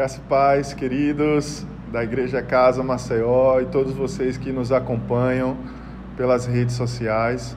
Graça 0.00 0.16
e 0.16 0.28
paz, 0.30 0.72
queridos 0.72 1.66
da 1.92 2.02
Igreja 2.02 2.40
Casa 2.40 2.82
Maceió 2.82 3.60
e 3.60 3.66
todos 3.66 3.92
vocês 3.92 4.38
que 4.38 4.50
nos 4.50 4.72
acompanham 4.72 5.58
pelas 6.16 6.46
redes 6.46 6.74
sociais. 6.74 7.54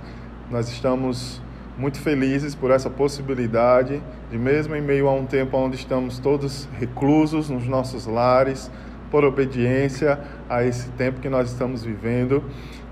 Nós 0.52 0.68
estamos 0.68 1.42
muito 1.78 2.02
felizes 2.02 2.54
por 2.54 2.70
essa 2.70 2.90
possibilidade 2.90 4.04
de, 4.30 4.38
mesmo 4.38 4.76
em 4.76 4.82
meio 4.82 5.08
a 5.08 5.14
um 5.14 5.26
tempo 5.26 5.56
onde 5.56 5.78
estamos 5.78 6.20
todos 6.20 6.68
reclusos 6.78 7.50
nos 7.50 7.66
nossos 7.66 8.06
lares, 8.08 8.70
por 9.10 9.24
obediência 9.24 10.20
a 10.50 10.66
esse 10.66 10.90
tempo 10.90 11.22
que 11.22 11.30
nós 11.30 11.50
estamos 11.50 11.86
vivendo, 11.86 12.44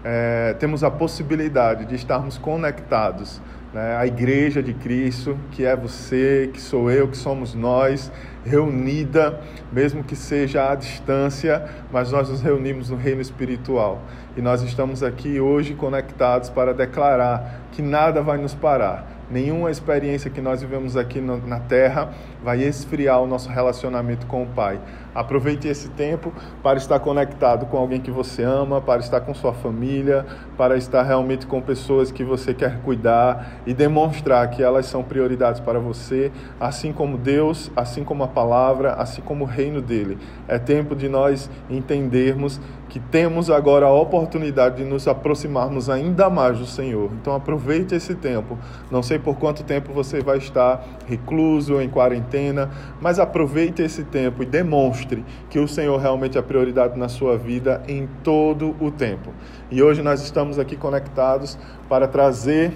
é, 0.01 0.55
temos 0.61 0.81
a 0.81 0.89
possibilidade 0.89 1.83
de 1.83 1.95
estarmos 1.95 2.37
conectados 2.37 3.41
né, 3.73 3.95
a 3.95 4.05
Igreja 4.05 4.61
de 4.61 4.73
Cristo, 4.73 5.37
que 5.51 5.65
é 5.65 5.75
você, 5.75 6.49
que 6.53 6.59
sou 6.59 6.91
eu, 6.91 7.07
que 7.07 7.17
somos 7.17 7.53
nós, 7.53 8.11
reunida, 8.45 9.39
mesmo 9.71 10.03
que 10.03 10.15
seja 10.15 10.71
à 10.71 10.75
distância, 10.75 11.69
mas 11.91 12.11
nós 12.11 12.29
nos 12.29 12.41
reunimos 12.41 12.89
no 12.89 12.97
reino 12.97 13.21
espiritual. 13.21 14.01
E 14.35 14.41
nós 14.41 14.61
estamos 14.61 15.03
aqui 15.03 15.39
hoje 15.39 15.73
conectados 15.73 16.49
para 16.49 16.73
declarar 16.73 17.61
que 17.71 17.81
nada 17.81 18.21
vai 18.21 18.37
nos 18.37 18.53
parar. 18.53 19.20
Nenhuma 19.31 19.71
experiência 19.71 20.29
que 20.29 20.41
nós 20.41 20.61
vivemos 20.61 20.97
aqui 20.97 21.21
na 21.21 21.59
terra 21.61 22.09
vai 22.43 22.61
esfriar 22.61 23.21
o 23.21 23.25
nosso 23.25 23.49
relacionamento 23.49 24.27
com 24.27 24.43
o 24.43 24.47
Pai. 24.47 24.77
Aproveite 25.15 25.69
esse 25.69 25.89
tempo 25.89 26.33
para 26.61 26.77
estar 26.77 26.99
conectado 26.99 27.65
com 27.65 27.77
alguém 27.77 28.01
que 28.01 28.11
você 28.11 28.43
ama, 28.43 28.81
para 28.81 28.99
estar 28.99 29.21
com 29.21 29.33
sua 29.33 29.53
família, 29.53 30.25
para 30.57 30.75
estar 30.75 31.03
realmente 31.03 31.47
com 31.47 31.61
pessoas 31.61 32.11
que 32.11 32.23
você 32.23 32.53
quer 32.53 32.79
cuidar 32.81 33.61
e 33.65 33.73
demonstrar 33.73 34.49
que 34.49 34.61
elas 34.61 34.85
são 34.85 35.01
prioridades 35.01 35.61
para 35.61 35.79
você, 35.79 36.31
assim 36.59 36.91
como 36.91 37.17
Deus, 37.17 37.71
assim 37.75 38.03
como 38.03 38.23
a 38.23 38.27
palavra, 38.27 38.93
assim 38.93 39.21
como 39.21 39.45
o 39.45 39.47
reino 39.47 39.81
dele. 39.81 40.17
É 40.47 40.59
tempo 40.59 40.93
de 40.93 41.07
nós 41.07 41.49
entendermos 41.69 42.59
que 42.91 42.99
temos 42.99 43.49
agora 43.49 43.87
a 43.87 43.91
oportunidade 43.91 44.77
de 44.77 44.83
nos 44.83 45.07
aproximarmos 45.07 45.89
ainda 45.89 46.29
mais 46.29 46.59
do 46.59 46.67
Senhor. 46.67 47.09
Então 47.19 47.33
aproveite 47.33 47.95
esse 47.95 48.13
tempo. 48.13 48.55
Não 48.91 49.01
sei 49.01 49.17
por 49.17 49.37
quanto 49.37 49.63
tempo 49.63 49.91
você 49.91 50.21
vai 50.21 50.37
estar 50.37 50.85
recluso, 51.07 51.81
em 51.81 51.89
quarentena, 51.89 52.69
mas 53.01 53.17
aproveite 53.17 53.81
esse 53.81 54.03
tempo 54.03 54.43
e 54.43 54.45
demonstre 54.45 54.91
demonstre 54.91 55.25
que 55.49 55.59
o 55.59 55.67
Senhor 55.67 55.97
realmente 55.99 56.37
é 56.37 56.39
a 56.39 56.43
prioridade 56.43 56.97
na 56.97 57.07
sua 57.07 57.37
vida 57.37 57.81
em 57.87 58.07
todo 58.23 58.75
o 58.79 58.91
tempo. 58.91 59.31
E 59.69 59.81
hoje 59.81 60.01
nós 60.01 60.21
estamos 60.21 60.59
aqui 60.59 60.75
conectados 60.75 61.57
para 61.89 62.07
trazer 62.07 62.73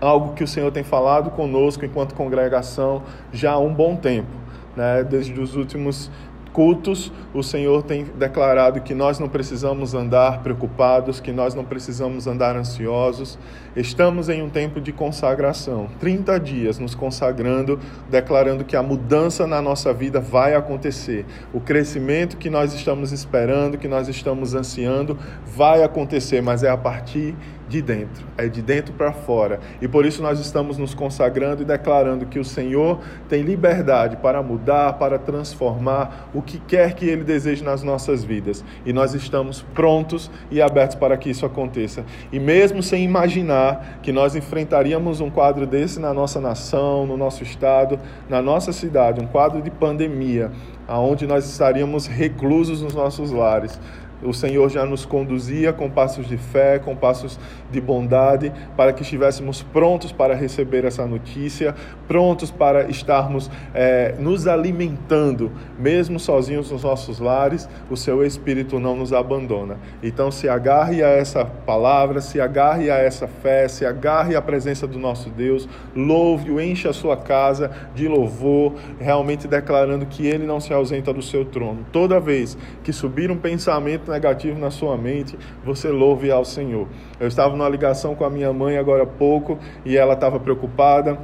algo 0.00 0.34
que 0.34 0.44
o 0.44 0.48
Senhor 0.48 0.70
tem 0.70 0.84
falado 0.84 1.30
conosco 1.30 1.84
enquanto 1.84 2.14
congregação 2.14 3.02
já 3.32 3.52
há 3.52 3.58
um 3.58 3.72
bom 3.72 3.96
tempo. 3.96 4.30
Né? 4.76 5.04
Desde 5.04 5.38
os 5.40 5.56
últimos 5.56 6.10
cultos, 6.56 7.12
o 7.34 7.42
Senhor 7.42 7.82
tem 7.82 8.04
declarado 8.04 8.80
que 8.80 8.94
nós 8.94 9.18
não 9.18 9.28
precisamos 9.28 9.92
andar 9.92 10.42
preocupados, 10.42 11.20
que 11.20 11.30
nós 11.30 11.54
não 11.54 11.62
precisamos 11.62 12.26
andar 12.26 12.56
ansiosos. 12.56 13.38
Estamos 13.76 14.30
em 14.30 14.40
um 14.40 14.48
tempo 14.48 14.80
de 14.80 14.90
consagração, 14.90 15.86
30 16.00 16.40
dias 16.40 16.78
nos 16.78 16.94
consagrando, 16.94 17.78
declarando 18.08 18.64
que 18.64 18.74
a 18.74 18.82
mudança 18.82 19.46
na 19.46 19.60
nossa 19.60 19.92
vida 19.92 20.18
vai 20.18 20.54
acontecer. 20.54 21.26
O 21.52 21.60
crescimento 21.60 22.38
que 22.38 22.48
nós 22.48 22.72
estamos 22.72 23.12
esperando, 23.12 23.76
que 23.76 23.86
nós 23.86 24.08
estamos 24.08 24.54
ansiando, 24.54 25.18
vai 25.44 25.82
acontecer, 25.82 26.40
mas 26.40 26.62
é 26.62 26.70
a 26.70 26.76
partir 26.78 27.36
de 27.68 27.82
dentro, 27.82 28.24
é 28.36 28.48
de 28.48 28.62
dentro 28.62 28.92
para 28.92 29.12
fora. 29.12 29.60
E 29.80 29.88
por 29.88 30.06
isso 30.06 30.22
nós 30.22 30.38
estamos 30.38 30.78
nos 30.78 30.94
consagrando 30.94 31.62
e 31.62 31.64
declarando 31.64 32.26
que 32.26 32.38
o 32.38 32.44
Senhor 32.44 33.00
tem 33.28 33.42
liberdade 33.42 34.16
para 34.16 34.42
mudar, 34.42 34.94
para 34.94 35.18
transformar 35.18 36.30
o 36.32 36.40
que 36.40 36.58
quer 36.58 36.94
que 36.94 37.06
Ele 37.06 37.24
deseje 37.24 37.64
nas 37.64 37.82
nossas 37.82 38.22
vidas. 38.22 38.64
E 38.84 38.92
nós 38.92 39.14
estamos 39.14 39.62
prontos 39.74 40.30
e 40.50 40.62
abertos 40.62 40.96
para 40.96 41.16
que 41.16 41.30
isso 41.30 41.44
aconteça. 41.44 42.04
E 42.32 42.38
mesmo 42.38 42.82
sem 42.82 43.04
imaginar 43.04 43.98
que 44.02 44.12
nós 44.12 44.36
enfrentaríamos 44.36 45.20
um 45.20 45.30
quadro 45.30 45.66
desse 45.66 45.98
na 45.98 46.14
nossa 46.14 46.40
nação, 46.40 47.06
no 47.06 47.16
nosso 47.16 47.42
estado, 47.42 47.98
na 48.28 48.40
nossa 48.40 48.72
cidade, 48.72 49.20
um 49.20 49.26
quadro 49.26 49.60
de 49.60 49.70
pandemia, 49.70 50.50
aonde 50.86 51.26
nós 51.26 51.48
estaríamos 51.48 52.06
reclusos 52.06 52.80
nos 52.80 52.94
nossos 52.94 53.32
lares 53.32 53.78
o 54.22 54.32
Senhor 54.32 54.68
já 54.70 54.84
nos 54.84 55.04
conduzia 55.04 55.72
com 55.72 55.90
passos 55.90 56.26
de 56.26 56.36
fé, 56.36 56.78
com 56.78 56.96
passos 56.96 57.38
de 57.70 57.80
bondade, 57.80 58.52
para 58.76 58.92
que 58.92 59.02
estivéssemos 59.02 59.62
prontos 59.62 60.12
para 60.12 60.34
receber 60.34 60.84
essa 60.84 61.06
notícia, 61.06 61.74
prontos 62.08 62.50
para 62.50 62.88
estarmos 62.88 63.50
é, 63.74 64.14
nos 64.18 64.46
alimentando, 64.46 65.52
mesmo 65.78 66.18
sozinhos 66.18 66.70
nos 66.70 66.82
nossos 66.82 67.18
lares, 67.18 67.68
o 67.90 67.96
Seu 67.96 68.24
Espírito 68.24 68.78
não 68.78 68.96
nos 68.96 69.12
abandona. 69.12 69.76
Então, 70.02 70.30
se 70.30 70.48
agarre 70.48 71.02
a 71.02 71.08
essa 71.08 71.44
palavra, 71.44 72.20
se 72.20 72.40
agarre 72.40 72.90
a 72.90 72.96
essa 72.96 73.26
fé, 73.26 73.68
se 73.68 73.84
agarre 73.84 74.34
à 74.34 74.42
presença 74.42 74.86
do 74.86 74.98
nosso 74.98 75.30
Deus, 75.30 75.68
louve-o, 75.94 76.60
encha 76.60 76.90
a 76.90 76.92
sua 76.92 77.16
casa 77.16 77.70
de 77.94 78.08
louvor, 78.08 78.74
realmente 78.98 79.46
declarando 79.46 80.06
que 80.06 80.26
Ele 80.26 80.46
não 80.46 80.60
se 80.60 80.72
ausenta 80.72 81.12
do 81.12 81.22
seu 81.22 81.44
trono. 81.44 81.86
Toda 81.92 82.20
vez 82.20 82.56
que 82.82 82.92
subir 82.92 83.30
um 83.30 83.36
pensamento 83.36 84.05
negativo 84.10 84.58
na 84.58 84.70
sua 84.70 84.96
mente, 84.96 85.38
você 85.64 85.88
louve 85.88 86.30
ao 86.30 86.44
Senhor. 86.44 86.88
Eu 87.18 87.28
estava 87.28 87.56
numa 87.56 87.68
ligação 87.68 88.14
com 88.14 88.24
a 88.24 88.30
minha 88.30 88.52
mãe 88.52 88.76
agora 88.76 89.04
há 89.04 89.06
pouco 89.06 89.58
e 89.84 89.96
ela 89.96 90.14
estava 90.14 90.38
preocupada 90.38 91.18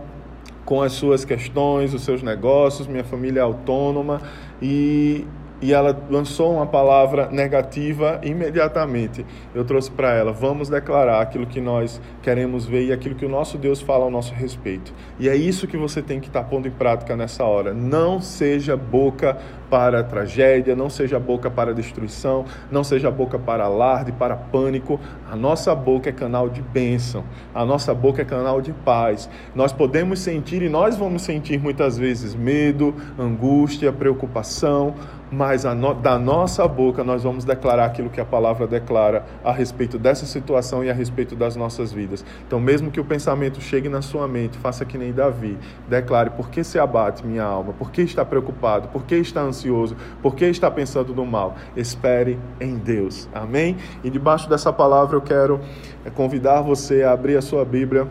com 0.64 0.80
as 0.80 0.92
suas 0.92 1.24
questões, 1.24 1.92
os 1.92 2.02
seus 2.02 2.22
negócios, 2.22 2.86
minha 2.86 3.04
família 3.04 3.40
é 3.40 3.42
autônoma 3.42 4.22
e 4.60 5.26
e 5.62 5.72
ela 5.72 5.96
lançou 6.10 6.54
uma 6.54 6.66
palavra 6.66 7.28
negativa 7.30 8.20
imediatamente. 8.24 9.24
Eu 9.54 9.64
trouxe 9.64 9.90
para 9.90 10.12
ela: 10.12 10.32
vamos 10.32 10.68
declarar 10.68 11.22
aquilo 11.22 11.46
que 11.46 11.60
nós 11.60 12.00
queremos 12.20 12.66
ver 12.66 12.86
e 12.86 12.92
aquilo 12.92 13.14
que 13.14 13.24
o 13.24 13.28
nosso 13.28 13.56
Deus 13.56 13.80
fala 13.80 14.04
ao 14.04 14.10
nosso 14.10 14.34
respeito. 14.34 14.92
E 15.18 15.28
é 15.28 15.36
isso 15.36 15.68
que 15.68 15.76
você 15.76 16.02
tem 16.02 16.18
que 16.18 16.26
estar 16.26 16.42
tá 16.42 16.48
pondo 16.48 16.66
em 16.66 16.72
prática 16.72 17.16
nessa 17.16 17.44
hora. 17.44 17.72
Não 17.72 18.20
seja 18.20 18.76
boca 18.76 19.38
para 19.70 20.02
tragédia, 20.02 20.76
não 20.76 20.90
seja 20.90 21.18
boca 21.18 21.50
para 21.50 21.72
destruição, 21.72 22.44
não 22.70 22.84
seja 22.84 23.10
boca 23.10 23.38
para 23.38 23.64
alarde, 23.64 24.12
para 24.12 24.36
pânico. 24.36 25.00
A 25.30 25.36
nossa 25.36 25.74
boca 25.74 26.10
é 26.10 26.12
canal 26.12 26.48
de 26.50 26.60
bênção, 26.60 27.24
a 27.54 27.64
nossa 27.64 27.94
boca 27.94 28.20
é 28.20 28.24
canal 28.24 28.60
de 28.60 28.72
paz. 28.72 29.30
Nós 29.54 29.72
podemos 29.72 30.18
sentir 30.18 30.60
e 30.60 30.68
nós 30.68 30.98
vamos 30.98 31.22
sentir 31.22 31.58
muitas 31.58 31.96
vezes 31.96 32.34
medo, 32.34 32.94
angústia, 33.18 33.92
preocupação 33.92 34.94
mas 35.32 35.64
no, 35.64 35.94
da 35.94 36.18
nossa 36.18 36.68
boca 36.68 37.02
nós 37.02 37.22
vamos 37.22 37.44
declarar 37.44 37.86
aquilo 37.86 38.10
que 38.10 38.20
a 38.20 38.24
palavra 38.24 38.66
declara 38.66 39.24
a 39.42 39.50
respeito 39.50 39.98
dessa 39.98 40.26
situação 40.26 40.84
e 40.84 40.90
a 40.90 40.92
respeito 40.92 41.34
das 41.34 41.56
nossas 41.56 41.90
vidas. 41.90 42.22
Então, 42.46 42.60
mesmo 42.60 42.90
que 42.90 43.00
o 43.00 43.04
pensamento 43.04 43.60
chegue 43.60 43.88
na 43.88 44.02
sua 44.02 44.28
mente, 44.28 44.58
faça 44.58 44.84
que 44.84 44.98
nem 44.98 45.10
Davi, 45.10 45.58
declare: 45.88 46.30
por 46.30 46.50
que 46.50 46.62
se 46.62 46.78
abate 46.78 47.26
minha 47.26 47.42
alma? 47.42 47.72
Por 47.72 47.90
que 47.90 48.02
está 48.02 48.24
preocupado? 48.24 48.88
Por 48.88 49.04
que 49.04 49.14
está 49.16 49.40
ansioso? 49.40 49.96
Por 50.20 50.34
que 50.34 50.44
está 50.44 50.70
pensando 50.70 51.14
no 51.14 51.24
mal? 51.24 51.56
Espere 51.74 52.38
em 52.60 52.76
Deus. 52.76 53.28
Amém? 53.34 53.78
E 54.04 54.10
debaixo 54.10 54.50
dessa 54.50 54.72
palavra 54.72 55.16
eu 55.16 55.22
quero 55.22 55.60
é, 56.04 56.10
convidar 56.10 56.60
você 56.60 57.02
a 57.02 57.12
abrir 57.12 57.38
a 57.38 57.42
sua 57.42 57.64
Bíblia 57.64 58.06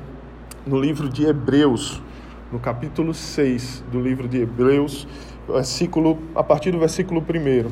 no 0.66 0.80
livro 0.80 1.08
de 1.08 1.26
Hebreus, 1.26 2.02
no 2.52 2.60
capítulo 2.60 3.14
6 3.14 3.84
do 3.92 4.00
livro 4.00 4.28
de 4.28 4.42
Hebreus 4.42 5.08
versículo, 5.48 6.18
a 6.36 6.44
partir 6.44 6.72
do 6.72 6.80
versículo 6.80 7.22
1. 7.22 7.72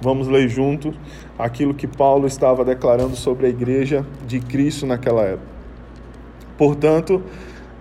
Vamos 0.00 0.28
ler 0.28 0.48
juntos 0.48 0.94
aquilo 1.38 1.74
que 1.74 1.86
Paulo 1.86 2.26
estava 2.26 2.64
declarando 2.64 3.16
sobre 3.16 3.46
a 3.46 3.50
igreja 3.50 4.04
de 4.26 4.40
Cristo 4.40 4.86
naquela 4.86 5.22
época. 5.22 5.50
Portanto, 6.56 7.22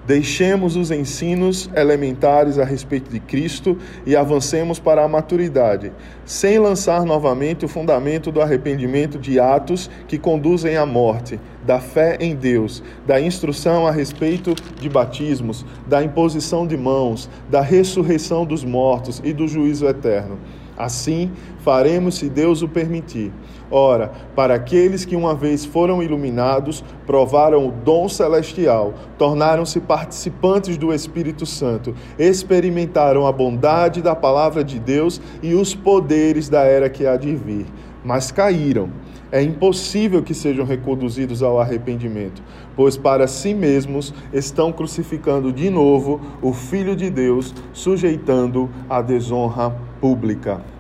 deixemos 0.10 0.76
os 0.76 0.90
ensinos 0.90 1.70
elementares 1.76 2.58
a 2.58 2.66
respeito 2.66 3.12
de 3.12 3.20
Cristo 3.20 3.78
e 4.08 4.16
avancemos 4.16 4.80
para 4.80 5.04
a 5.04 5.08
maturidade, 5.08 5.92
sem 6.26 6.58
lançar 6.58 7.06
novamente 7.06 7.64
o 7.64 7.68
fundamento 7.68 8.32
do 8.32 8.42
arrependimento 8.42 9.20
de 9.20 9.40
atos 9.40 9.88
que 10.08 10.18
conduzem 10.18 10.76
à 10.78 10.84
morte, 10.84 11.40
da 11.64 11.80
fé 11.80 12.18
em 12.20 12.36
Deus, 12.36 12.82
da 13.06 13.22
instrução 13.22 13.86
a 13.86 13.92
respeito 13.92 14.56
de 14.82 14.90
batismos, 14.90 15.64
da 15.86 16.04
imposição 16.04 16.66
de 16.66 16.76
mãos, 16.76 17.30
da 17.48 17.62
ressurreição 17.62 18.48
dos 18.48 18.64
mortos 18.64 19.22
e 19.24 19.32
do 19.32 19.48
juízo 19.48 19.86
eterno. 19.86 20.40
Assim 20.76 21.30
faremos 21.60 22.16
se 22.16 22.30
Deus 22.30 22.64
o 22.64 22.68
permitir. 22.68 23.32
Ora, 23.72 24.12
para 24.36 24.56
aqueles 24.56 25.06
que 25.06 25.16
uma 25.16 25.36
vez 25.36 25.64
foram 25.64 26.02
iluminados, 26.02 26.84
provaram 27.06 27.68
o 27.68 27.72
dom 27.72 28.10
celestial, 28.10 28.96
tornaram-se 29.18 29.80
participantes 29.80 30.76
do 30.76 30.92
Espírito 30.92 31.46
Santo, 31.46 31.94
experimentaram 32.18 33.28
a 33.28 33.32
bondade 33.32 34.02
da 34.02 34.16
palavra 34.16 34.64
de 34.64 34.80
Deus 34.80 35.22
e 35.44 35.54
os 35.54 35.76
poderes 35.76 36.50
da 36.50 36.62
era 36.62 36.90
que 36.90 37.06
há 37.06 37.16
de 37.16 37.36
vir, 37.36 37.68
mas 38.04 38.32
caíram. 38.32 38.90
É 39.32 39.44
impossível 39.44 40.24
que 40.24 40.34
sejam 40.34 40.66
reconduzidos 40.66 41.44
ao 41.44 41.60
arrependimento, 41.60 42.42
pois 42.76 42.98
para 42.98 43.28
si 43.28 43.54
mesmos 43.54 44.12
estão 44.34 44.72
crucificando 44.72 45.54
de 45.54 45.70
novo 45.70 46.20
o 46.42 46.52
Filho 46.52 46.96
de 46.96 47.12
Deus, 47.12 47.54
sujeitando 47.72 48.68
a 48.90 49.04
desonra 49.04 49.70
pública. 50.02 50.79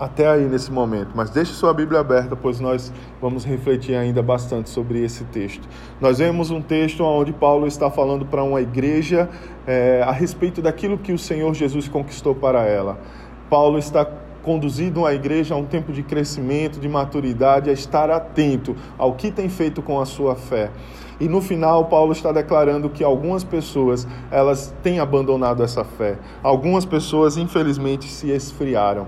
Até 0.00 0.26
aí 0.26 0.46
nesse 0.46 0.72
momento, 0.72 1.10
mas 1.14 1.28
deixe 1.28 1.52
sua 1.52 1.74
Bíblia 1.74 2.00
aberta, 2.00 2.34
pois 2.34 2.58
nós 2.58 2.90
vamos 3.20 3.44
refletir 3.44 3.94
ainda 3.94 4.22
bastante 4.22 4.70
sobre 4.70 5.04
esse 5.04 5.24
texto. 5.24 5.68
Nós 6.00 6.16
vemos 6.16 6.50
um 6.50 6.62
texto 6.62 7.04
onde 7.04 7.34
Paulo 7.34 7.66
está 7.66 7.90
falando 7.90 8.24
para 8.24 8.42
uma 8.42 8.62
igreja 8.62 9.28
é, 9.66 10.02
a 10.02 10.10
respeito 10.10 10.62
daquilo 10.62 10.96
que 10.96 11.12
o 11.12 11.18
Senhor 11.18 11.52
Jesus 11.52 11.86
conquistou 11.86 12.34
para 12.34 12.64
ela. 12.64 12.98
Paulo 13.50 13.76
está 13.76 14.06
conduzido 14.42 15.04
a 15.04 15.12
igreja 15.12 15.54
a 15.54 15.58
um 15.58 15.66
tempo 15.66 15.92
de 15.92 16.02
crescimento, 16.02 16.80
de 16.80 16.88
maturidade, 16.88 17.68
a 17.68 17.72
estar 17.74 18.10
atento 18.10 18.74
ao 18.96 19.12
que 19.12 19.30
tem 19.30 19.50
feito 19.50 19.82
com 19.82 20.00
a 20.00 20.06
sua 20.06 20.34
fé. 20.34 20.70
E 21.20 21.28
no 21.28 21.42
final, 21.42 21.84
Paulo 21.84 22.12
está 22.12 22.32
declarando 22.32 22.88
que 22.88 23.04
algumas 23.04 23.44
pessoas, 23.44 24.08
elas 24.30 24.74
têm 24.82 25.00
abandonado 25.00 25.62
essa 25.62 25.84
fé. 25.84 26.18
Algumas 26.42 26.86
pessoas, 26.86 27.36
infelizmente, 27.36 28.06
se 28.06 28.30
esfriaram. 28.30 29.06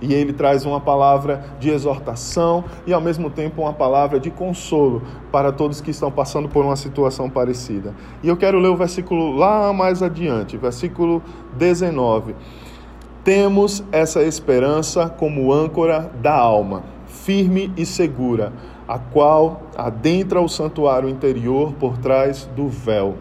E 0.00 0.12
ele 0.12 0.32
traz 0.32 0.64
uma 0.64 0.80
palavra 0.80 1.44
de 1.58 1.70
exortação 1.70 2.64
e, 2.86 2.92
ao 2.92 3.00
mesmo 3.00 3.30
tempo, 3.30 3.62
uma 3.62 3.72
palavra 3.72 4.18
de 4.20 4.30
consolo 4.30 5.02
para 5.30 5.52
todos 5.52 5.80
que 5.80 5.90
estão 5.90 6.10
passando 6.10 6.48
por 6.48 6.64
uma 6.64 6.76
situação 6.76 7.30
parecida. 7.30 7.94
E 8.22 8.28
eu 8.28 8.36
quero 8.36 8.58
ler 8.58 8.68
o 8.68 8.76
versículo 8.76 9.34
lá 9.36 9.72
mais 9.72 10.02
adiante, 10.02 10.56
versículo 10.56 11.22
19. 11.56 12.34
Temos 13.22 13.82
essa 13.90 14.22
esperança 14.22 15.08
como 15.08 15.52
âncora 15.52 16.10
da 16.20 16.34
alma, 16.36 16.82
firme 17.06 17.72
e 17.76 17.86
segura, 17.86 18.52
a 18.86 18.98
qual 18.98 19.62
adentra 19.76 20.40
o 20.42 20.48
santuário 20.48 21.08
interior 21.08 21.72
por 21.72 21.96
trás 21.96 22.48
do 22.54 22.68
véu. 22.68 23.14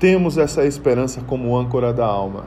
Temos 0.00 0.36
essa 0.38 0.64
esperança 0.64 1.20
como 1.20 1.56
âncora 1.56 1.92
da 1.92 2.06
alma. 2.06 2.46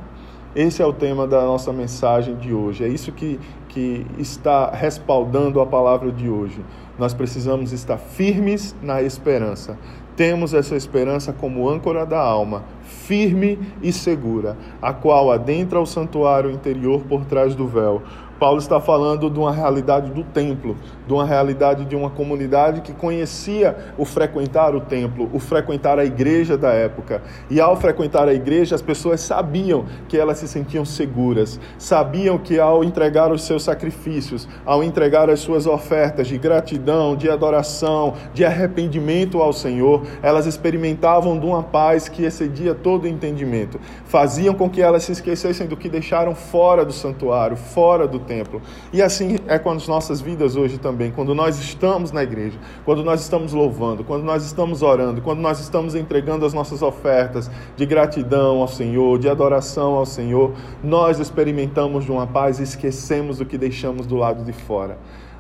Esse 0.56 0.84
é 0.84 0.86
o 0.86 0.94
tema 0.94 1.26
da 1.26 1.42
nossa 1.42 1.74
mensagem 1.74 2.36
de 2.36 2.54
hoje. 2.54 2.84
É 2.84 2.88
isso 2.88 3.12
que, 3.12 3.40
que 3.70 4.06
está 4.20 4.70
respaldando 4.70 5.60
a 5.60 5.66
palavra 5.66 6.12
de 6.12 6.30
hoje. 6.30 6.64
Nós 7.00 7.12
precisamos 7.12 7.72
estar 7.72 7.98
firmes 7.98 8.76
na 8.80 9.02
esperança. 9.02 9.80
Temos 10.16 10.54
essa 10.54 10.76
esperança 10.76 11.34
como 11.34 11.68
âncora 11.68 12.06
da 12.06 12.20
alma, 12.20 12.66
firme 12.84 13.58
e 13.82 13.92
segura, 13.92 14.56
a 14.80 14.94
qual 14.94 15.32
adentra 15.32 15.82
o 15.82 15.88
santuário 15.88 16.52
interior 16.52 17.02
por 17.02 17.26
trás 17.26 17.56
do 17.56 17.68
véu, 17.68 18.04
Paulo 18.44 18.60
está 18.60 18.82
falando 18.82 19.30
de 19.30 19.40
uma 19.40 19.54
realidade 19.54 20.12
do 20.12 20.22
templo, 20.22 20.76
de 21.06 21.14
uma 21.14 21.26
realidade 21.26 21.86
de 21.86 21.96
uma 21.96 22.10
comunidade 22.10 22.82
que 22.82 22.94
conhecia 22.94 23.76
o 23.98 24.06
frequentar 24.06 24.76
o 24.76 24.82
templo, 24.82 25.30
o 25.34 25.40
frequentar 25.40 26.00
a 26.00 26.06
igreja 26.06 26.58
da 26.58 26.72
época. 26.72 27.22
E 27.50 27.60
ao 27.60 27.76
frequentar 27.76 28.28
a 28.28 28.34
igreja, 28.34 28.76
as 28.76 28.82
pessoas 28.82 29.22
sabiam 29.22 29.86
que 30.08 30.18
elas 30.18 30.38
se 30.38 30.48
sentiam 30.48 30.86
seguras, 30.86 31.60
sabiam 31.78 32.38
que 32.38 32.60
ao 32.60 32.84
entregar 32.84 33.32
os 33.32 33.44
seus 33.44 33.64
sacrifícios, 33.64 34.48
ao 34.66 34.84
entregar 34.84 35.30
as 35.30 35.40
suas 35.40 35.66
ofertas 35.66 36.28
de 36.28 36.38
gratidão, 36.38 37.16
de 37.16 37.30
adoração, 37.30 38.14
de 38.34 38.46
arrependimento 38.46 39.42
ao 39.42 39.54
Senhor, 39.54 40.04
elas 40.22 40.46
experimentavam 40.46 41.40
de 41.40 41.46
uma 41.46 41.64
paz 41.64 42.08
que 42.08 42.24
excedia 42.24 42.74
todo 42.74 43.04
o 43.04 43.08
entendimento. 43.08 43.80
Faziam 44.06 44.54
com 44.54 44.70
que 44.70 44.82
elas 44.82 45.04
se 45.04 45.12
esquecessem 45.12 45.68
do 45.68 45.76
que 45.76 45.90
deixaram 45.90 46.36
fora 46.36 46.86
do 46.86 46.94
santuário, 46.94 47.58
fora 47.58 48.08
do 48.08 48.20
templo. 48.20 48.62
E 48.92 49.02
assim 49.02 49.38
é 49.48 49.58
com 49.58 49.72
as 49.72 49.88
nossas 49.88 50.22
vidas 50.22 50.56
hoje 50.56 50.78
também, 50.78 50.93
quando 51.16 51.34
nós 51.36 51.60
estamos 51.60 52.12
na 52.12 52.24
igreja, 52.24 52.58
quando 52.86 53.04
nós 53.04 53.22
estamos 53.22 53.54
louvando, 53.54 54.04
quando 54.04 54.24
nós 54.24 54.46
estamos 54.46 54.82
orando, 54.82 55.22
quando 55.22 55.40
nós 55.40 55.60
estamos 55.60 55.96
entregando 55.96 56.46
as 56.46 56.54
nossas 56.54 56.82
ofertas 56.82 57.50
de 57.76 57.86
gratidão 57.86 58.62
ao 58.62 58.68
Senhor, 58.68 59.20
de 59.20 59.30
adoração 59.30 59.94
ao 59.94 60.06
Senhor, 60.06 60.54
nós 60.84 61.20
experimentamos 61.20 62.06
de 62.06 62.12
uma 62.12 62.28
paz 62.28 62.60
e 62.60 62.64
esquecemos 62.64 63.40
o 63.40 63.46
que 63.46 63.58
deixamos 63.58 64.06
do 64.06 64.16
lado 64.16 64.44
de 64.44 64.54
fora 64.54 64.98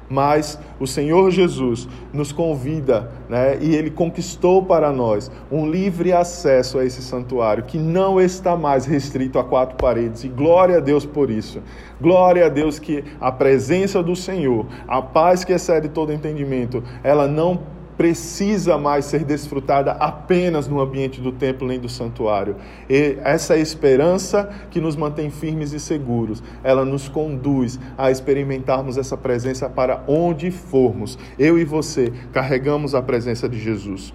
mas 0.09 0.59
o 0.79 0.85
Senhor 0.85 1.31
Jesus 1.31 1.87
nos 2.13 2.31
convida, 2.31 3.11
né, 3.29 3.57
e 3.61 3.75
Ele 3.75 3.89
conquistou 3.89 4.63
para 4.63 4.91
nós 4.91 5.31
um 5.51 5.69
livre 5.69 6.11
acesso 6.11 6.79
a 6.79 6.85
esse 6.85 7.01
santuário, 7.01 7.63
que 7.63 7.77
não 7.77 8.19
está 8.19 8.55
mais 8.55 8.85
restrito 8.85 9.39
a 9.39 9.43
quatro 9.43 9.75
paredes, 9.75 10.23
e 10.23 10.27
glória 10.27 10.77
a 10.77 10.79
Deus 10.79 11.05
por 11.05 11.29
isso. 11.29 11.61
Glória 11.99 12.45
a 12.45 12.49
Deus 12.49 12.79
que 12.79 13.03
a 13.19 13.31
presença 13.31 14.03
do 14.03 14.15
Senhor, 14.15 14.65
a 14.87 15.01
paz 15.01 15.43
que 15.43 15.53
excede 15.53 15.89
todo 15.89 16.11
entendimento, 16.11 16.83
ela 17.03 17.27
não 17.27 17.72
precisa 17.97 18.77
mais 18.77 19.05
ser 19.05 19.23
desfrutada 19.23 19.91
apenas 19.91 20.67
no 20.67 20.79
ambiente 20.79 21.21
do 21.21 21.31
templo 21.31 21.67
nem 21.67 21.79
do 21.79 21.89
santuário. 21.89 22.55
E 22.89 23.17
essa 23.23 23.57
esperança 23.57 24.49
que 24.71 24.81
nos 24.81 24.95
mantém 24.95 25.29
firmes 25.29 25.73
e 25.73 25.79
seguros, 25.79 26.43
ela 26.63 26.83
nos 26.85 27.07
conduz 27.07 27.79
a 27.97 28.11
experimentarmos 28.11 28.97
essa 28.97 29.17
presença 29.17 29.69
para 29.69 30.03
onde 30.07 30.51
formos. 30.51 31.17
Eu 31.37 31.57
e 31.57 31.63
você 31.63 32.11
carregamos 32.31 32.95
a 32.95 33.01
presença 33.01 33.47
de 33.47 33.59
Jesus. 33.59 34.13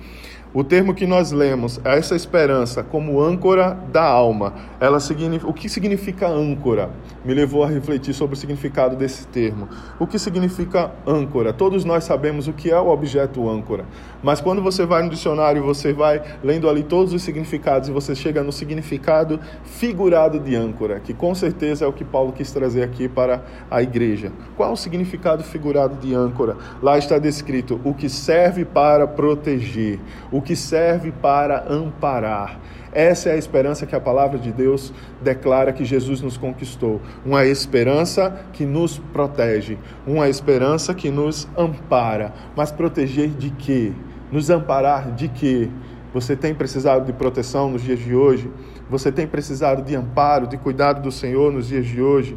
O 0.54 0.64
termo 0.64 0.94
que 0.94 1.06
nós 1.06 1.30
lemos, 1.30 1.78
essa 1.84 2.16
esperança 2.16 2.82
como 2.82 3.20
âncora 3.20 3.78
da 3.92 4.02
alma, 4.02 4.54
ela 4.80 4.98
o 5.44 5.52
que 5.52 5.68
significa 5.68 6.26
âncora? 6.26 6.88
Me 7.22 7.34
levou 7.34 7.62
a 7.62 7.68
refletir 7.68 8.14
sobre 8.14 8.34
o 8.34 8.36
significado 8.38 8.96
desse 8.96 9.26
termo. 9.26 9.68
O 9.98 10.06
que 10.06 10.18
significa 10.18 10.90
âncora? 11.06 11.52
Todos 11.52 11.84
nós 11.84 12.04
sabemos 12.04 12.48
o 12.48 12.54
que 12.54 12.70
é 12.70 12.80
o 12.80 12.88
objeto 12.88 13.46
âncora, 13.46 13.84
mas 14.22 14.40
quando 14.40 14.62
você 14.62 14.84
vai 14.84 15.02
no 15.02 15.10
dicionário, 15.10 15.62
você 15.62 15.92
vai 15.92 16.22
lendo 16.42 16.68
ali 16.68 16.82
todos 16.82 17.12
os 17.12 17.22
significados 17.22 17.88
e 17.88 17.92
você 17.92 18.14
chega 18.14 18.42
no 18.42 18.52
significado 18.52 19.38
figurado 19.64 20.38
de 20.40 20.56
âncora, 20.56 21.00
que 21.00 21.14
com 21.14 21.34
certeza 21.34 21.84
é 21.84 21.88
o 21.88 21.92
que 21.92 22.04
Paulo 22.04 22.32
quis 22.32 22.50
trazer 22.50 22.82
aqui 22.82 23.08
para 23.08 23.42
a 23.70 23.82
igreja. 23.82 24.32
Qual 24.56 24.72
o 24.72 24.76
significado 24.76 25.42
figurado 25.44 25.96
de 25.96 26.14
âncora? 26.14 26.56
Lá 26.82 26.98
está 26.98 27.18
descrito 27.18 27.80
o 27.84 27.94
que 27.94 28.08
serve 28.08 28.64
para 28.64 29.06
proteger, 29.06 30.00
o 30.32 30.42
que 30.42 30.56
serve 30.56 31.12
para 31.12 31.64
amparar. 31.68 32.58
Essa 32.93 33.31
é 33.31 33.32
a 33.32 33.37
esperança 33.37 33.87
que 33.87 33.94
a 33.94 34.00
palavra 34.00 34.38
de 34.38 34.50
Deus 34.50 34.93
declara 35.23 35.73
que 35.73 35.85
Jesus 35.85 36.20
nos 36.20 36.37
conquistou. 36.37 37.00
Uma 37.25 37.44
esperança 37.44 38.44
que 38.52 38.64
nos 38.64 38.99
protege, 38.99 39.79
uma 40.06 40.29
esperança 40.29 40.94
que 40.94 41.11
nos 41.11 41.49
ampara. 41.56 42.32
Mas 42.56 42.73
proteger 42.73 43.29
de 43.31 43.50
quê? 43.50 43.93
Nos 44.32 44.50
amparar 44.50 45.12
de 45.12 45.29
quê? 45.29 45.69
Você 46.14 46.35
tem 46.35 46.55
precisado 46.55 47.05
de 47.05 47.12
proteção 47.12 47.70
nos 47.70 47.82
dias 47.82 47.99
de 47.99 48.14
hoje? 48.14 48.50
Você 48.88 49.12
tem 49.12 49.26
precisado 49.26 49.82
de 49.82 49.94
amparo, 49.94 50.46
de 50.46 50.56
cuidado 50.56 51.02
do 51.02 51.12
Senhor 51.12 51.52
nos 51.52 51.69
dias 51.69 51.87
de 51.87 52.00
hoje? 52.00 52.37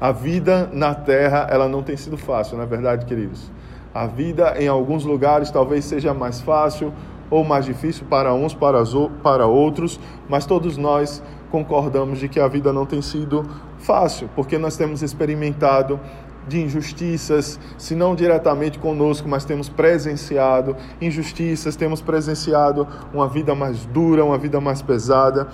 A 0.00 0.12
vida 0.12 0.70
na 0.72 0.94
terra, 0.94 1.48
ela 1.50 1.68
não 1.68 1.82
tem 1.82 1.96
sido 1.96 2.16
fácil, 2.16 2.56
não 2.56 2.62
é 2.62 2.66
verdade, 2.66 3.04
queridos? 3.04 3.50
A 3.92 4.06
vida 4.06 4.54
em 4.56 4.68
alguns 4.68 5.04
lugares 5.04 5.50
talvez 5.50 5.84
seja 5.84 6.14
mais 6.14 6.40
fácil, 6.40 6.92
ou 7.30 7.44
mais 7.44 7.64
difícil 7.64 8.06
para 8.08 8.32
uns, 8.34 8.54
para, 8.54 8.82
para 9.22 9.46
outros, 9.46 10.00
mas 10.28 10.46
todos 10.46 10.76
nós 10.76 11.22
concordamos 11.50 12.18
de 12.18 12.28
que 12.28 12.40
a 12.40 12.48
vida 12.48 12.72
não 12.72 12.86
tem 12.86 13.00
sido 13.02 13.44
fácil, 13.78 14.28
porque 14.34 14.58
nós 14.58 14.76
temos 14.76 15.02
experimentado 15.02 15.98
de 16.46 16.60
injustiças, 16.62 17.60
se 17.76 17.94
não 17.94 18.14
diretamente 18.14 18.78
conosco, 18.78 19.28
mas 19.28 19.44
temos 19.44 19.68
presenciado 19.68 20.74
injustiças, 21.00 21.76
temos 21.76 22.00
presenciado 22.00 22.88
uma 23.12 23.28
vida 23.28 23.54
mais 23.54 23.84
dura, 23.86 24.24
uma 24.24 24.38
vida 24.38 24.60
mais 24.60 24.80
pesada. 24.80 25.46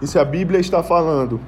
E 0.00 0.06
se 0.06 0.18
a 0.18 0.24
Bíblia 0.24 0.60
está 0.60 0.82
falando 0.82 1.40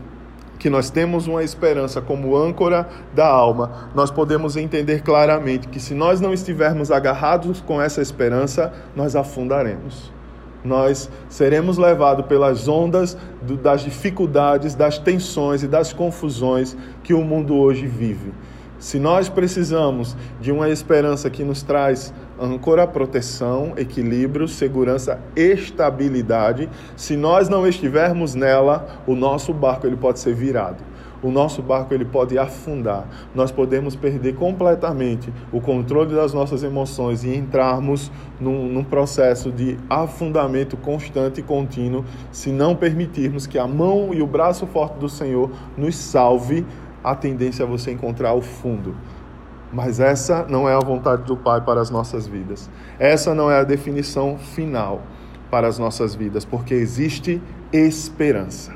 que 0.64 0.70
nós 0.70 0.88
temos 0.88 1.26
uma 1.26 1.44
esperança 1.44 2.00
como 2.00 2.34
âncora 2.34 2.88
da 3.14 3.26
alma, 3.26 3.90
nós 3.94 4.10
podemos 4.10 4.56
entender 4.56 5.02
claramente 5.02 5.68
que 5.68 5.78
se 5.78 5.92
nós 5.92 6.22
não 6.22 6.32
estivermos 6.32 6.90
agarrados 6.90 7.60
com 7.60 7.82
essa 7.82 8.00
esperança, 8.00 8.72
nós 8.96 9.14
afundaremos. 9.14 10.10
Nós 10.64 11.10
seremos 11.28 11.76
levados 11.76 12.24
pelas 12.24 12.66
ondas 12.66 13.14
das 13.62 13.82
dificuldades, 13.82 14.74
das 14.74 14.96
tensões 14.96 15.62
e 15.62 15.68
das 15.68 15.92
confusões 15.92 16.74
que 17.02 17.12
o 17.12 17.20
mundo 17.22 17.54
hoje 17.58 17.86
vive. 17.86 18.32
Se 18.84 18.98
nós 18.98 19.30
precisamos 19.30 20.14
de 20.38 20.52
uma 20.52 20.68
esperança 20.68 21.30
que 21.30 21.42
nos 21.42 21.62
traz 21.62 22.12
âncora, 22.38 22.86
proteção, 22.86 23.72
equilíbrio, 23.78 24.46
segurança, 24.46 25.18
estabilidade, 25.34 26.68
se 26.94 27.16
nós 27.16 27.48
não 27.48 27.66
estivermos 27.66 28.34
nela, 28.34 28.86
o 29.06 29.14
nosso 29.14 29.54
barco 29.54 29.86
ele 29.86 29.96
pode 29.96 30.18
ser 30.18 30.34
virado. 30.34 30.84
O 31.22 31.30
nosso 31.30 31.62
barco 31.62 31.94
ele 31.94 32.04
pode 32.04 32.36
afundar. 32.36 33.08
Nós 33.34 33.50
podemos 33.50 33.96
perder 33.96 34.34
completamente 34.34 35.32
o 35.50 35.58
controle 35.58 36.14
das 36.14 36.34
nossas 36.34 36.62
emoções 36.62 37.24
e 37.24 37.34
entrarmos 37.34 38.12
num, 38.38 38.68
num 38.68 38.84
processo 38.84 39.50
de 39.50 39.78
afundamento 39.88 40.76
constante 40.76 41.40
e 41.40 41.42
contínuo 41.42 42.04
se 42.30 42.50
não 42.50 42.76
permitirmos 42.76 43.46
que 43.46 43.58
a 43.58 43.66
mão 43.66 44.12
e 44.12 44.20
o 44.20 44.26
braço 44.26 44.66
forte 44.66 44.98
do 44.98 45.08
Senhor 45.08 45.50
nos 45.78 45.96
salve 45.96 46.66
a 47.04 47.14
tendência 47.14 47.62
é 47.62 47.66
você 47.66 47.92
encontrar 47.92 48.32
o 48.32 48.40
fundo. 48.40 48.96
Mas 49.72 50.00
essa 50.00 50.46
não 50.48 50.68
é 50.68 50.74
a 50.74 50.78
vontade 50.78 51.24
do 51.24 51.36
Pai 51.36 51.60
para 51.60 51.80
as 51.80 51.90
nossas 51.90 52.26
vidas. 52.26 52.70
Essa 52.98 53.34
não 53.34 53.50
é 53.50 53.58
a 53.58 53.64
definição 53.64 54.38
final 54.38 55.02
para 55.50 55.68
as 55.68 55.78
nossas 55.78 56.14
vidas, 56.14 56.44
porque 56.44 56.74
existe 56.74 57.42
esperança. 57.72 58.72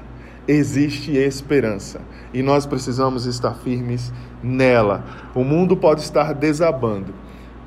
existe 0.49 1.15
esperança 1.15 2.01
e 2.33 2.43
nós 2.43 2.65
precisamos 2.65 3.27
estar 3.27 3.53
firmes 3.53 4.11
nela. 4.43 5.05
O 5.35 5.45
mundo 5.45 5.77
pode 5.77 6.01
estar 6.01 6.33
desabando, 6.33 7.13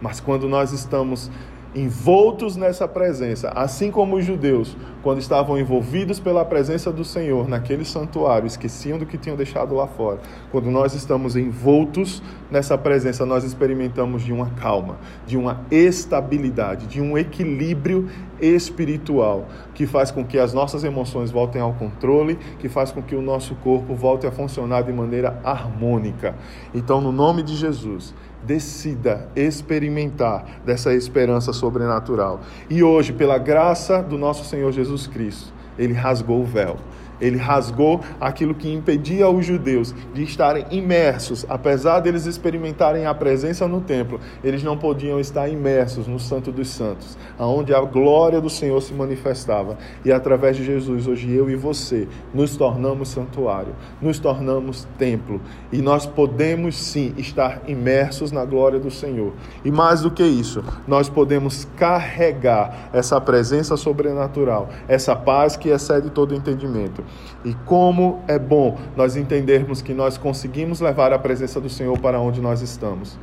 mas 0.01 0.19
quando 0.19 0.49
nós 0.49 0.73
estamos 0.73 1.29
envoltos 1.73 2.57
nessa 2.57 2.87
presença, 2.87 3.49
assim 3.49 3.91
como 3.91 4.17
os 4.17 4.25
judeus, 4.25 4.75
quando 5.01 5.19
estavam 5.19 5.57
envolvidos 5.57 6.19
pela 6.19 6.43
presença 6.43 6.91
do 6.91 7.03
Senhor 7.03 7.47
naquele 7.47 7.85
santuário, 7.85 8.45
esqueciam 8.45 8.99
do 8.99 9.05
que 9.05 9.17
tinham 9.17 9.37
deixado 9.37 9.73
lá 9.73 9.87
fora. 9.87 10.19
Quando 10.51 10.69
nós 10.69 10.93
estamos 10.93 11.35
envoltos 11.35 12.21
nessa 12.49 12.77
presença, 12.77 13.25
nós 13.25 13.43
experimentamos 13.43 14.23
de 14.23 14.33
uma 14.33 14.49
calma, 14.51 14.97
de 15.25 15.37
uma 15.37 15.61
estabilidade, 15.71 16.87
de 16.87 17.01
um 17.01 17.17
equilíbrio 17.17 18.09
espiritual 18.41 19.45
que 19.73 19.85
faz 19.85 20.11
com 20.11 20.25
que 20.25 20.37
as 20.37 20.53
nossas 20.53 20.83
emoções 20.83 21.31
voltem 21.31 21.61
ao 21.61 21.73
controle, 21.73 22.37
que 22.59 22.67
faz 22.67 22.91
com 22.91 23.01
que 23.01 23.15
o 23.15 23.21
nosso 23.21 23.55
corpo 23.55 23.95
volte 23.95 24.27
a 24.27 24.31
funcionar 24.31 24.81
de 24.81 24.91
maneira 24.91 25.39
harmônica. 25.43 26.35
Então, 26.73 26.99
no 26.99 27.11
nome 27.11 27.43
de 27.43 27.55
Jesus, 27.55 28.13
decida 28.45 29.27
experimentar 29.35 30.61
dessa 30.65 30.93
esperança 30.93 31.53
sobrenatural. 31.53 32.41
E 32.69 32.83
hoje, 32.83 33.13
pela 33.13 33.37
graça 33.37 34.01
do 34.01 34.17
nosso 34.17 34.45
Senhor 34.45 34.71
Jesus 34.71 35.07
Cristo, 35.07 35.53
ele 35.77 35.93
rasgou 35.93 36.41
o 36.41 36.45
véu 36.45 36.77
ele 37.21 37.37
rasgou 37.37 38.01
aquilo 38.19 38.55
que 38.55 38.71
impedia 38.71 39.29
os 39.29 39.45
judeus 39.45 39.93
de 40.13 40.23
estarem 40.23 40.65
imersos, 40.71 41.45
apesar 41.47 41.99
deles 41.99 42.25
experimentarem 42.25 43.05
a 43.05 43.13
presença 43.13 43.67
no 43.67 43.79
templo, 43.79 44.19
eles 44.43 44.63
não 44.63 44.77
podiam 44.77 45.19
estar 45.19 45.47
imersos 45.47 46.07
no 46.07 46.19
Santo 46.19 46.51
dos 46.51 46.69
Santos, 46.69 47.17
aonde 47.37 47.73
a 47.73 47.81
glória 47.81 48.41
do 48.41 48.49
Senhor 48.49 48.81
se 48.81 48.93
manifestava. 48.93 49.77
E 50.03 50.11
através 50.11 50.57
de 50.57 50.65
Jesus, 50.65 51.07
hoje 51.07 51.31
eu 51.31 51.49
e 51.49 51.55
você 51.55 52.07
nos 52.33 52.57
tornamos 52.57 53.09
santuário, 53.09 53.75
nos 54.01 54.17
tornamos 54.19 54.87
templo, 54.97 55.39
e 55.71 55.81
nós 55.81 56.05
podemos 56.05 56.75
sim 56.75 57.13
estar 57.17 57.61
imersos 57.67 58.31
na 58.31 58.43
glória 58.43 58.79
do 58.79 58.89
Senhor. 58.89 59.33
E 59.63 59.71
mais 59.71 60.01
do 60.01 60.09
que 60.09 60.23
isso, 60.23 60.63
nós 60.87 61.07
podemos 61.07 61.67
carregar 61.77 62.89
essa 62.91 63.21
presença 63.21 63.77
sobrenatural, 63.77 64.69
essa 64.87 65.15
paz 65.15 65.55
que 65.55 65.69
excede 65.69 66.09
todo 66.09 66.33
entendimento 66.33 67.03
e 67.43 67.53
como 67.65 68.19
é 68.27 68.37
bom 68.37 68.77
nós 68.95 69.15
entendermos 69.15 69.81
que 69.81 69.93
nós 69.93 70.17
conseguimos 70.17 70.79
levar 70.79 71.11
a 71.11 71.19
presença 71.19 71.59
do 71.59 71.69
Senhor 71.69 71.97
para 71.99 72.19
onde 72.19 72.41
nós 72.41 72.61
estamos. 72.61 73.17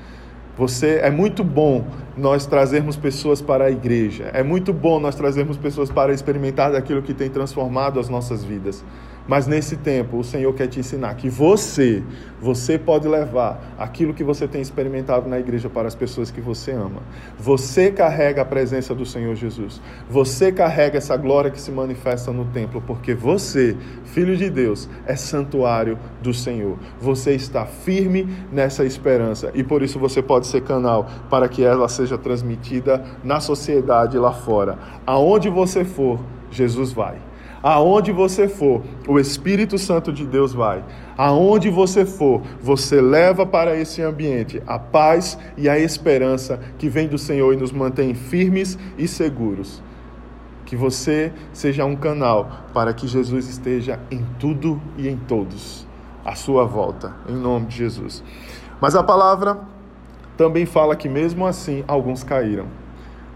Você 0.56 0.98
é 1.02 1.10
muito 1.10 1.44
bom 1.44 1.84
nós 2.16 2.44
trazermos 2.44 2.96
pessoas 2.96 3.40
para 3.40 3.66
a 3.66 3.70
igreja. 3.70 4.28
É 4.34 4.42
muito 4.42 4.72
bom 4.72 4.98
nós 4.98 5.14
trazermos 5.14 5.56
pessoas 5.56 5.88
para 5.88 6.12
experimentar 6.12 6.72
daquilo 6.72 7.00
que 7.00 7.14
tem 7.14 7.30
transformado 7.30 8.00
as 8.00 8.08
nossas 8.08 8.42
vidas. 8.42 8.84
Mas 9.28 9.46
nesse 9.46 9.76
tempo, 9.76 10.16
o 10.16 10.24
Senhor 10.24 10.54
quer 10.54 10.68
te 10.68 10.80
ensinar 10.80 11.14
que 11.14 11.28
você, 11.28 12.02
você 12.40 12.78
pode 12.78 13.06
levar 13.06 13.74
aquilo 13.78 14.14
que 14.14 14.24
você 14.24 14.48
tem 14.48 14.62
experimentado 14.62 15.28
na 15.28 15.38
igreja 15.38 15.68
para 15.68 15.86
as 15.86 15.94
pessoas 15.94 16.30
que 16.30 16.40
você 16.40 16.72
ama. 16.72 17.02
Você 17.38 17.92
carrega 17.92 18.40
a 18.40 18.44
presença 18.46 18.94
do 18.94 19.04
Senhor 19.04 19.34
Jesus. 19.34 19.82
Você 20.08 20.50
carrega 20.50 20.96
essa 20.96 21.14
glória 21.14 21.50
que 21.50 21.60
se 21.60 21.70
manifesta 21.70 22.32
no 22.32 22.46
templo, 22.46 22.82
porque 22.86 23.12
você, 23.12 23.76
filho 24.06 24.34
de 24.34 24.48
Deus, 24.48 24.88
é 25.06 25.14
santuário 25.14 25.98
do 26.22 26.32
Senhor. 26.32 26.78
Você 26.98 27.34
está 27.34 27.66
firme 27.66 28.26
nessa 28.50 28.82
esperança 28.82 29.50
e 29.54 29.62
por 29.62 29.82
isso 29.82 29.98
você 29.98 30.22
pode 30.22 30.46
ser 30.46 30.62
canal 30.62 31.06
para 31.28 31.50
que 31.50 31.62
ela 31.62 31.86
seja 31.86 32.16
transmitida 32.16 33.04
na 33.22 33.40
sociedade 33.40 34.16
lá 34.16 34.32
fora. 34.32 34.78
Aonde 35.04 35.50
você 35.50 35.84
for, 35.84 36.18
Jesus 36.50 36.92
vai. 36.92 37.27
Aonde 37.62 38.12
você 38.12 38.48
for, 38.48 38.82
o 39.06 39.18
Espírito 39.18 39.78
Santo 39.78 40.12
de 40.12 40.24
Deus 40.24 40.52
vai. 40.54 40.84
Aonde 41.16 41.70
você 41.70 42.06
for, 42.06 42.42
você 42.60 43.00
leva 43.00 43.44
para 43.44 43.76
esse 43.76 44.00
ambiente 44.00 44.62
a 44.66 44.78
paz 44.78 45.38
e 45.56 45.68
a 45.68 45.78
esperança 45.78 46.60
que 46.78 46.88
vem 46.88 47.08
do 47.08 47.18
Senhor 47.18 47.52
e 47.52 47.56
nos 47.56 47.72
mantém 47.72 48.14
firmes 48.14 48.78
e 48.96 49.08
seguros. 49.08 49.82
Que 50.64 50.76
você 50.76 51.32
seja 51.52 51.84
um 51.84 51.96
canal 51.96 52.66
para 52.72 52.92
que 52.92 53.08
Jesus 53.08 53.48
esteja 53.48 53.98
em 54.10 54.24
tudo 54.38 54.80
e 54.96 55.08
em 55.08 55.16
todos 55.16 55.88
à 56.24 56.34
sua 56.34 56.64
volta, 56.64 57.14
em 57.28 57.34
nome 57.34 57.66
de 57.66 57.76
Jesus. 57.78 58.22
Mas 58.80 58.94
a 58.94 59.02
palavra 59.02 59.58
também 60.36 60.66
fala 60.66 60.94
que 60.94 61.08
mesmo 61.08 61.46
assim 61.46 61.82
alguns 61.88 62.22
caíram. 62.22 62.66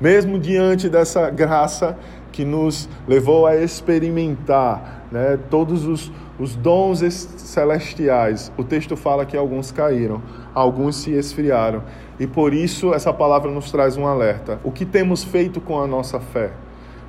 Mesmo 0.00 0.38
diante 0.38 0.88
dessa 0.88 1.30
graça 1.30 1.98
que 2.32 2.44
nos 2.44 2.88
levou 3.06 3.46
a 3.46 3.56
experimentar 3.56 5.06
né, 5.12 5.38
todos 5.50 5.86
os, 5.86 6.10
os 6.38 6.56
dons 6.56 7.00
celestiais. 7.36 8.50
O 8.56 8.64
texto 8.64 8.96
fala 8.96 9.26
que 9.26 9.36
alguns 9.36 9.70
caíram, 9.70 10.22
alguns 10.54 10.96
se 10.96 11.12
esfriaram. 11.12 11.84
E 12.18 12.26
por 12.26 12.54
isso 12.54 12.94
essa 12.94 13.12
palavra 13.12 13.50
nos 13.50 13.70
traz 13.70 13.96
um 13.96 14.06
alerta. 14.06 14.58
O 14.64 14.72
que 14.72 14.84
temos 14.84 15.22
feito 15.22 15.60
com 15.60 15.80
a 15.80 15.86
nossa 15.86 16.18
fé? 16.18 16.50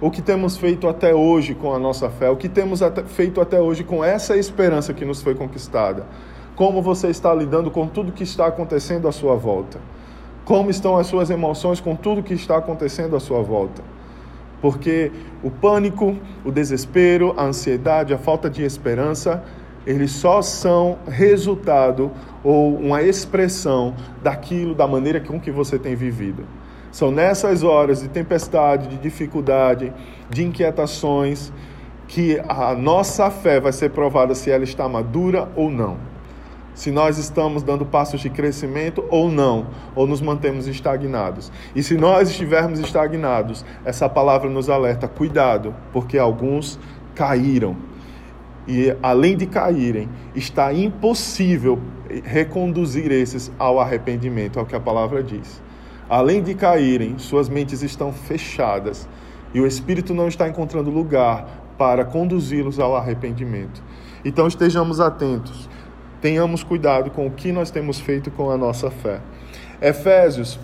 O 0.01 0.12
que 0.12 0.22
temos 0.22 0.58
feito 0.58 0.88
até 0.88 1.15
hoje 1.15 1.56
com 1.56 1.74
a 1.74 1.80
nossa 1.80 2.10
fé? 2.10 2.30
O 2.30 2.36
que 2.36 2.50
temos 2.50 2.82
feito 3.08 3.39
até 3.39 3.62
hoje 3.62 3.86
com 3.86 4.03
essa 4.03 4.36
esperança 4.36 4.94
que 4.94 5.06
nos 5.06 5.22
foi 5.22 5.34
conquistada? 5.34 6.06
Como 6.56 6.82
você 6.82 7.08
está 7.08 7.34
lidando 7.34 7.72
com 7.72 7.88
tudo 7.88 8.12
que 8.12 8.24
está 8.24 8.48
acontecendo 8.48 9.08
à 9.08 9.12
sua 9.13 9.36
volta? 9.36 9.80
Como 10.44 10.70
estão 10.70 10.98
as 10.98 11.08
suas 11.08 11.30
emoções 11.30 11.80
com 11.80 11.96
tudo 11.96 12.22
que 12.22 12.34
está 12.34 12.58
acontecendo 12.58 13.15
à 13.15 13.20
sua 13.20 13.42
volta? 13.42 13.82
Porque 14.63 15.12
o 15.43 15.51
pânico, 15.51 16.15
o 16.46 16.50
desespero, 16.50 17.34
a 17.36 17.43
ansiedade, 17.43 18.13
a 18.13 18.17
falta 18.17 18.50
de 18.50 18.63
esperança, 18.63 19.43
eles 19.86 20.12
só 20.12 20.41
são 20.41 21.00
resultado 21.05 22.10
ou 22.41 22.74
uma 22.77 23.01
expressão 23.01 23.93
daquilo, 24.24 24.74
da 24.74 24.88
maneira 24.88 25.20
com 25.20 25.38
que 25.38 25.51
você 25.51 25.77
tem 25.77 25.98
vivido. 25.98 26.46
São 26.93 27.12
nessas 27.12 27.62
horas 27.62 28.03
de 28.03 28.08
tempestade, 28.08 28.88
de 28.88 28.96
dificuldade, 28.96 29.91
de 30.29 30.46
inquietações, 30.46 31.51
que 32.08 32.41
a 32.48 32.74
nossa 32.74 33.29
fé 33.29 33.60
vai 33.60 33.74
ser 33.74 33.89
provada 33.89 34.34
se 34.34 34.50
ela 34.50 34.63
está 34.63 34.88
madura 34.88 35.50
ou 35.58 35.70
não 35.70 36.12
se 36.74 36.92
nós 36.92 37.18
estamos 37.18 37.63
dando 37.63 37.86
passos 37.86 38.22
de 38.22 38.30
crescimento 38.30 39.03
ou 39.10 39.30
não, 39.30 39.68
ou 39.96 40.08
nos 40.08 40.22
mantemos 40.22 40.68
estagnados. 40.68 41.51
E 41.75 41.84
se 41.84 41.96
nós 41.96 42.30
estivermos 42.30 42.80
estagnados, 42.80 43.65
essa 43.86 44.10
palavra 44.10 44.50
nos 44.50 44.70
alerta: 44.70 45.08
cuidado, 45.08 45.74
porque 45.92 46.18
alguns 46.18 46.80
caíram. 47.15 47.75
E 48.68 48.96
além 49.03 49.36
de 49.36 49.46
caírem, 49.46 50.10
está 50.34 50.74
impossível 50.74 51.80
reconduzir 52.24 53.12
esses 53.12 53.51
ao 53.60 53.80
arrependimento, 53.80 54.60
é 54.60 54.62
o 54.62 54.65
que 54.65 54.75
a 54.75 54.80
palavra 54.80 55.22
diz. 55.22 55.62
Além 56.10 56.42
de 56.42 56.53
caírem, 56.53 57.18
suas 57.18 57.50
mentes 57.50 57.82
estão 57.82 58.12
fechadas 58.12 59.08
e 59.53 59.60
o 59.60 59.68
Espírito 59.68 60.13
não 60.13 60.27
está 60.27 60.48
encontrando 60.48 60.89
lugar 60.89 61.46
para 61.77 62.06
conduzi-los 62.06 62.80
ao 62.80 62.96
arrependimento. 62.96 63.84
Então 64.24 64.48
estejamos 64.48 65.00
atentos 65.00 65.70
tenhamos 66.24 66.63
cuidado 66.63 67.12
com 67.12 67.27
o 67.27 67.32
que 67.32 67.51
nós 67.51 67.70
temos 67.70 68.00
feito 68.00 68.32
com 68.32 68.50
a 68.50 68.56
nossa 68.56 68.89
fé. 68.89 69.20
Efésios 69.82 70.58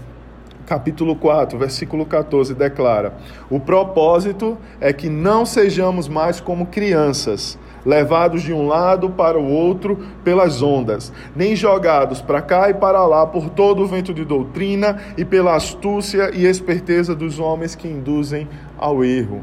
capítulo 0.66 1.18
4, 1.18 1.60
versículo 1.60 2.06
14 2.06 2.54
declara: 2.54 3.18
O 3.50 3.60
propósito 3.60 4.58
é 4.80 4.94
que 4.94 5.10
não 5.10 5.46
sejamos 5.46 6.08
mais 6.08 6.40
como 6.40 6.68
crianças, 6.68 7.60
levados 7.86 8.42
de 8.42 8.54
um 8.54 8.68
lado 8.68 9.10
para 9.10 9.38
o 9.38 9.52
outro 9.52 9.98
pelas 10.24 10.62
ondas, 10.62 11.12
nem 11.36 11.58
jogados 11.58 12.22
para 12.22 12.42
cá 12.42 12.70
e 12.70 12.74
para 12.74 13.06
lá 13.06 13.28
por 13.28 13.50
todo 13.50 13.84
o 13.84 13.86
vento 13.88 14.14
de 14.14 14.24
doutrina 14.24 14.98
e 15.18 15.26
pela 15.26 15.56
astúcia 15.56 16.32
e 16.34 16.46
esperteza 16.46 17.14
dos 17.14 17.38
homens 17.38 17.76
que 17.76 17.90
induzem 17.90 18.48
ao 18.78 19.04
erro. 19.04 19.42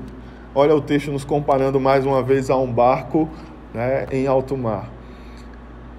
Olha 0.55 0.75
o 0.75 0.81
texto 0.81 1.13
nos 1.13 1.27
comparando 1.27 1.79
mais 1.79 2.07
uma 2.07 2.23
vez 2.23 2.49
a 2.49 2.57
um 2.57 2.73
barco 2.73 3.29
né, 3.75 4.07
em 4.11 4.27
alto 4.27 4.57
mar. 4.57 4.96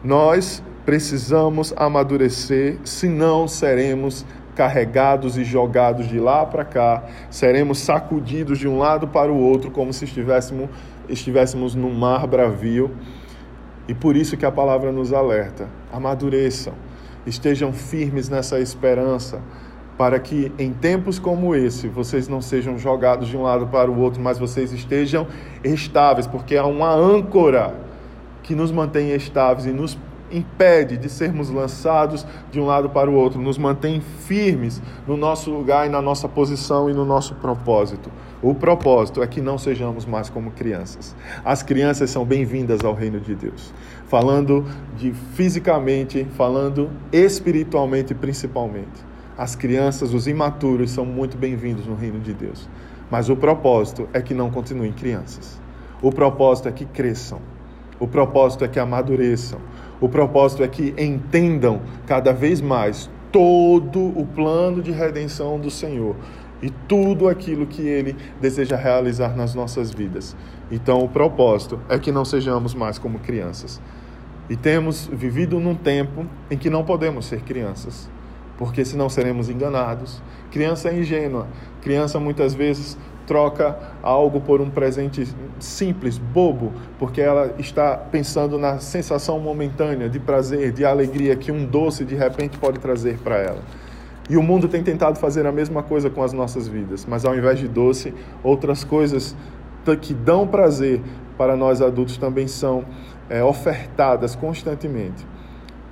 Nós 0.04 0.64
precisamos 0.86 1.74
amadurecer, 1.76 2.78
senão 2.84 3.48
seremos 3.48 4.26
carregados 4.56 5.38
e 5.38 5.44
jogados 5.44 6.08
de 6.08 6.20
lá 6.20 6.46
para 6.46 6.64
cá, 6.64 7.04
seremos 7.30 7.80
sacudidos 7.80 8.58
de 8.58 8.68
um 8.68 8.78
lado 8.78 9.08
para 9.08 9.32
o 9.32 9.38
outro, 9.38 9.70
como 9.70 9.92
se 9.92 10.06
estivéssemos, 10.06 10.70
estivéssemos 11.10 11.76
num 11.76 11.94
mar 11.94 12.26
bravio. 12.26 12.92
E 13.88 13.94
por 13.94 14.16
isso 14.16 14.38
que 14.38 14.46
a 14.46 14.52
palavra 14.52 14.92
nos 14.92 15.14
alerta: 15.14 15.68
amadureçam, 15.92 16.74
estejam 17.26 17.74
firmes 17.74 18.30
nessa 18.30 18.60
esperança, 18.60 19.42
para 19.98 20.20
que 20.20 20.52
em 20.60 20.74
tempos 20.74 21.20
como 21.20 21.56
esse 21.56 21.88
vocês 21.88 22.28
não 22.28 22.42
sejam 22.42 22.78
jogados 22.78 23.28
de 23.28 23.36
um 23.36 23.44
lado 23.44 23.68
para 23.68 23.90
o 23.90 24.00
outro, 24.00 24.22
mas 24.22 24.38
vocês 24.38 24.72
estejam 24.72 25.28
estáveis, 25.64 26.28
porque 26.28 26.56
há 26.56 26.66
uma 26.66 26.94
âncora 26.94 27.87
que 28.48 28.56
nos 28.56 28.72
mantém 28.72 29.12
estáveis 29.12 29.68
e 29.68 29.72
nos 29.72 29.98
impede 30.32 30.98
de 30.98 31.10
sermos 31.10 31.50
lançados 31.50 32.26
de 32.50 32.60
um 32.60 32.66
lado 32.66 32.90
para 32.90 33.10
o 33.10 33.14
outro, 33.14 33.42
nos 33.42 33.58
mantém 33.58 34.02
firmes 34.02 34.82
no 35.06 35.18
nosso 35.18 35.52
lugar 35.52 35.86
e 35.86 35.90
na 35.90 36.02
nossa 36.02 36.30
posição 36.30 36.90
e 36.90 36.94
no 36.94 37.06
nosso 37.06 37.36
propósito. 37.36 38.10
O 38.42 38.56
propósito 38.56 39.22
é 39.22 39.28
que 39.28 39.42
não 39.42 39.58
sejamos 39.58 40.06
mais 40.06 40.30
como 40.30 40.52
crianças. 40.52 41.14
As 41.44 41.62
crianças 41.62 42.10
são 42.10 42.24
bem-vindas 42.24 42.84
ao 42.86 42.94
reino 42.94 43.20
de 43.20 43.36
Deus. 43.36 43.74
Falando 44.08 44.66
de 44.96 45.12
fisicamente, 45.12 46.26
falando 46.38 46.90
espiritualmente 47.12 48.14
principalmente. 48.14 49.06
As 49.38 49.56
crianças, 49.56 50.14
os 50.14 50.26
imaturos, 50.26 50.92
são 50.92 51.06
muito 51.06 51.38
bem-vindos 51.38 51.86
no 51.86 51.96
reino 51.96 52.20
de 52.20 52.34
Deus. 52.34 52.68
Mas 53.12 53.30
o 53.30 53.36
propósito 53.36 54.08
é 54.14 54.22
que 54.22 54.34
não 54.34 54.50
continuem 54.50 54.94
crianças. 54.94 55.60
O 56.02 56.12
propósito 56.12 56.70
é 56.70 56.72
que 56.72 56.86
cresçam. 56.86 57.57
O 58.00 58.08
propósito 58.08 58.64
é 58.64 58.68
que 58.68 58.80
amadureçam. 58.80 59.60
O 60.00 60.08
propósito 60.08 60.64
é 60.64 60.68
que 60.68 60.94
entendam 60.98 61.82
cada 62.06 62.32
vez 62.32 62.62
mais 62.62 63.10
todo 63.32 64.00
o 64.00 64.26
plano 64.26 64.82
de 64.82 64.92
redenção 64.92 65.60
do 65.60 65.70
Senhor 65.72 66.16
e 66.62 66.70
tudo 66.70 67.28
aquilo 67.28 67.66
que 67.66 67.82
Ele 67.82 68.16
deseja 68.40 68.76
realizar 68.76 69.36
nas 69.36 69.54
nossas 69.54 69.92
vidas. 69.92 70.36
Então, 70.72 71.04
o 71.04 71.10
propósito 71.10 71.80
é 71.90 71.98
que 71.98 72.12
não 72.12 72.26
sejamos 72.26 72.74
mais 72.74 72.98
como 72.98 73.20
crianças. 73.20 73.82
E 74.50 74.56
temos 74.56 75.08
vivido 75.12 75.60
num 75.60 75.76
tempo 75.76 76.26
em 76.50 76.58
que 76.58 76.70
não 76.70 76.84
podemos 76.84 77.26
ser 77.26 77.42
crianças 77.42 78.10
porque 78.58 78.84
senão 78.84 79.08
seremos 79.08 79.50
enganados. 79.50 80.22
Criança 80.52 80.90
é 80.90 81.00
ingênua. 81.00 81.48
Criança 81.82 82.20
muitas 82.20 82.54
vezes 82.54 82.98
troca 83.28 83.78
algo 84.02 84.40
por 84.40 84.62
um 84.62 84.70
presente 84.70 85.28
simples, 85.60 86.18
bobo, 86.18 86.72
porque 86.98 87.22
ela 87.22 87.54
está 87.60 87.98
pensando 87.98 88.58
na 88.58 88.80
sensação 88.80 89.40
momentânea 89.40 90.10
de 90.10 90.20
prazer, 90.20 90.72
de 90.72 90.86
alegria 90.86 91.36
que 91.36 91.52
um 91.52 91.66
doce 91.66 92.06
de 92.06 92.16
repente 92.16 92.58
pode 92.58 92.80
trazer 92.80 93.20
para 93.20 93.38
ela. 93.38 93.60
E 94.30 94.38
o 94.38 94.42
mundo 94.42 94.68
tem 94.68 94.82
tentado 94.82 95.20
fazer 95.20 95.46
a 95.46 95.52
mesma 95.52 95.84
coisa 95.84 96.10
com 96.10 96.24
as 96.24 96.34
nossas 96.34 96.68
vidas, 96.68 97.06
mas 97.06 97.26
ao 97.26 97.36
invés 97.36 97.60
de 97.60 97.68
doce, 97.68 98.14
outras 98.44 98.84
coisas 98.84 99.36
que 100.02 100.14
dão 100.14 100.48
prazer 100.48 101.02
para 101.38 101.56
nós 101.56 101.82
adultos 101.82 102.18
também 102.18 102.48
são 102.48 102.84
é, 103.30 103.44
ofertadas 103.44 104.36
constantemente. 104.36 105.26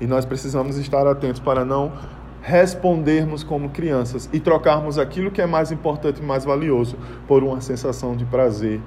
E 0.01 0.07
nós 0.07 0.25
precisamos 0.25 0.77
estar 0.77 1.07
atentos 1.07 1.39
para 1.39 1.63
não 1.63 1.93
respondermos 2.45 3.43
como 3.43 3.69
crianças 3.69 4.29
e 4.31 4.39
trocarmos 4.39 4.99
aquilo 4.99 5.31
que 5.31 5.41
é 5.41 5.47
mais 5.47 5.71
importante 5.71 6.21
e 6.21 6.23
mais 6.23 6.45
valioso 6.45 6.95
por 7.27 7.43
uma 7.43 7.59
sensação 7.59 8.15
de 8.15 8.23
prazer 8.23 8.79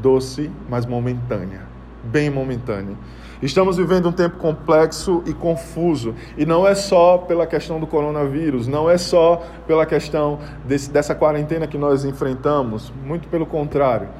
doce, 0.00 0.48
mas 0.70 0.86
momentânea, 0.86 1.62
bem 2.04 2.30
momentânea. 2.30 2.94
Estamos 3.42 3.76
vivendo 3.76 4.08
um 4.08 4.12
tempo 4.12 4.36
complexo 4.36 5.20
e 5.26 5.32
confuso, 5.32 6.14
e 6.38 6.46
não 6.46 6.64
é 6.64 6.76
só 6.76 7.18
pela 7.18 7.44
questão 7.44 7.80
do 7.80 7.88
coronavírus, 7.88 8.68
não 8.68 8.88
é 8.88 8.96
só 8.96 9.42
pela 9.66 9.84
questão 9.84 10.38
desse, 10.64 10.88
dessa 10.88 11.12
quarentena 11.12 11.66
que 11.66 11.76
nós 11.76 12.04
enfrentamos, 12.04 12.92
muito 13.04 13.26
pelo 13.26 13.46
contrário. 13.46 14.10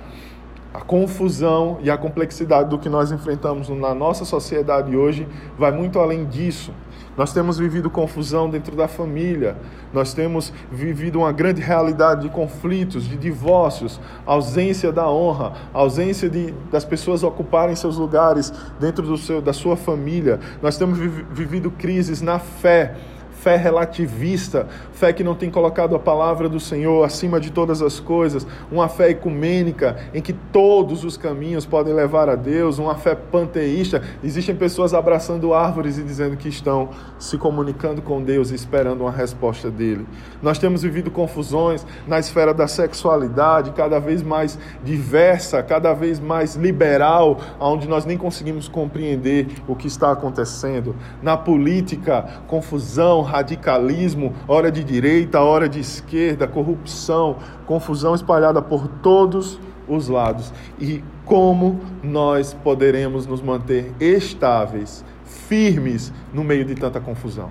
A 0.74 0.80
confusão 0.80 1.78
e 1.82 1.90
a 1.90 1.96
complexidade 1.96 2.68
do 2.68 2.80
que 2.80 2.88
nós 2.88 3.12
enfrentamos 3.12 3.68
na 3.68 3.94
nossa 3.94 4.24
sociedade 4.24 4.96
hoje 4.96 5.28
vai 5.56 5.70
muito 5.70 6.00
além 6.00 6.24
disso. 6.24 6.72
Nós 7.16 7.32
temos 7.32 7.58
vivido 7.58 7.90
confusão 7.90 8.48
dentro 8.48 8.74
da 8.74 8.88
família, 8.88 9.56
nós 9.92 10.14
temos 10.14 10.52
vivido 10.70 11.18
uma 11.18 11.32
grande 11.32 11.60
realidade 11.60 12.22
de 12.22 12.30
conflitos, 12.30 13.06
de 13.06 13.16
divórcios, 13.16 14.00
ausência 14.24 14.90
da 14.90 15.08
honra, 15.10 15.52
ausência 15.74 16.30
de, 16.30 16.52
das 16.70 16.84
pessoas 16.84 17.22
ocuparem 17.22 17.76
seus 17.76 17.98
lugares 17.98 18.52
dentro 18.80 19.06
do 19.06 19.18
seu, 19.18 19.42
da 19.42 19.52
sua 19.52 19.76
família. 19.76 20.40
Nós 20.62 20.78
temos 20.78 20.98
vivido 20.98 21.70
crises 21.70 22.22
na 22.22 22.38
fé 22.38 22.94
fé 23.42 23.56
relativista, 23.56 24.68
fé 24.92 25.12
que 25.12 25.24
não 25.24 25.34
tem 25.34 25.50
colocado 25.50 25.96
a 25.96 25.98
palavra 25.98 26.48
do 26.48 26.60
Senhor 26.60 27.04
acima 27.04 27.40
de 27.40 27.50
todas 27.50 27.82
as 27.82 27.98
coisas, 27.98 28.46
uma 28.70 28.88
fé 28.88 29.10
ecumênica 29.10 29.96
em 30.14 30.22
que 30.22 30.32
todos 30.32 31.04
os 31.04 31.16
caminhos 31.16 31.66
podem 31.66 31.92
levar 31.92 32.28
a 32.28 32.36
Deus, 32.36 32.78
uma 32.78 32.94
fé 32.94 33.16
panteísta. 33.16 34.00
Existem 34.22 34.54
pessoas 34.54 34.94
abraçando 34.94 35.52
árvores 35.52 35.98
e 35.98 36.04
dizendo 36.04 36.36
que 36.36 36.48
estão 36.48 36.90
se 37.18 37.36
comunicando 37.36 38.00
com 38.00 38.22
Deus 38.22 38.52
e 38.52 38.54
esperando 38.54 39.00
uma 39.00 39.10
resposta 39.10 39.68
dele. 39.68 40.06
Nós 40.40 40.56
temos 40.56 40.82
vivido 40.82 41.10
confusões 41.10 41.84
na 42.06 42.20
esfera 42.20 42.54
da 42.54 42.68
sexualidade, 42.68 43.72
cada 43.72 43.98
vez 43.98 44.22
mais 44.22 44.56
diversa, 44.84 45.60
cada 45.64 45.92
vez 45.92 46.20
mais 46.20 46.54
liberal, 46.54 47.40
onde 47.58 47.88
nós 47.88 48.04
nem 48.04 48.16
conseguimos 48.16 48.68
compreender 48.68 49.48
o 49.66 49.74
que 49.74 49.88
está 49.88 50.12
acontecendo. 50.12 50.94
Na 51.20 51.36
política, 51.36 52.24
confusão, 52.46 53.31
radicalismo, 53.32 54.34
hora 54.46 54.70
de 54.70 54.84
direita, 54.84 55.40
hora 55.40 55.66
de 55.66 55.80
esquerda, 55.80 56.46
corrupção, 56.46 57.38
confusão 57.64 58.14
espalhada 58.14 58.60
por 58.60 58.86
todos 58.86 59.58
os 59.88 60.06
lados. 60.08 60.52
E 60.78 61.02
como 61.24 61.80
nós 62.02 62.52
poderemos 62.52 63.26
nos 63.26 63.40
manter 63.40 63.90
estáveis, 63.98 65.02
firmes 65.24 66.12
no 66.32 66.44
meio 66.44 66.66
de 66.66 66.74
tanta 66.74 67.00
confusão? 67.00 67.48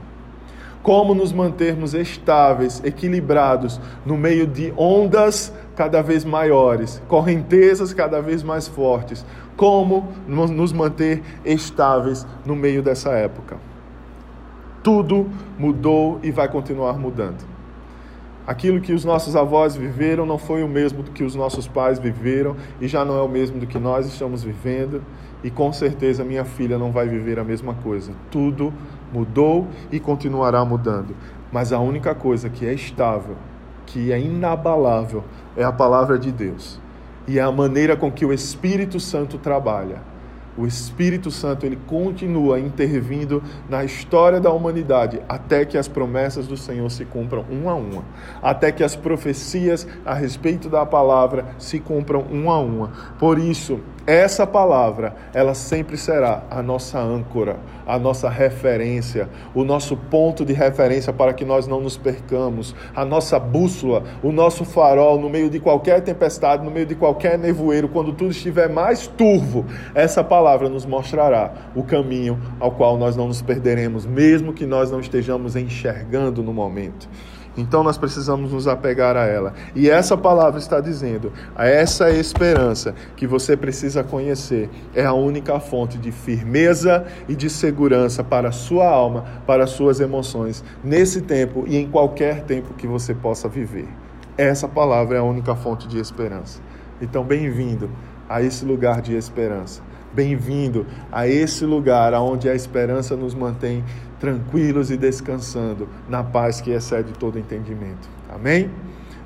Como 0.83 1.15
nos 1.15 1.33
mantermos 1.33 1.95
estáveis, 1.95 2.81
equilibrados 2.83 3.79
no 4.05 4.17
meio 4.17 4.45
de 4.45 4.71
ondas 4.77 5.51
cada 5.75 6.01
vez 6.03 6.23
maiores, 6.23 7.01
correntezas 7.07 7.91
cada 7.91 8.21
vez 8.21 8.43
mais 8.43 8.67
fortes? 8.67 9.25
Como 9.55 10.07
nos 10.27 10.71
manter 10.71 11.23
estáveis 11.43 12.25
no 12.45 12.55
meio 12.55 12.83
dessa 12.83 13.11
época? 13.11 13.70
Tudo 14.83 15.29
mudou 15.59 16.19
e 16.23 16.31
vai 16.31 16.47
continuar 16.47 16.93
mudando. 16.93 17.45
Aquilo 18.47 18.81
que 18.81 18.93
os 18.93 19.05
nossos 19.05 19.35
avós 19.35 19.75
viveram 19.75 20.25
não 20.25 20.39
foi 20.39 20.63
o 20.63 20.67
mesmo 20.67 21.03
do 21.03 21.11
que 21.11 21.23
os 21.23 21.35
nossos 21.35 21.67
pais 21.67 21.99
viveram 21.99 22.55
e 22.79 22.87
já 22.87 23.05
não 23.05 23.15
é 23.15 23.21
o 23.21 23.27
mesmo 23.27 23.59
do 23.59 23.67
que 23.67 23.77
nós 23.77 24.07
estamos 24.07 24.43
vivendo, 24.43 25.03
e 25.43 25.51
com 25.51 25.71
certeza 25.71 26.23
minha 26.23 26.43
filha 26.43 26.77
não 26.77 26.91
vai 26.91 27.07
viver 27.07 27.37
a 27.37 27.43
mesma 27.43 27.75
coisa. 27.75 28.11
Tudo 28.31 28.73
mudou 29.13 29.67
e 29.91 29.99
continuará 29.99 30.65
mudando, 30.65 31.15
mas 31.51 31.71
a 31.71 31.79
única 31.79 32.15
coisa 32.15 32.49
que 32.49 32.65
é 32.65 32.73
estável, 32.73 33.35
que 33.85 34.11
é 34.11 34.19
inabalável, 34.19 35.23
é 35.55 35.63
a 35.63 35.71
palavra 35.71 36.17
de 36.17 36.31
Deus 36.31 36.79
e 37.27 37.37
é 37.37 37.41
a 37.41 37.51
maneira 37.51 37.95
com 37.95 38.11
que 38.11 38.25
o 38.25 38.33
Espírito 38.33 38.99
Santo 38.99 39.37
trabalha 39.37 40.01
o 40.57 40.67
Espírito 40.67 41.31
Santo 41.31 41.65
ele 41.65 41.77
continua 41.87 42.59
intervindo 42.59 43.41
na 43.69 43.83
história 43.83 44.39
da 44.39 44.51
humanidade 44.51 45.21
até 45.51 45.65
que 45.65 45.77
as 45.77 45.85
promessas 45.85 46.47
do 46.47 46.55
Senhor 46.55 46.89
se 46.89 47.03
cumpram 47.03 47.43
uma 47.49 47.73
a 47.73 47.75
uma, 47.75 48.05
até 48.41 48.71
que 48.71 48.81
as 48.81 48.95
profecias 48.95 49.85
a 50.05 50.13
respeito 50.13 50.69
da 50.69 50.85
palavra 50.85 51.45
se 51.57 51.77
cumpram 51.77 52.21
uma 52.31 52.53
a 52.53 52.59
uma. 52.59 52.91
Por 53.19 53.37
isso, 53.37 53.81
essa 54.07 54.47
palavra, 54.47 55.13
ela 55.33 55.53
sempre 55.53 55.95
será 55.95 56.43
a 56.49 56.63
nossa 56.63 56.99
âncora, 56.99 57.59
a 57.85 57.99
nossa 57.99 58.29
referência, 58.29 59.29
o 59.53 59.63
nosso 59.63 59.95
ponto 59.95 60.43
de 60.43 60.53
referência 60.53 61.13
para 61.13 61.33
que 61.33 61.45
nós 61.45 61.67
não 61.67 61.81
nos 61.81 61.97
percamos, 61.97 62.73
a 62.95 63.05
nossa 63.05 63.37
bússola, 63.37 64.03
o 64.23 64.31
nosso 64.31 64.65
farol 64.65 65.19
no 65.19 65.29
meio 65.29 65.49
de 65.49 65.59
qualquer 65.59 66.01
tempestade, 66.01 66.63
no 66.63 66.71
meio 66.71 66.85
de 66.85 66.95
qualquer 66.95 67.37
nevoeiro, 67.37 67.89
quando 67.89 68.11
tudo 68.13 68.31
estiver 68.31 68.69
mais 68.69 69.05
turvo, 69.05 69.65
essa 69.93 70.23
palavra 70.23 70.67
nos 70.67 70.85
mostrará 70.85 71.53
o 71.75 71.83
caminho 71.83 72.39
ao 72.59 72.71
qual 72.71 72.97
nós 72.97 73.15
não 73.15 73.27
nos 73.27 73.41
perderemos, 73.41 74.05
mesmo 74.05 74.51
que 74.51 74.65
nós 74.65 74.89
não 74.89 74.99
estejamos 74.99 75.40
enxergando 75.55 76.43
no 76.43 76.53
momento. 76.53 77.07
Então 77.57 77.83
nós 77.83 77.97
precisamos 77.97 78.53
nos 78.53 78.67
apegar 78.67 79.17
a 79.17 79.25
ela. 79.25 79.53
E 79.75 79.89
essa 79.89 80.15
palavra 80.15 80.59
está 80.59 80.79
dizendo, 80.79 81.33
essa 81.57 82.09
esperança 82.09 82.95
que 83.15 83.27
você 83.27 83.57
precisa 83.57 84.03
conhecer 84.03 84.69
é 84.95 85.03
a 85.03 85.13
única 85.13 85.59
fonte 85.59 85.97
de 85.97 86.11
firmeza 86.11 87.05
e 87.27 87.35
de 87.35 87.49
segurança 87.49 88.23
para 88.23 88.49
a 88.49 88.53
sua 88.53 88.87
alma, 88.87 89.25
para 89.45 89.65
as 89.65 89.71
suas 89.71 89.99
emoções, 89.99 90.63
nesse 90.83 91.21
tempo 91.21 91.65
e 91.67 91.75
em 91.77 91.89
qualquer 91.89 92.43
tempo 92.43 92.73
que 92.73 92.87
você 92.87 93.13
possa 93.13 93.49
viver. 93.49 93.87
Essa 94.37 94.67
palavra 94.67 95.17
é 95.17 95.19
a 95.19 95.23
única 95.23 95.55
fonte 95.55 95.87
de 95.87 95.99
esperança. 95.99 96.61
Então, 97.01 97.23
bem-vindo 97.23 97.89
a 98.29 98.41
esse 98.41 98.63
lugar 98.63 99.01
de 99.01 99.15
esperança. 99.15 99.81
Bem-vindo 100.13 100.85
a 101.11 101.27
esse 101.27 101.65
lugar 101.65 102.13
onde 102.13 102.49
a 102.49 102.55
esperança 102.55 103.15
nos 103.15 103.33
mantém 103.33 103.83
tranquilos 104.21 104.91
e 104.91 104.97
descansando 104.97 105.89
na 106.07 106.23
paz 106.23 106.61
que 106.61 106.69
excede 106.69 107.11
todo 107.13 107.39
entendimento. 107.39 108.07
Amém? 108.29 108.69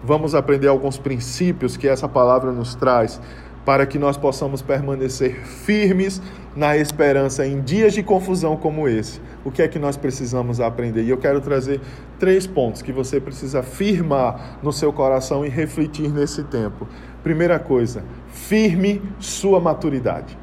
Vamos 0.02 0.34
aprender 0.34 0.70
alguns 0.70 0.98
princípios 0.98 1.76
que 1.76 1.86
essa 1.86 2.08
palavra 2.08 2.52
nos 2.54 2.74
traz 2.76 3.20
para 3.66 3.86
que 3.86 4.00
nós 4.00 4.16
possamos 4.16 4.62
permanecer 4.62 5.44
firmes 5.46 6.22
na 6.56 6.78
esperança 6.78 7.46
em 7.46 7.62
dias 7.62 7.94
de 7.94 8.04
confusão 8.04 8.56
como 8.56 8.88
esse. 8.88 9.20
O 9.44 9.52
que 9.52 9.62
é 9.62 9.68
que 9.68 9.80
nós 9.80 9.98
precisamos 9.98 10.62
aprender? 10.62 11.04
E 11.04 11.10
eu 11.10 11.18
quero 11.18 11.42
trazer 11.42 11.82
três 12.18 12.48
pontos 12.48 12.82
que 12.82 12.94
você 12.94 13.20
precisa 13.20 13.62
firmar 13.62 14.60
no 14.64 14.72
seu 14.72 14.94
coração 14.94 15.46
e 15.46 15.50
refletir 15.50 16.10
nesse 16.10 16.44
tempo. 16.44 16.88
Primeira 17.22 17.60
coisa, 17.60 18.04
firme 18.28 19.02
sua 19.20 19.60
maturidade. 19.60 20.38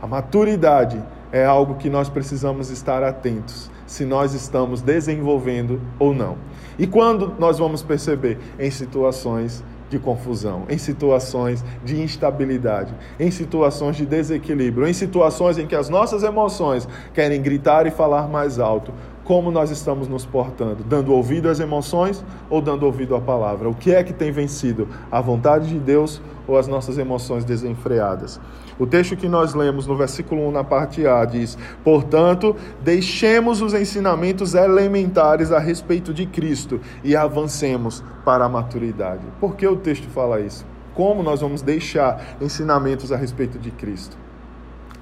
A 0.00 0.06
maturidade 0.06 1.02
é 1.32 1.44
algo 1.44 1.74
que 1.74 1.90
nós 1.90 2.08
precisamos 2.08 2.70
estar 2.70 3.02
atentos 3.02 3.70
se 3.86 4.04
nós 4.04 4.34
estamos 4.34 4.82
desenvolvendo 4.82 5.80
ou 5.98 6.12
não. 6.12 6.36
E 6.78 6.86
quando 6.86 7.34
nós 7.38 7.58
vamos 7.58 7.82
perceber? 7.82 8.38
Em 8.58 8.70
situações 8.70 9.62
de 9.88 9.98
confusão, 9.98 10.64
em 10.68 10.78
situações 10.78 11.64
de 11.84 12.00
instabilidade, 12.00 12.92
em 13.20 13.30
situações 13.30 13.96
de 13.96 14.04
desequilíbrio, 14.04 14.86
em 14.86 14.92
situações 14.92 15.58
em 15.58 15.66
que 15.66 15.76
as 15.76 15.88
nossas 15.88 16.22
emoções 16.22 16.88
querem 17.14 17.40
gritar 17.40 17.86
e 17.86 17.90
falar 17.90 18.28
mais 18.28 18.58
alto. 18.58 18.92
Como 19.26 19.50
nós 19.50 19.72
estamos 19.72 20.06
nos 20.06 20.24
portando? 20.24 20.84
Dando 20.84 21.12
ouvido 21.12 21.48
às 21.48 21.58
emoções 21.58 22.24
ou 22.48 22.62
dando 22.62 22.86
ouvido 22.86 23.16
à 23.16 23.20
palavra? 23.20 23.68
O 23.68 23.74
que 23.74 23.92
é 23.92 24.04
que 24.04 24.12
tem 24.12 24.30
vencido? 24.30 24.86
A 25.10 25.20
vontade 25.20 25.68
de 25.68 25.80
Deus 25.80 26.22
ou 26.46 26.56
as 26.56 26.68
nossas 26.68 26.96
emoções 26.96 27.44
desenfreadas? 27.44 28.40
O 28.78 28.86
texto 28.86 29.16
que 29.16 29.28
nós 29.28 29.52
lemos 29.52 29.84
no 29.84 29.96
versículo 29.96 30.46
1, 30.46 30.52
na 30.52 30.62
parte 30.62 31.04
A, 31.08 31.24
diz: 31.24 31.58
Portanto, 31.82 32.54
deixemos 32.84 33.60
os 33.60 33.74
ensinamentos 33.74 34.54
elementares 34.54 35.50
a 35.50 35.58
respeito 35.58 36.14
de 36.14 36.24
Cristo 36.24 36.80
e 37.02 37.16
avancemos 37.16 38.04
para 38.24 38.44
a 38.44 38.48
maturidade. 38.48 39.24
Por 39.40 39.56
que 39.56 39.66
o 39.66 39.74
texto 39.74 40.08
fala 40.08 40.40
isso? 40.40 40.64
Como 40.94 41.24
nós 41.24 41.40
vamos 41.40 41.62
deixar 41.62 42.36
ensinamentos 42.40 43.10
a 43.10 43.16
respeito 43.16 43.58
de 43.58 43.72
Cristo? 43.72 44.16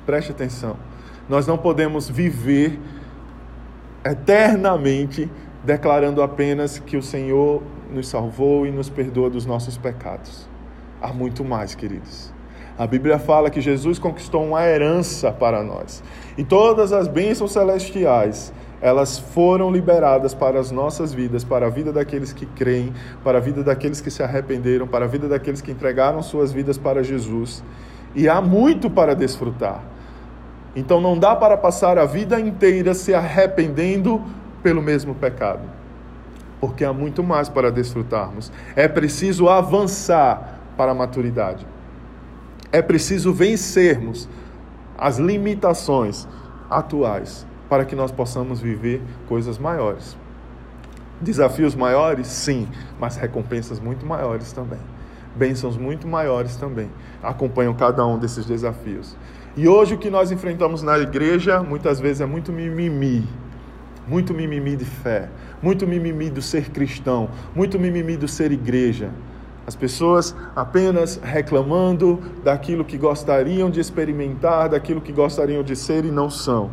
Preste 0.07 0.33
atenção. 0.33 0.77
Nós 1.29 1.47
não 1.47 1.59
podemos 1.59 2.09
viver 2.09 2.81
eternamente 4.05 5.31
declarando 5.65 6.23
apenas 6.23 6.79
que 6.79 6.97
o 6.97 7.03
Senhor 7.03 7.63
nos 7.91 8.09
salvou 8.09 8.67
e 8.67 8.71
nos 8.71 8.91
perdoa 8.91 9.31
dos 9.31 9.47
nossos 9.47 9.79
pecados. 9.79 10.47
Há 11.01 11.13
muito 11.13 11.45
mais, 11.45 11.75
queridos. 11.75 12.33
A 12.77 12.87
Bíblia 12.87 13.19
fala 13.19 13.51
que 13.51 13.61
Jesus 13.61 13.99
conquistou 13.99 14.45
uma 14.45 14.67
herança 14.67 15.31
para 15.31 15.63
nós. 15.63 16.03
E 16.37 16.43
todas 16.43 16.93
as 16.93 17.07
bênçãos 17.07 17.53
celestiais, 17.53 18.53
elas 18.81 19.19
foram 19.19 19.71
liberadas 19.71 20.35
para 20.35 20.59
as 20.59 20.71
nossas 20.71 21.15
vidas, 21.15 21.45
para 21.45 21.67
a 21.67 21.71
vida 21.71 21.93
daqueles 21.93 22.33
que 22.33 22.47
creem, 22.47 22.93
para 23.23 23.39
a 23.39 23.41
vida 23.41 23.63
daqueles 23.63 24.01
que 24.01 24.11
se 24.11 24.23
arrependeram, 24.23 24.89
para 24.89 25.05
a 25.05 25.09
vida 25.09 25.29
daqueles 25.29 25.61
que 25.61 25.71
entregaram 25.71 26.21
suas 26.21 26.53
vidas 26.53 26.77
para 26.77 27.03
Jesus. 27.03 27.63
E 28.15 28.29
há 28.29 28.41
muito 28.41 28.91
para 28.91 29.15
desfrutar. 29.15 29.94
Então 30.75 31.01
não 31.01 31.19
dá 31.19 31.37
para 31.37 31.57
passar 31.57 31.99
a 31.99 32.05
vida 32.05 32.41
inteira 32.41 32.95
se 32.95 33.15
arrependendo 33.15 34.23
pelo 34.63 34.83
mesmo 34.83 35.15
pecado. 35.15 35.63
Porque 36.61 36.85
há 36.85 36.93
muito 36.93 37.23
mais 37.23 37.49
para 37.49 37.71
desfrutarmos. 37.71 38.51
É 38.75 38.89
preciso 38.89 39.49
avançar 39.49 40.61
para 40.77 40.93
a 40.93 40.95
maturidade. 40.95 41.67
É 42.73 42.83
preciso 42.83 43.33
vencermos 43.33 44.29
as 44.99 45.19
limitações 45.19 46.27
atuais 46.69 47.47
para 47.69 47.85
que 47.85 47.95
nós 47.95 48.11
possamos 48.11 48.61
viver 48.61 49.03
coisas 49.29 49.59
maiores. 49.59 50.17
Desafios 51.21 51.75
maiores, 51.75 52.27
sim, 52.27 52.69
mas 52.99 53.17
recompensas 53.17 53.79
muito 53.79 54.05
maiores 54.05 54.53
também. 54.53 54.81
Bênçãos 55.37 55.77
muito 55.77 56.07
maiores 56.07 56.57
também 56.57 56.91
acompanham 57.23 57.75
cada 57.75 58.07
um 58.07 58.19
desses 58.19 58.45
desafios. 58.47 59.17
E 59.57 59.69
hoje 59.69 59.95
o 59.95 59.99
que 59.99 60.11
nós 60.11 60.33
enfrentamos 60.33 60.83
na 60.83 60.99
igreja 60.99 61.63
muitas 61.63 62.01
vezes 62.01 62.21
é 62.21 62.27
muito 62.27 62.51
mimimi. 62.51 63.25
Muito 64.07 64.35
mimimi 64.35 64.75
de 64.75 64.85
fé, 64.85 65.29
muito 65.63 65.87
mimimi 65.87 66.29
do 66.29 66.43
ser 66.43 66.71
cristão, 66.71 67.31
muito 67.55 67.79
mimimi 67.79 68.17
do 68.17 68.27
ser 68.27 68.51
igreja. 68.51 69.11
As 69.65 69.77
pessoas 69.77 70.35
apenas 70.57 71.21
reclamando 71.23 72.21
daquilo 72.43 72.85
que 72.85 72.99
gostariam 72.99 73.71
de 73.71 73.79
experimentar, 73.79 74.71
daquilo 74.71 75.01
que 75.01 75.13
gostariam 75.13 75.63
de 75.63 75.77
ser 75.77 76.05
e 76.05 76.11
não 76.11 76.29
são. 76.29 76.69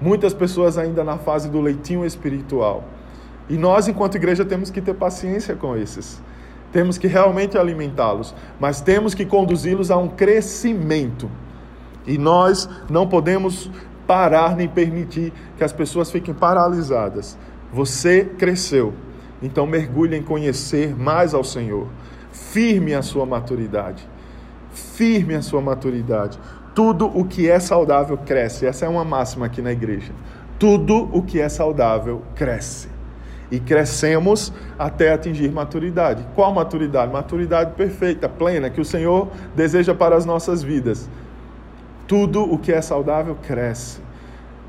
Muitas 0.00 0.32
pessoas 0.32 0.78
ainda 0.78 1.04
na 1.04 1.18
fase 1.18 1.50
do 1.50 1.60
leitinho 1.60 2.06
espiritual. 2.06 2.84
E 3.50 3.58
nós, 3.58 3.86
enquanto 3.86 4.14
igreja, 4.14 4.46
temos 4.46 4.70
que 4.70 4.80
ter 4.80 4.94
paciência 4.94 5.54
com 5.54 5.76
esses. 5.76 6.22
Temos 6.72 6.96
que 6.96 7.06
realmente 7.06 7.58
alimentá-los, 7.58 8.34
mas 8.58 8.80
temos 8.80 9.14
que 9.14 9.26
conduzi-los 9.26 9.90
a 9.90 9.98
um 9.98 10.08
crescimento 10.08 11.30
e 12.08 12.16
nós 12.16 12.68
não 12.88 13.06
podemos 13.06 13.70
parar 14.06 14.56
nem 14.56 14.66
permitir 14.66 15.32
que 15.58 15.62
as 15.62 15.72
pessoas 15.72 16.10
fiquem 16.10 16.32
paralisadas. 16.32 17.36
Você 17.70 18.24
cresceu, 18.24 18.94
então 19.42 19.66
mergulhe 19.66 20.16
em 20.16 20.22
conhecer 20.22 20.96
mais 20.98 21.34
ao 21.34 21.44
Senhor. 21.44 21.86
Firme 22.32 22.94
a 22.94 23.02
sua 23.02 23.26
maturidade. 23.26 24.08
Firme 24.72 25.34
a 25.34 25.42
sua 25.42 25.60
maturidade. 25.60 26.38
Tudo 26.74 27.06
o 27.06 27.24
que 27.24 27.50
é 27.50 27.60
saudável 27.60 28.16
cresce. 28.16 28.64
Essa 28.64 28.86
é 28.86 28.88
uma 28.88 29.04
máxima 29.04 29.46
aqui 29.46 29.60
na 29.60 29.72
igreja. 29.72 30.12
Tudo 30.58 31.10
o 31.12 31.22
que 31.22 31.38
é 31.38 31.48
saudável 31.48 32.22
cresce. 32.34 32.88
E 33.50 33.60
crescemos 33.60 34.52
até 34.78 35.12
atingir 35.12 35.50
maturidade. 35.50 36.24
Qual 36.34 36.52
maturidade? 36.54 37.12
Maturidade 37.12 37.72
perfeita, 37.74 38.28
plena, 38.28 38.70
que 38.70 38.80
o 38.80 38.84
Senhor 38.84 39.28
deseja 39.54 39.94
para 39.94 40.16
as 40.16 40.24
nossas 40.24 40.62
vidas. 40.62 41.08
Tudo 42.08 42.42
o 42.42 42.58
que 42.58 42.72
é 42.72 42.82
saudável 42.82 43.36
cresce. 43.36 44.00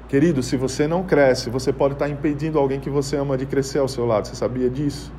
Querido, 0.09 0.43
se 0.43 0.57
você 0.57 0.87
não 0.87 1.03
cresce, 1.03 1.49
você 1.49 1.71
pode 1.71 1.93
estar 1.93 2.09
impedindo 2.09 2.59
alguém 2.59 2.79
que 2.79 2.89
você 2.89 3.15
ama 3.15 3.37
de 3.37 3.45
crescer 3.45 3.79
ao 3.79 3.87
seu 3.87 4.05
lado. 4.05 4.27
Você 4.27 4.35
sabia 4.35 4.69
disso? 4.69 5.11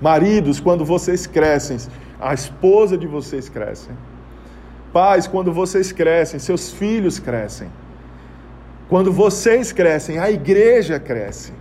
Maridos, 0.00 0.58
quando 0.58 0.84
vocês 0.84 1.26
crescem, 1.26 1.78
a 2.18 2.32
esposa 2.32 2.96
de 2.96 3.06
vocês 3.06 3.48
cresce. 3.48 3.90
Pais, 4.92 5.26
quando 5.26 5.52
vocês 5.52 5.92
crescem, 5.92 6.40
seus 6.40 6.72
filhos 6.72 7.18
crescem. 7.18 7.68
Quando 8.88 9.12
vocês 9.12 9.72
crescem, 9.72 10.18
a 10.18 10.30
igreja 10.30 10.98
cresce. 10.98 11.52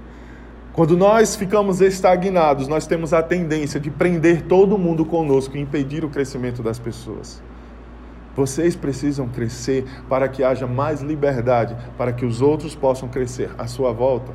Quando 0.71 0.95
nós 0.95 1.35
ficamos 1.35 1.81
estagnados, 1.81 2.67
nós 2.67 2.85
temos 2.85 3.13
a 3.13 3.23
tendência 3.23 3.79
de 3.79 3.89
prender 3.89 4.43
todo 4.43 4.77
mundo 4.77 5.05
conosco 5.05 5.57
e 5.57 5.61
impedir 5.61 6.05
o 6.05 6.09
crescimento 6.09 6.61
das 6.61 6.79
pessoas. 6.79 7.41
Vocês 8.35 8.75
precisam 8.75 9.29
crescer 9.29 9.85
para 10.09 10.27
que 10.27 10.43
haja 10.43 10.67
mais 10.67 11.01
liberdade, 11.01 11.75
para 11.97 12.11
que 12.11 12.25
os 12.25 12.41
outros 12.41 12.75
possam 12.75 13.07
crescer 13.07 13.49
à 13.57 13.65
sua 13.65 13.93
volta, 13.93 14.33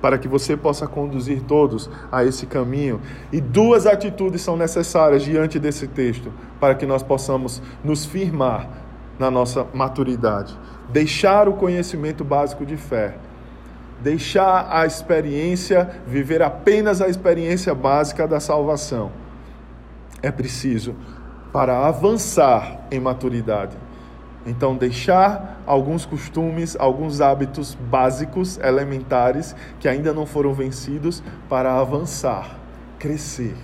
para 0.00 0.16
que 0.16 0.26
você 0.26 0.56
possa 0.56 0.86
conduzir 0.86 1.42
todos 1.42 1.90
a 2.10 2.24
esse 2.24 2.46
caminho. 2.46 3.00
E 3.30 3.40
duas 3.40 3.86
atitudes 3.86 4.40
são 4.40 4.56
necessárias 4.56 5.22
diante 5.22 5.58
desse 5.58 5.86
texto 5.86 6.32
para 6.58 6.74
que 6.74 6.86
nós 6.86 7.02
possamos 7.02 7.60
nos 7.84 8.06
firmar 8.06 8.68
na 9.18 9.30
nossa 9.30 9.66
maturidade. 9.74 10.56
Deixar 10.88 11.48
o 11.48 11.54
conhecimento 11.54 12.24
básico 12.24 12.64
de 12.64 12.76
fé. 12.76 13.16
Deixar 14.00 14.68
a 14.70 14.86
experiência, 14.86 15.90
viver 16.06 16.42
apenas 16.42 17.00
a 17.00 17.08
experiência 17.08 17.74
básica 17.74 18.26
da 18.28 18.40
salvação. 18.40 19.10
É 20.22 20.30
preciso 20.30 20.94
para 21.56 21.86
avançar 21.86 22.86
em 22.90 23.00
maturidade. 23.00 23.74
Então, 24.46 24.76
deixar 24.76 25.62
alguns 25.66 26.04
costumes, 26.04 26.76
alguns 26.78 27.22
hábitos 27.22 27.74
básicos, 27.74 28.58
elementares, 28.58 29.56
que 29.80 29.88
ainda 29.88 30.12
não 30.12 30.26
foram 30.26 30.52
vencidos, 30.52 31.22
para 31.48 31.80
avançar, 31.80 32.58
crescer, 32.98 33.56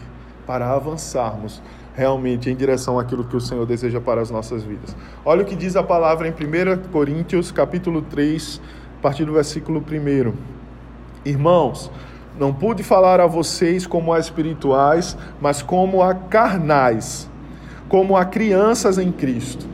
para 0.46 0.72
avançarmos 0.72 1.62
realmente 1.94 2.48
em 2.48 2.56
direção 2.56 2.98
àquilo 2.98 3.24
que 3.24 3.36
o 3.36 3.40
Senhor 3.42 3.66
deseja 3.66 4.00
para 4.00 4.22
as 4.22 4.30
nossas 4.30 4.64
vidas. 4.64 4.96
Olha 5.22 5.42
o 5.42 5.44
que 5.44 5.54
diz 5.54 5.76
a 5.76 5.82
palavra 5.82 6.26
em 6.26 6.30
1 6.30 6.88
Coríntios, 6.90 7.52
capítulo 7.52 8.00
3, 8.00 8.58
a 9.00 9.02
partir 9.02 9.26
do 9.26 9.34
versículo 9.34 9.84
1. 9.86 10.32
Irmãos, 11.26 11.90
não 12.40 12.54
pude 12.54 12.82
falar 12.82 13.20
a 13.20 13.26
vocês 13.26 13.86
como 13.86 14.14
a 14.14 14.18
espirituais, 14.18 15.14
mas 15.42 15.60
como 15.60 16.02
a 16.02 16.14
carnais 16.14 17.30
como 17.92 18.16
a 18.16 18.24
crianças 18.24 18.96
em 18.96 19.12
Cristo. 19.12 19.66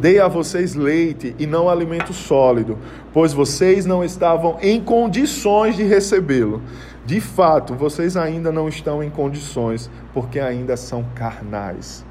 Dei 0.00 0.18
a 0.18 0.28
vocês 0.28 0.74
leite 0.74 1.36
e 1.38 1.46
não 1.46 1.68
alimento 1.68 2.10
sólido, 2.14 2.78
pois 3.12 3.34
vocês 3.34 3.84
não 3.84 4.02
estavam 4.02 4.56
em 4.62 4.80
condições 4.80 5.76
de 5.76 5.82
recebê-lo. 5.82 6.62
De 7.04 7.20
fato, 7.20 7.74
vocês 7.74 8.16
ainda 8.16 8.50
não 8.50 8.66
estão 8.66 9.04
em 9.04 9.10
condições, 9.10 9.90
porque 10.14 10.40
ainda 10.40 10.74
são 10.74 11.04
carnais. 11.14 12.02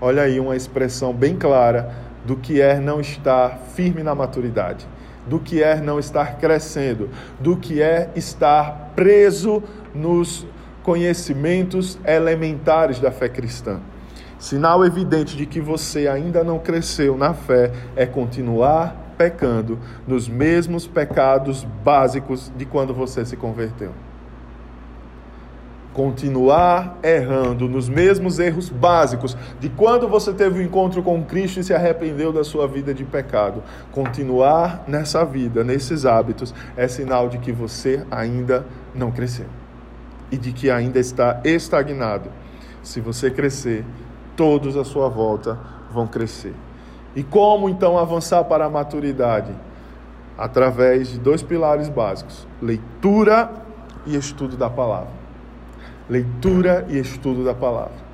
Olha 0.00 0.22
aí 0.22 0.38
uma 0.38 0.54
expressão 0.54 1.12
bem 1.12 1.34
clara 1.34 1.92
do 2.24 2.36
que 2.36 2.60
é 2.60 2.78
não 2.78 3.00
estar 3.00 3.58
firme 3.74 4.04
na 4.04 4.14
maturidade, 4.14 4.86
do 5.26 5.40
que 5.40 5.60
é 5.60 5.80
não 5.80 5.98
estar 5.98 6.38
crescendo, 6.38 7.10
do 7.40 7.56
que 7.56 7.82
é 7.82 8.10
estar 8.14 8.92
preso 8.94 9.60
nos 9.92 10.46
conhecimentos 10.84 11.98
elementares 12.06 13.00
da 13.00 13.10
fé 13.10 13.28
cristã. 13.28 13.80
Sinal 14.44 14.84
evidente 14.84 15.38
de 15.38 15.46
que 15.46 15.58
você 15.58 16.06
ainda 16.06 16.44
não 16.44 16.58
cresceu 16.58 17.16
na 17.16 17.32
fé 17.32 17.72
é 17.96 18.04
continuar 18.04 19.14
pecando 19.16 19.78
nos 20.06 20.28
mesmos 20.28 20.86
pecados 20.86 21.64
básicos 21.82 22.52
de 22.54 22.66
quando 22.66 22.92
você 22.92 23.24
se 23.24 23.38
converteu. 23.38 23.92
Continuar 25.94 26.98
errando 27.02 27.66
nos 27.66 27.88
mesmos 27.88 28.38
erros 28.38 28.68
básicos 28.68 29.34
de 29.58 29.70
quando 29.70 30.06
você 30.06 30.30
teve 30.34 30.58
o 30.58 30.62
um 30.62 30.66
encontro 30.66 31.02
com 31.02 31.24
Cristo 31.24 31.60
e 31.60 31.64
se 31.64 31.72
arrependeu 31.72 32.30
da 32.30 32.44
sua 32.44 32.68
vida 32.68 32.92
de 32.92 33.02
pecado. 33.02 33.62
Continuar 33.92 34.84
nessa 34.86 35.24
vida, 35.24 35.64
nesses 35.64 36.04
hábitos, 36.04 36.54
é 36.76 36.86
sinal 36.86 37.30
de 37.30 37.38
que 37.38 37.50
você 37.50 38.04
ainda 38.10 38.66
não 38.94 39.10
cresceu 39.10 39.46
e 40.30 40.36
de 40.36 40.52
que 40.52 40.70
ainda 40.70 40.98
está 40.98 41.40
estagnado. 41.44 42.28
Se 42.82 43.00
você 43.00 43.30
crescer, 43.30 43.82
todos 44.36 44.76
à 44.76 44.84
sua 44.84 45.08
volta 45.08 45.58
vão 45.92 46.06
crescer. 46.06 46.54
E 47.14 47.22
como 47.22 47.68
então 47.68 47.98
avançar 47.98 48.44
para 48.44 48.64
a 48.64 48.70
maturidade? 48.70 49.52
Através 50.36 51.08
de 51.08 51.18
dois 51.18 51.42
pilares 51.42 51.88
básicos: 51.88 52.46
leitura 52.60 53.50
e 54.06 54.16
estudo 54.16 54.56
da 54.56 54.68
palavra. 54.68 55.12
Leitura 56.08 56.84
e 56.88 56.98
estudo 56.98 57.44
da 57.44 57.54
palavra. 57.54 58.04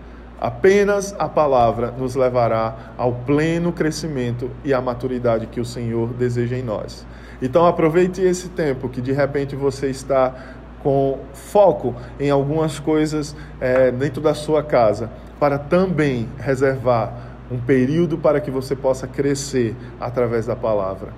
Apenas 0.40 1.14
a 1.18 1.28
palavra 1.28 1.90
nos 1.90 2.14
levará 2.14 2.92
ao 2.96 3.12
pleno 3.12 3.72
crescimento 3.72 4.50
e 4.64 4.72
à 4.72 4.80
maturidade 4.80 5.46
que 5.46 5.60
o 5.60 5.64
Senhor 5.64 6.08
deseja 6.14 6.56
em 6.56 6.62
nós. 6.62 7.06
Então 7.42 7.66
aproveite 7.66 8.22
esse 8.22 8.48
tempo 8.48 8.88
que 8.88 9.02
de 9.02 9.12
repente 9.12 9.54
você 9.54 9.88
está 9.88 10.34
com 10.82 11.18
foco 11.34 11.94
em 12.18 12.30
algumas 12.30 12.78
coisas 12.78 13.36
é, 13.60 13.90
dentro 13.90 14.22
da 14.22 14.32
sua 14.32 14.62
casa, 14.62 15.10
para 15.40 15.58
também 15.58 16.28
reservar 16.38 17.12
um 17.50 17.58
período 17.58 18.18
para 18.18 18.40
que 18.40 18.50
você 18.50 18.76
possa 18.76 19.08
crescer 19.08 19.74
através 19.98 20.46
da 20.46 20.54
palavra. 20.54 21.08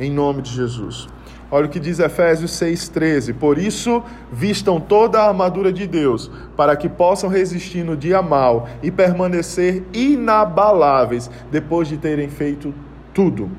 Em 0.00 0.10
nome 0.10 0.42
de 0.42 0.50
Jesus. 0.50 1.06
Olha 1.50 1.66
o 1.66 1.68
que 1.68 1.78
diz 1.78 1.98
Efésios 1.98 2.50
6,13. 2.52 3.34
Por 3.34 3.58
isso, 3.58 4.02
vistam 4.32 4.80
toda 4.80 5.20
a 5.20 5.28
armadura 5.28 5.70
de 5.70 5.86
Deus, 5.86 6.30
para 6.56 6.74
que 6.74 6.88
possam 6.88 7.28
resistir 7.28 7.84
no 7.84 7.94
dia 7.94 8.22
mal 8.22 8.66
e 8.82 8.90
permanecer 8.90 9.84
inabaláveis 9.92 11.30
depois 11.50 11.86
de 11.86 11.98
terem 11.98 12.30
feito 12.30 12.74
tudo. 13.12 13.50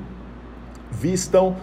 Vistam 0.90 1.56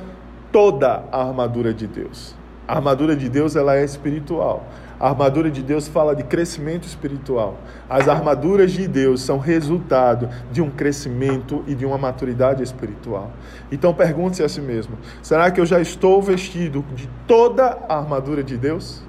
toda 0.53 1.03
a 1.11 1.21
armadura 1.21 1.73
de 1.73 1.85
Deus. 1.85 2.33
A 2.65 2.77
armadura 2.77 3.13
de 3.13 3.27
Deus 3.27 3.57
ela 3.57 3.75
é 3.75 3.83
espiritual. 3.83 4.65
A 5.01 5.09
armadura 5.09 5.49
de 5.49 5.63
Deus 5.63 5.87
fala 5.87 6.15
de 6.15 6.21
crescimento 6.21 6.85
espiritual. 6.85 7.57
As 7.89 8.07
armaduras 8.07 8.71
de 8.71 8.87
Deus 8.87 9.23
são 9.23 9.39
resultado 9.39 10.29
de 10.51 10.61
um 10.61 10.69
crescimento 10.69 11.63
e 11.65 11.73
de 11.73 11.87
uma 11.87 11.97
maturidade 11.97 12.61
espiritual. 12.61 13.31
Então 13.71 13.95
pergunte-se 13.95 14.43
a 14.43 14.47
si 14.47 14.61
mesmo: 14.61 14.95
será 15.23 15.49
que 15.49 15.59
eu 15.59 15.65
já 15.65 15.81
estou 15.81 16.21
vestido 16.21 16.85
de 16.93 17.09
toda 17.25 17.79
a 17.89 17.97
armadura 17.97 18.43
de 18.43 18.55
Deus? 18.55 19.01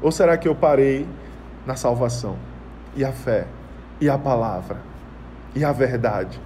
Ou 0.00 0.10
será 0.10 0.38
que 0.38 0.48
eu 0.48 0.54
parei 0.54 1.06
na 1.66 1.76
salvação 1.76 2.36
e 2.96 3.04
a 3.04 3.12
fé 3.12 3.46
e 4.00 4.08
a 4.08 4.16
palavra 4.16 4.78
e 5.54 5.62
a 5.62 5.70
verdade? 5.70 6.40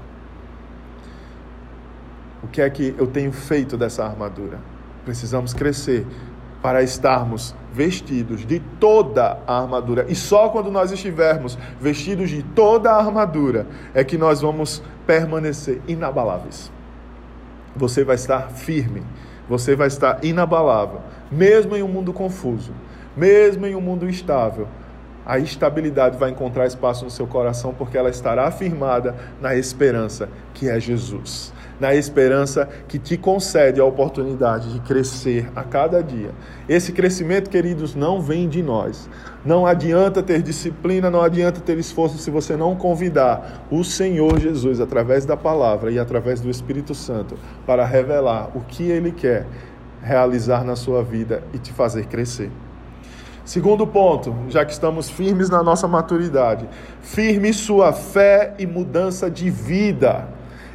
O 2.42 2.48
que 2.48 2.60
é 2.60 2.68
que 2.68 2.92
eu 2.98 3.06
tenho 3.06 3.30
feito 3.30 3.76
dessa 3.76 4.04
armadura? 4.04 4.58
Precisamos 5.04 5.54
crescer 5.54 6.04
para 6.62 6.82
estarmos 6.82 7.54
vestidos 7.72 8.44
de 8.44 8.60
toda 8.80 9.38
a 9.46 9.60
armadura. 9.60 10.06
E 10.08 10.14
só 10.14 10.48
quando 10.48 10.70
nós 10.70 10.90
estivermos 10.90 11.56
vestidos 11.80 12.30
de 12.30 12.42
toda 12.42 12.90
a 12.90 12.96
armadura 12.96 13.66
é 13.94 14.02
que 14.02 14.18
nós 14.18 14.40
vamos 14.40 14.82
permanecer 15.06 15.80
inabaláveis. 15.86 16.70
Você 17.76 18.02
vai 18.02 18.16
estar 18.16 18.50
firme, 18.50 19.02
você 19.48 19.76
vai 19.76 19.86
estar 19.86 20.24
inabalável, 20.24 21.00
mesmo 21.30 21.76
em 21.76 21.82
um 21.82 21.88
mundo 21.88 22.12
confuso, 22.12 22.72
mesmo 23.16 23.66
em 23.66 23.76
um 23.76 23.80
mundo 23.80 24.08
instável. 24.08 24.66
A 25.24 25.38
estabilidade 25.38 26.16
vai 26.16 26.30
encontrar 26.30 26.66
espaço 26.66 27.04
no 27.04 27.10
seu 27.10 27.26
coração 27.26 27.74
porque 27.76 27.96
ela 27.96 28.08
estará 28.08 28.46
afirmada 28.46 29.14
na 29.40 29.54
esperança 29.54 30.28
que 30.54 30.68
é 30.68 30.80
Jesus 30.80 31.52
na 31.80 31.94
esperança 31.94 32.68
que 32.86 32.98
te 32.98 33.16
concede 33.16 33.80
a 33.80 33.84
oportunidade 33.84 34.72
de 34.72 34.80
crescer 34.80 35.50
a 35.54 35.62
cada 35.62 36.02
dia. 36.02 36.30
Esse 36.68 36.92
crescimento, 36.92 37.50
queridos, 37.50 37.94
não 37.94 38.20
vem 38.20 38.48
de 38.48 38.62
nós. 38.62 39.08
Não 39.44 39.66
adianta 39.66 40.22
ter 40.22 40.42
disciplina, 40.42 41.10
não 41.10 41.22
adianta 41.22 41.60
ter 41.60 41.78
esforço 41.78 42.18
se 42.18 42.30
você 42.30 42.56
não 42.56 42.76
convidar 42.76 43.66
o 43.70 43.84
Senhor 43.84 44.38
Jesus 44.38 44.80
através 44.80 45.24
da 45.24 45.36
palavra 45.36 45.90
e 45.90 45.98
através 45.98 46.40
do 46.40 46.50
Espírito 46.50 46.94
Santo 46.94 47.36
para 47.66 47.84
revelar 47.84 48.50
o 48.54 48.60
que 48.60 48.84
ele 48.84 49.12
quer 49.12 49.46
realizar 50.02 50.64
na 50.64 50.76
sua 50.76 51.02
vida 51.02 51.42
e 51.52 51.58
te 51.58 51.72
fazer 51.72 52.06
crescer. 52.06 52.50
Segundo 53.44 53.86
ponto, 53.86 54.36
já 54.50 54.62
que 54.62 54.72
estamos 54.72 55.08
firmes 55.08 55.48
na 55.48 55.62
nossa 55.62 55.88
maturidade, 55.88 56.68
firme 57.00 57.52
sua 57.54 57.94
fé 57.94 58.54
e 58.58 58.66
mudança 58.66 59.30
de 59.30 59.48
vida. 59.48 60.28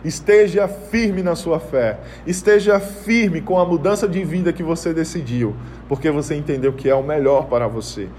Esteja 0.04 0.68
firme 0.68 1.24
na 1.24 1.36
sua 1.36 1.60
fé. 1.60 2.00
Esteja 2.28 2.80
firme 2.80 3.40
com 3.42 3.58
a 3.58 3.66
mudança 3.66 4.08
de 4.08 4.24
vida 4.24 4.52
que 4.52 4.64
você 4.64 4.94
decidiu, 4.94 5.56
porque 5.88 6.12
você 6.12 6.36
entendeu 6.36 6.74
que 6.74 6.90
é 6.90 6.96
o 6.96 7.04
melhor 7.04 7.46
para 7.46 7.68
você. 7.68 8.10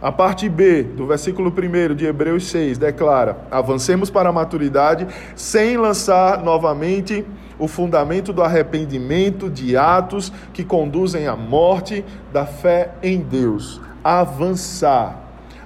A 0.00 0.10
parte 0.10 0.48
B 0.48 0.82
do 0.82 1.06
versículo 1.06 1.50
1 1.50 1.94
de 1.94 2.06
Hebreus 2.06 2.46
6 2.48 2.78
declara: 2.78 3.38
avancemos 3.50 4.10
para 4.10 4.28
a 4.28 4.32
maturidade 4.32 5.06
sem 5.34 5.76
lançar 5.76 6.42
novamente 6.42 7.24
o 7.58 7.68
fundamento 7.68 8.32
do 8.32 8.42
arrependimento 8.42 9.48
de 9.48 9.76
atos 9.76 10.32
que 10.52 10.64
conduzem 10.64 11.26
à 11.26 11.36
morte 11.36 12.04
da 12.32 12.44
fé 12.44 12.92
em 13.02 13.20
Deus. 13.20 13.80
Avançar, 14.02 15.20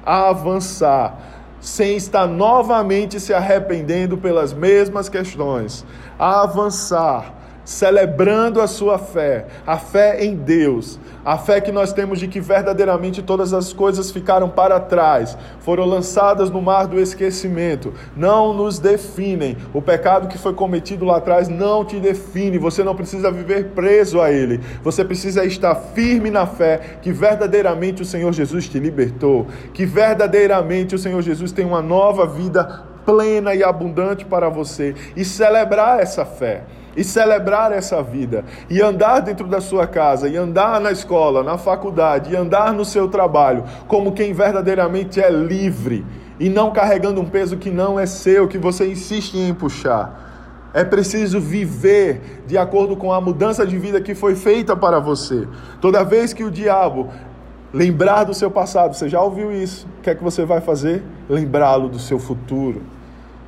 avançar 0.05 1.38
sem 1.61 1.97
estar 1.97 2.27
novamente 2.27 3.19
se 3.19 3.35
arrependendo 3.35 4.17
pelas 4.17 4.53
mesmas 4.53 5.09
questões, 5.09 5.85
a 6.19 6.43
avançar, 6.43 7.35
celebrando 7.65 8.61
a 8.61 8.67
sua 8.67 8.99
fé, 8.99 9.47
a 9.67 9.77
fé 9.77 10.25
em 10.25 10.35
Deus, 10.35 10.99
a 11.29 11.37
fé 11.37 11.61
que 11.61 11.71
nós 11.71 11.93
temos 11.93 12.19
de 12.19 12.27
que 12.27 12.41
verdadeiramente 12.41 13.23
todas 13.23 13.53
as 13.53 13.71
coisas 13.71 14.11
ficaram 14.11 14.49
para 14.49 14.81
trás, 14.81 15.37
foram 15.61 15.85
lançadas 15.85 16.49
no 16.49 16.63
mar 16.63 16.87
do 16.87 16.99
esquecimento, 16.99 17.93
não 18.17 18.55
nos 18.55 18.79
definem. 18.79 19.55
O 19.75 19.83
pecado 19.83 20.27
que 20.27 20.39
foi 20.39 20.55
cometido 20.55 21.05
lá 21.05 21.19
atrás 21.19 21.47
não 21.47 21.85
te 21.85 22.01
define, 22.01 22.57
você 22.57 22.83
não 22.83 22.97
precisa 22.97 23.31
viver 23.31 23.73
preso 23.75 24.23
a 24.23 24.33
ele, 24.33 24.59
você 24.83 25.05
precisa 25.05 25.45
estar 25.45 25.75
firme 25.75 26.31
na 26.31 26.47
fé 26.47 26.97
que 27.03 27.13
verdadeiramente 27.13 28.01
o 28.01 28.07
Senhor 28.07 28.33
Jesus 28.33 28.67
te 28.67 28.79
libertou, 28.79 29.49
que 29.75 29.85
verdadeiramente 29.85 30.95
o 30.95 30.99
Senhor 30.99 31.21
Jesus 31.21 31.53
tem 31.53 31.67
uma 31.67 31.83
nova 31.83 32.27
vida 32.27 32.85
plena 33.05 33.55
e 33.55 33.63
abundante 33.63 34.25
para 34.25 34.49
você 34.49 34.95
e 35.15 35.27
celebrar 35.27 36.01
essa 36.01 36.25
fé 36.25 36.65
e 36.99 37.05
celebrar 37.05 37.71
essa 37.71 38.03
vida, 38.03 38.45
e 38.69 38.83
andar 38.83 39.21
dentro 39.21 39.47
da 39.47 39.61
sua 39.61 39.87
casa, 39.87 40.29
e 40.29 40.37
andar 40.37 40.81
na 40.81 40.91
escola, 40.91 41.45
na 41.45 41.57
faculdade, 41.57 42.33
e 42.33 42.37
andar 42.37 42.73
no 42.73 42.85
seu 42.85 43.07
trabalho, 43.07 43.63
como 43.87 44.11
quem 44.11 44.33
verdadeiramente 44.33 45.21
é 45.21 45.31
livre, 45.31 46.05
e 46.41 46.49
não 46.49 46.73
carregando 46.73 47.21
um 47.21 47.25
peso 47.25 47.57
que 47.57 47.71
não 47.71 48.01
é 48.01 48.05
seu, 48.05 48.49
que 48.49 48.59
você 48.59 48.91
insiste 48.91 49.39
em 49.39 49.55
puxar. 49.55 50.71
É 50.75 50.83
preciso 50.83 51.41
viver 51.41 52.43
de 52.49 52.59
acordo 52.59 52.97
com 52.97 53.13
a 53.13 53.21
mudança 53.21 53.65
de 53.65 53.79
vida 53.79 54.01
que 54.01 54.13
foi 54.13 54.35
feita 54.35 54.77
para 54.77 54.99
você. 54.99 55.47
Toda 55.81 56.03
vez 56.03 56.33
que 56.33 56.43
o 56.43 56.51
diabo 56.51 57.11
lembrar 57.73 58.25
do 58.25 58.35
seu 58.35 58.51
passado, 58.51 58.95
você 58.95 59.09
já 59.09 59.23
ouviu 59.23 59.53
isso? 59.53 59.87
O 60.01 60.03
que 60.03 60.11
é 60.11 60.17
que 60.17 60.23
você 60.23 60.45
vai 60.45 60.61
fazer? 60.61 61.05
Lembrá-lo 61.29 61.89
do 61.89 61.99
seu 62.01 62.19
futuro. 62.19 62.83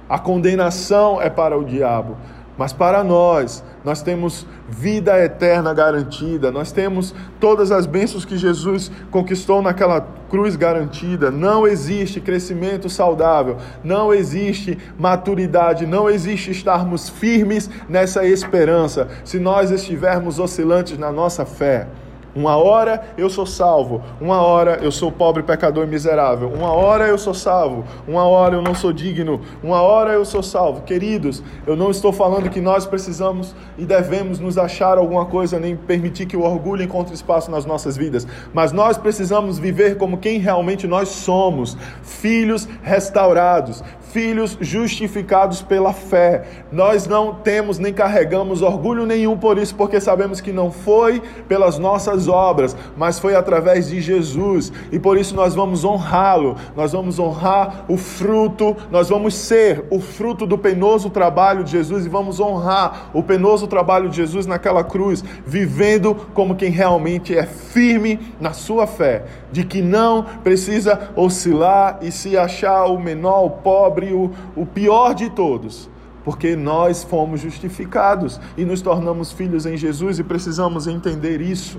A 0.08 0.18
condenação 0.18 1.20
é 1.20 1.28
para 1.28 1.58
o 1.58 1.64
diabo. 1.64 2.16
Mas 2.60 2.74
para 2.74 3.02
nós, 3.02 3.64
nós 3.82 4.02
temos 4.02 4.46
vida 4.68 5.18
eterna 5.18 5.72
garantida, 5.72 6.52
nós 6.52 6.70
temos 6.70 7.14
todas 7.40 7.72
as 7.72 7.86
bênçãos 7.86 8.26
que 8.26 8.36
Jesus 8.36 8.92
conquistou 9.10 9.62
naquela 9.62 10.06
cruz 10.28 10.56
garantida. 10.56 11.30
Não 11.30 11.66
existe 11.66 12.20
crescimento 12.20 12.90
saudável, 12.90 13.56
não 13.82 14.12
existe 14.12 14.76
maturidade, 14.98 15.86
não 15.86 16.10
existe 16.10 16.50
estarmos 16.50 17.08
firmes 17.08 17.70
nessa 17.88 18.26
esperança 18.26 19.08
se 19.24 19.38
nós 19.38 19.70
estivermos 19.70 20.38
oscilantes 20.38 20.98
na 20.98 21.10
nossa 21.10 21.46
fé. 21.46 21.86
Uma 22.34 22.56
hora 22.56 23.02
eu 23.18 23.28
sou 23.28 23.44
salvo, 23.44 24.02
uma 24.20 24.40
hora 24.40 24.78
eu 24.82 24.92
sou 24.92 25.10
pobre, 25.10 25.42
pecador 25.42 25.84
e 25.84 25.86
miserável, 25.88 26.48
uma 26.48 26.72
hora 26.72 27.08
eu 27.08 27.18
sou 27.18 27.34
salvo, 27.34 27.84
uma 28.06 28.24
hora 28.24 28.54
eu 28.54 28.62
não 28.62 28.74
sou 28.74 28.92
digno, 28.92 29.40
uma 29.62 29.82
hora 29.82 30.12
eu 30.12 30.24
sou 30.24 30.42
salvo. 30.42 30.82
Queridos, 30.82 31.42
eu 31.66 31.74
não 31.74 31.90
estou 31.90 32.12
falando 32.12 32.48
que 32.48 32.60
nós 32.60 32.86
precisamos 32.86 33.54
e 33.76 33.84
devemos 33.84 34.38
nos 34.38 34.58
achar 34.58 34.96
alguma 34.96 35.26
coisa, 35.26 35.58
nem 35.58 35.74
permitir 35.74 36.26
que 36.26 36.36
o 36.36 36.42
orgulho 36.42 36.84
encontre 36.84 37.14
espaço 37.14 37.50
nas 37.50 37.66
nossas 37.66 37.96
vidas, 37.96 38.26
mas 38.54 38.70
nós 38.70 38.96
precisamos 38.96 39.58
viver 39.58 39.96
como 39.96 40.18
quem 40.18 40.38
realmente 40.38 40.86
nós 40.86 41.08
somos, 41.08 41.76
filhos 42.02 42.68
restaurados, 42.82 43.82
filhos 44.12 44.56
justificados 44.60 45.62
pela 45.62 45.92
fé. 45.92 46.44
Nós 46.70 47.06
não 47.06 47.34
temos 47.34 47.78
nem 47.78 47.92
carregamos 47.92 48.62
orgulho 48.62 49.06
nenhum 49.06 49.36
por 49.36 49.58
isso, 49.58 49.74
porque 49.74 50.00
sabemos 50.00 50.40
que 50.40 50.52
não 50.52 50.70
foi 50.70 51.20
pelas 51.48 51.78
nossas 51.78 52.28
obras, 52.28 52.76
mas 52.96 53.18
foi 53.18 53.34
através 53.34 53.88
de 53.88 54.00
Jesus. 54.00 54.72
E 54.90 54.98
por 54.98 55.16
isso 55.16 55.34
nós 55.34 55.54
vamos 55.54 55.84
honrá-lo, 55.84 56.56
nós 56.76 56.92
vamos 56.92 57.18
honrar 57.18 57.84
o 57.88 57.96
fruto, 57.96 58.76
nós 58.90 59.08
vamos 59.08 59.34
ser 59.34 59.84
o 59.90 60.00
fruto 60.00 60.46
do 60.46 60.58
penoso 60.58 61.10
trabalho 61.10 61.64
de 61.64 61.72
Jesus 61.72 62.06
e 62.06 62.08
vamos 62.08 62.40
honrar 62.40 63.10
o 63.12 63.22
penoso 63.22 63.66
trabalho 63.66 64.08
de 64.08 64.16
Jesus 64.16 64.46
naquela 64.46 64.84
cruz, 64.84 65.24
vivendo 65.46 66.14
como 66.34 66.54
quem 66.54 66.70
realmente 66.70 67.36
é 67.36 67.44
firme 67.44 68.18
na 68.40 68.52
sua 68.52 68.86
fé, 68.86 69.24
de 69.52 69.64
que 69.64 69.80
não 69.82 70.24
precisa 70.42 71.10
oscilar 71.16 71.98
e 72.02 72.10
se 72.10 72.36
achar 72.36 72.84
o 72.86 72.98
menor, 72.98 73.44
o 73.44 73.50
pobre, 73.50 73.99
o, 74.12 74.30
o 74.56 74.66
pior 74.66 75.14
de 75.14 75.30
todos 75.30 75.88
porque 76.24 76.54
nós 76.54 77.02
fomos 77.02 77.40
justificados 77.40 78.40
e 78.56 78.64
nos 78.64 78.82
tornamos 78.82 79.32
filhos 79.32 79.66
em 79.66 79.76
Jesus 79.76 80.18
e 80.18 80.22
precisamos 80.24 80.86
entender 80.86 81.40
isso. 81.40 81.78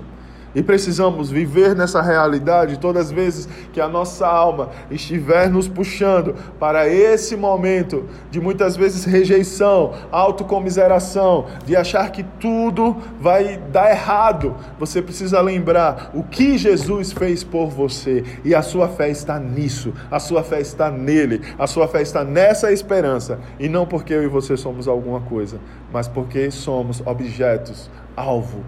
E 0.54 0.62
precisamos 0.62 1.30
viver 1.30 1.74
nessa 1.74 2.02
realidade 2.02 2.78
todas 2.78 3.06
as 3.06 3.10
vezes 3.10 3.48
que 3.72 3.80
a 3.80 3.88
nossa 3.88 4.26
alma 4.26 4.68
estiver 4.90 5.48
nos 5.48 5.66
puxando 5.66 6.34
para 6.58 6.86
esse 6.86 7.36
momento 7.36 8.06
de 8.30 8.38
muitas 8.38 8.76
vezes 8.76 9.04
rejeição, 9.04 9.94
autocomiseração, 10.10 11.46
de 11.64 11.74
achar 11.74 12.10
que 12.12 12.22
tudo 12.22 12.96
vai 13.18 13.56
dar 13.72 13.90
errado. 13.90 14.54
Você 14.78 15.00
precisa 15.00 15.40
lembrar 15.40 16.10
o 16.12 16.22
que 16.22 16.58
Jesus 16.58 17.12
fez 17.12 17.42
por 17.42 17.68
você. 17.68 18.22
E 18.44 18.54
a 18.54 18.60
sua 18.60 18.88
fé 18.88 19.08
está 19.08 19.38
nisso, 19.38 19.92
a 20.10 20.18
sua 20.18 20.42
fé 20.42 20.60
está 20.60 20.90
nele, 20.90 21.40
a 21.58 21.66
sua 21.66 21.88
fé 21.88 22.02
está 22.02 22.24
nessa 22.24 22.70
esperança. 22.70 23.38
E 23.58 23.70
não 23.70 23.86
porque 23.86 24.12
eu 24.12 24.22
e 24.22 24.28
você 24.28 24.56
somos 24.56 24.86
alguma 24.86 25.20
coisa, 25.22 25.58
mas 25.90 26.08
porque 26.08 26.50
somos 26.50 27.02
objetos, 27.06 27.90
alvo 28.14 28.62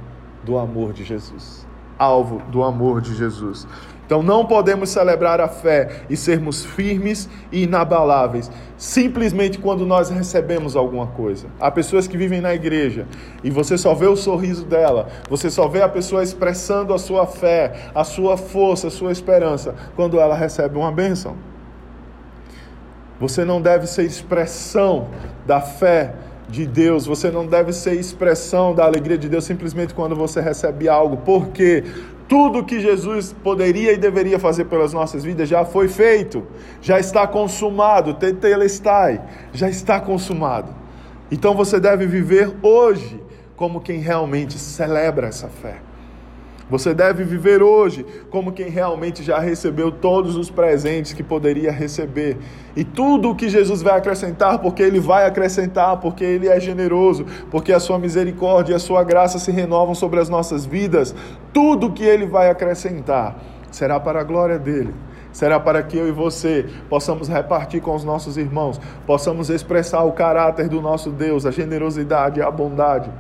do 0.44 0.57
amor 0.57 0.92
de 0.92 1.05
Jesus 1.05 1.63
alvo 1.99 2.43
do 2.51 2.63
amor 2.63 3.01
de 3.01 3.15
Jesus. 3.15 3.67
Então 4.07 4.23
não 4.23 4.45
podemos 4.45 4.91
celebrar 4.91 5.41
a 5.41 5.49
fé 5.49 6.03
e 6.11 6.17
sermos 6.17 6.65
firmes 6.65 7.29
e 7.51 7.63
inabaláveis 7.63 8.51
simplesmente 8.77 9.59
quando 9.59 9.87
nós 9.87 10.11
recebemos 10.11 10.77
alguma 10.77 11.07
coisa. 11.07 11.47
Há 11.59 11.71
pessoas 11.71 12.07
que 12.07 12.17
vivem 12.17 12.41
na 12.41 12.55
igreja 12.55 13.07
e 13.43 13.51
você 13.51 13.79
só 13.79 13.95
vê 13.95 14.07
o 14.07 14.17
sorriso 14.17 14.67
dela, 14.67 15.09
você 15.29 15.51
só 15.51 15.67
vê 15.69 15.81
a 15.81 15.89
pessoa 15.89 16.23
expressando 16.23 16.93
a 16.93 16.99
sua 16.99 17.27
fé, 17.27 17.91
a 17.95 18.05
sua 18.05 18.37
força, 18.37 18.89
a 18.89 18.91
sua 18.91 19.11
esperança 19.11 19.75
quando 19.97 20.21
ela 20.21 20.37
recebe 20.37 20.77
uma 20.77 20.93
bênção. 20.93 21.37
Você 23.19 23.45
não 23.45 23.63
deve 23.63 23.87
ser 23.87 24.05
expressão 24.05 25.09
da 25.47 25.61
fé 25.61 26.15
de 26.49 26.67
Deus, 26.67 27.07
você 27.07 27.31
não 27.31 27.47
deve 27.47 27.73
ser 27.73 27.95
expressão 27.95 28.75
da 28.75 28.85
alegria 28.85 29.17
de 29.17 29.29
Deus 29.29 29.45
simplesmente 29.45 29.95
quando 29.95 30.15
você 30.15 30.41
recebe 30.41 30.89
algo, 30.89 31.17
porque 31.19 31.85
tudo 32.29 32.65
que 32.65 32.81
Jesus 32.81 33.35
poderia 33.43 33.93
e 33.93 33.97
deveria 33.97 34.39
fazer 34.39 34.65
pelas 34.65 34.93
nossas 34.93 35.25
vidas 35.25 35.49
já 35.49 35.65
foi 35.65 35.89
feito, 35.89 36.47
já 36.81 36.99
está 36.99 37.27
consumado, 37.27 38.15
tetelestai, 38.15 39.21
já 39.53 39.69
está 39.69 40.01
consumado. 40.01 40.75
Então 41.31 41.55
você 41.55 41.81
deve 41.81 42.07
viver 42.07 42.55
hoje 42.63 43.21
como 43.57 43.81
quem 43.81 43.99
realmente 43.99 44.59
celebra 44.59 45.29
essa 45.29 45.49
fé. 45.49 45.77
Você 46.70 46.94
deve 46.94 47.24
viver 47.24 47.62
hoje 47.62 48.07
como 48.31 48.53
quem 48.53 48.68
realmente 48.68 49.22
já 49.22 49.38
recebeu 49.38 49.92
todos 49.92 50.35
os 50.35 50.48
presentes 50.48 51.12
que 51.12 51.22
poderia 51.22 51.70
receber. 51.70 52.38
E 52.74 52.83
tudo 52.83 53.31
o 53.31 53.35
que 53.35 53.50
Jesus 53.50 53.83
vai 53.83 53.98
acrescentar, 53.98 54.59
porque 54.59 54.83
Ele 54.83 54.98
vai 54.98 55.27
acrescentar, 55.27 55.98
porque 55.98 56.24
Ele 56.24 56.48
é 56.48 56.59
generoso, 56.59 57.27
porque 57.50 57.72
a 57.72 57.79
Sua 57.79 57.98
misericórdia 57.98 58.72
e 58.72 58.77
a 58.77 58.79
Sua 58.79 59.05
graça 59.05 59.38
se 59.38 59.50
renovam 59.50 59.94
sobre 59.94 60.20
as 60.20 60.29
nossas 60.31 60.64
vidas. 60.64 61.14
Tudo 61.53 61.92
que 61.92 62.03
Ele 62.03 62.27
vai 62.27 62.48
acrescentar 62.48 63.37
será 63.70 64.00
para 64.00 64.20
a 64.20 64.24
glória 64.24 64.59
dEle. 64.59 64.94
Será 65.33 65.59
para 65.59 65.83
que 65.83 65.96
eu 65.96 66.09
e 66.09 66.12
você 66.12 66.64
possamos 66.88 67.29
repartir 67.29 67.83
com 67.83 67.94
os 67.94 68.05
nossos 68.05 68.37
irmãos, 68.37 68.81
possamos 69.05 69.50
expressar 69.50 70.05
o 70.05 70.12
caráter 70.12 70.68
do 70.68 70.81
nosso 70.81 71.11
Deus, 71.11 71.44
a 71.44 71.50
generosidade 71.50 72.40
a 72.40 72.50
bondade 72.50 73.11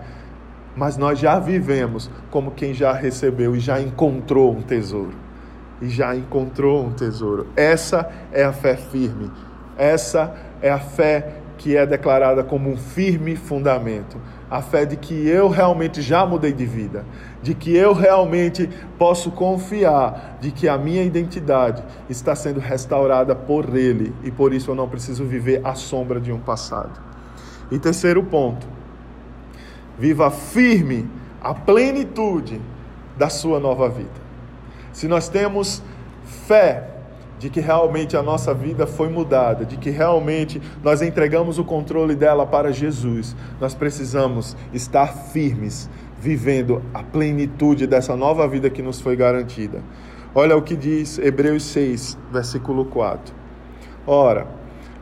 mas 0.76 0.96
nós 0.96 1.18
já 1.18 1.38
vivemos 1.38 2.10
como 2.30 2.50
quem 2.50 2.74
já 2.74 2.92
recebeu 2.92 3.54
e 3.54 3.60
já 3.60 3.80
encontrou 3.80 4.52
um 4.52 4.62
tesouro. 4.62 5.14
E 5.80 5.88
já 5.88 6.14
encontrou 6.14 6.84
um 6.84 6.92
tesouro. 6.92 7.46
Essa 7.56 8.08
é 8.32 8.44
a 8.44 8.52
fé 8.52 8.76
firme. 8.76 9.30
Essa 9.76 10.34
é 10.62 10.70
a 10.70 10.78
fé 10.78 11.40
que 11.58 11.76
é 11.76 11.86
declarada 11.86 12.42
como 12.42 12.70
um 12.70 12.76
firme 12.76 13.36
fundamento. 13.36 14.20
A 14.50 14.62
fé 14.62 14.84
de 14.84 14.96
que 14.96 15.26
eu 15.26 15.48
realmente 15.48 16.00
já 16.00 16.24
mudei 16.24 16.52
de 16.52 16.64
vida, 16.64 17.04
de 17.42 17.54
que 17.54 17.74
eu 17.74 17.92
realmente 17.92 18.68
posso 18.98 19.30
confiar 19.30 20.38
de 20.40 20.50
que 20.50 20.68
a 20.68 20.78
minha 20.78 21.02
identidade 21.02 21.82
está 22.08 22.36
sendo 22.36 22.60
restaurada 22.60 23.34
por 23.34 23.76
Ele 23.76 24.14
e 24.22 24.30
por 24.30 24.52
isso 24.52 24.70
eu 24.70 24.74
não 24.74 24.88
preciso 24.88 25.24
viver 25.24 25.60
à 25.64 25.74
sombra 25.74 26.20
de 26.20 26.30
um 26.30 26.38
passado. 26.38 27.00
E 27.70 27.78
terceiro 27.78 28.22
ponto, 28.22 28.66
viva 29.98 30.30
firme 30.30 31.08
a 31.40 31.54
plenitude 31.54 32.60
da 33.16 33.28
sua 33.28 33.60
nova 33.60 33.88
vida. 33.88 34.24
Se 34.92 35.06
nós 35.06 35.28
temos 35.28 35.82
fé 36.24 36.90
de 37.38 37.50
que 37.50 37.60
realmente 37.60 38.16
a 38.16 38.22
nossa 38.22 38.54
vida 38.54 38.86
foi 38.86 39.08
mudada, 39.08 39.64
de 39.64 39.76
que 39.76 39.90
realmente 39.90 40.62
nós 40.82 41.02
entregamos 41.02 41.58
o 41.58 41.64
controle 41.64 42.14
dela 42.14 42.46
para 42.46 42.72
Jesus, 42.72 43.36
nós 43.60 43.74
precisamos 43.74 44.56
estar 44.72 45.08
firmes, 45.08 45.90
vivendo 46.18 46.80
a 46.94 47.02
plenitude 47.02 47.86
dessa 47.86 48.16
nova 48.16 48.48
vida 48.48 48.70
que 48.70 48.80
nos 48.80 49.00
foi 49.00 49.14
garantida. 49.14 49.82
Olha 50.34 50.56
o 50.56 50.62
que 50.62 50.74
diz 50.74 51.18
Hebreus 51.18 51.64
6, 51.64 52.16
versículo 52.32 52.86
4. 52.86 53.34
Ora, 54.06 54.46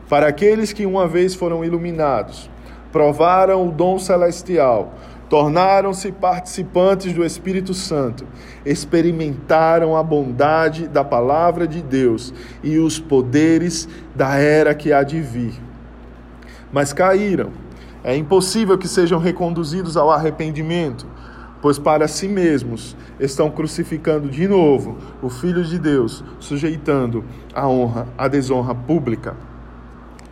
para 0.09 0.27
aqueles 0.27 0.73
que 0.73 0.85
uma 0.85 1.07
vez 1.07 1.33
foram 1.33 1.63
iluminados, 1.63 2.49
provaram 2.93 3.67
o 3.67 3.71
dom 3.71 3.97
celestial, 3.97 4.93
tornaram-se 5.27 6.11
participantes 6.11 7.11
do 7.11 7.25
Espírito 7.25 7.73
Santo, 7.73 8.25
experimentaram 8.63 9.97
a 9.97 10.03
bondade 10.03 10.87
da 10.87 11.03
palavra 11.03 11.67
de 11.67 11.81
Deus 11.81 12.31
e 12.63 12.77
os 12.77 12.99
poderes 12.99 13.89
da 14.15 14.35
era 14.35 14.75
que 14.75 14.93
há 14.93 15.01
de 15.01 15.19
vir. 15.19 15.59
Mas 16.71 16.93
caíram. 16.93 17.49
É 18.03 18.15
impossível 18.15 18.77
que 18.77 18.87
sejam 18.87 19.17
reconduzidos 19.17 19.95
ao 19.95 20.11
arrependimento, 20.11 21.07
pois 21.61 21.79
para 21.79 22.07
si 22.07 22.27
mesmos 22.27 22.97
estão 23.17 23.49
crucificando 23.49 24.29
de 24.29 24.45
novo 24.45 24.97
o 25.21 25.29
Filho 25.29 25.63
de 25.63 25.79
Deus, 25.79 26.23
sujeitando 26.37 27.23
a 27.55 27.65
honra, 27.67 28.07
a 28.17 28.27
desonra 28.27 28.75
pública. 28.75 29.37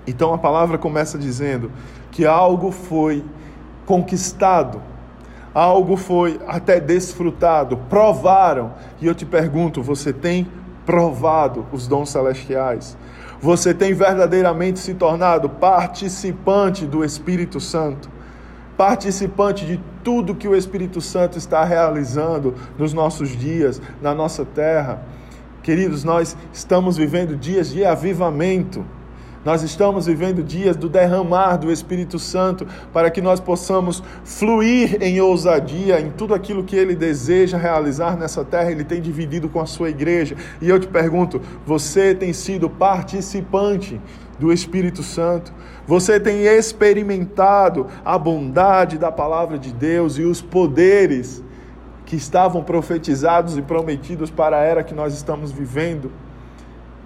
Então 0.06 0.34
a 0.34 0.38
palavra 0.38 0.78
começa 0.78 1.18
dizendo 1.18 1.72
que 2.12 2.26
algo 2.26 2.72
foi 2.72 3.24
conquistado, 3.86 4.82
algo 5.54 5.96
foi 5.96 6.40
até 6.48 6.80
desfrutado, 6.80 7.78
provaram. 7.90 8.74
E 9.02 9.08
eu 9.08 9.16
te 9.16 9.26
pergunto: 9.26 9.82
você 9.82 10.14
tem 10.14 10.48
provado 10.86 11.66
os 11.72 11.88
dons 11.88 12.10
celestiais? 12.10 12.98
Você 13.40 13.74
tem 13.74 13.94
verdadeiramente 13.94 14.80
se 14.80 14.94
tornado 14.94 15.50
participante 15.50 16.86
do 16.86 17.04
Espírito 17.04 17.60
Santo? 17.60 18.10
Participante 18.78 19.66
de 19.66 19.80
tudo 20.04 20.36
que 20.36 20.48
o 20.48 20.56
Espírito 20.56 21.02
Santo 21.02 21.38
está 21.38 21.64
realizando 21.64 22.54
nos 22.78 22.94
nossos 22.94 23.30
dias, 23.30 23.82
na 24.02 24.14
nossa 24.14 24.46
terra? 24.46 25.02
Queridos, 25.64 26.04
nós 26.04 26.36
estamos 26.52 26.98
vivendo 26.98 27.36
dias 27.36 27.70
de 27.70 27.86
avivamento. 27.86 28.86
Nós 29.44 29.64
estamos 29.64 30.06
vivendo 30.06 30.44
dias 30.44 30.76
do 30.76 30.88
derramar 30.88 31.58
do 31.58 31.72
Espírito 31.72 32.20
Santo 32.20 32.68
para 32.94 33.10
que 33.10 33.22
nós 33.22 33.40
possamos 33.40 34.04
fluir 34.24 35.02
em 35.02 35.20
ousadia 35.20 36.00
em 36.00 36.12
tudo 36.12 36.36
aquilo 36.36 36.64
que 36.64 36.76
Ele 36.76 36.96
deseja 36.96 37.58
realizar 37.58 38.16
nessa 38.16 38.46
terra. 38.46 38.72
Ele 38.72 38.84
tem 38.84 39.02
dividido 39.02 39.50
com 39.50 39.60
a 39.60 39.66
sua 39.66 39.90
igreja. 39.90 40.36
E 40.62 40.70
eu 40.70 40.80
te 40.80 40.86
pergunto: 40.86 41.42
você 41.66 42.14
tem 42.14 42.32
sido 42.34 42.70
participante 42.70 44.00
do 44.38 44.54
Espírito 44.54 45.02
Santo? 45.02 45.52
Você 45.88 46.20
tem 46.20 46.46
experimentado 46.46 47.88
a 48.06 48.20
bondade 48.20 49.00
da 49.00 49.12
palavra 49.12 49.58
de 49.58 49.74
Deus 49.74 50.20
e 50.20 50.22
os 50.22 50.40
poderes 50.40 51.44
que 52.06 52.16
estavam 52.16 52.64
profetizados 52.64 53.58
e 53.58 53.62
prometidos 53.64 54.30
para 54.30 54.58
a 54.58 54.64
era 54.64 54.84
que 54.84 54.94
nós 54.94 55.16
estamos 55.16 55.52
vivendo? 55.52 56.12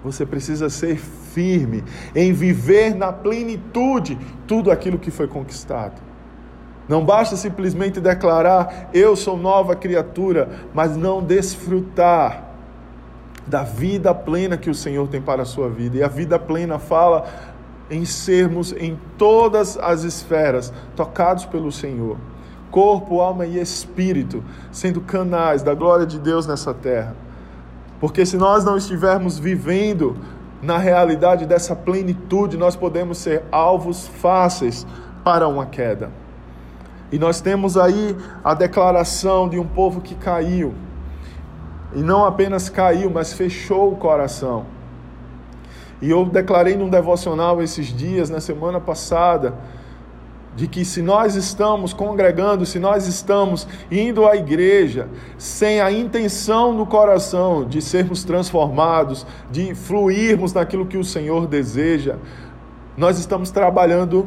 Você 0.06 0.24
precisa 0.24 0.70
ser 0.70 0.96
firme 0.96 1.82
em 2.14 2.32
viver 2.32 2.94
na 2.94 3.12
plenitude 3.12 4.16
tudo 4.46 4.70
aquilo 4.70 4.98
que 4.98 5.10
foi 5.10 5.26
conquistado. 5.26 6.00
Não 6.88 7.04
basta 7.04 7.36
simplesmente 7.36 8.00
declarar 8.00 8.88
eu 8.94 9.16
sou 9.16 9.36
nova 9.36 9.74
criatura, 9.74 10.48
mas 10.72 10.96
não 10.96 11.20
desfrutar 11.20 12.44
da 13.44 13.64
vida 13.64 14.14
plena 14.14 14.56
que 14.56 14.70
o 14.70 14.74
Senhor 14.74 15.08
tem 15.08 15.20
para 15.20 15.42
a 15.42 15.44
sua 15.44 15.68
vida. 15.68 15.96
E 15.96 16.02
a 16.04 16.08
vida 16.08 16.38
plena 16.38 16.78
fala 16.78 17.26
em 17.90 18.04
sermos 18.04 18.72
em 18.72 18.96
todas 19.18 19.76
as 19.76 20.04
esferas 20.04 20.72
tocados 20.94 21.44
pelo 21.44 21.72
Senhor 21.72 22.16
corpo, 22.70 23.20
alma 23.22 23.46
e 23.46 23.58
espírito, 23.58 24.44
sendo 24.70 25.00
canais 25.00 25.62
da 25.62 25.72
glória 25.72 26.04
de 26.04 26.18
Deus 26.18 26.46
nessa 26.46 26.74
terra. 26.74 27.16
Porque 28.00 28.26
se 28.26 28.36
nós 28.36 28.64
não 28.64 28.76
estivermos 28.76 29.38
vivendo 29.38 30.16
na 30.62 30.78
realidade 30.78 31.46
dessa 31.46 31.74
plenitude, 31.74 32.56
nós 32.56 32.76
podemos 32.76 33.18
ser 33.18 33.44
alvos 33.50 34.06
fáceis 34.06 34.86
para 35.24 35.48
uma 35.48 35.66
queda. 35.66 36.10
E 37.10 37.18
nós 37.18 37.40
temos 37.40 37.76
aí 37.76 38.16
a 38.42 38.52
declaração 38.52 39.48
de 39.48 39.58
um 39.58 39.66
povo 39.66 40.00
que 40.00 40.14
caiu. 40.14 40.74
E 41.94 42.02
não 42.02 42.24
apenas 42.24 42.68
caiu, 42.68 43.10
mas 43.10 43.32
fechou 43.32 43.92
o 43.92 43.96
coração. 43.96 44.66
E 46.02 46.10
eu 46.10 46.24
declarei 46.26 46.76
num 46.76 46.90
devocional 46.90 47.62
esses 47.62 47.86
dias, 47.86 48.28
na 48.28 48.40
semana 48.40 48.80
passada, 48.80 49.54
de 50.56 50.66
que 50.66 50.86
se 50.86 51.02
nós 51.02 51.36
estamos 51.36 51.92
congregando, 51.92 52.64
se 52.64 52.78
nós 52.78 53.06
estamos 53.06 53.68
indo 53.90 54.26
à 54.26 54.34
igreja 54.34 55.06
sem 55.36 55.82
a 55.82 55.92
intenção 55.92 56.72
no 56.72 56.86
coração 56.86 57.64
de 57.64 57.82
sermos 57.82 58.24
transformados, 58.24 59.26
de 59.50 59.74
fluirmos 59.74 60.54
naquilo 60.54 60.86
que 60.86 60.96
o 60.96 61.04
Senhor 61.04 61.46
deseja, 61.46 62.16
nós 62.96 63.18
estamos 63.18 63.50
trabalhando 63.50 64.26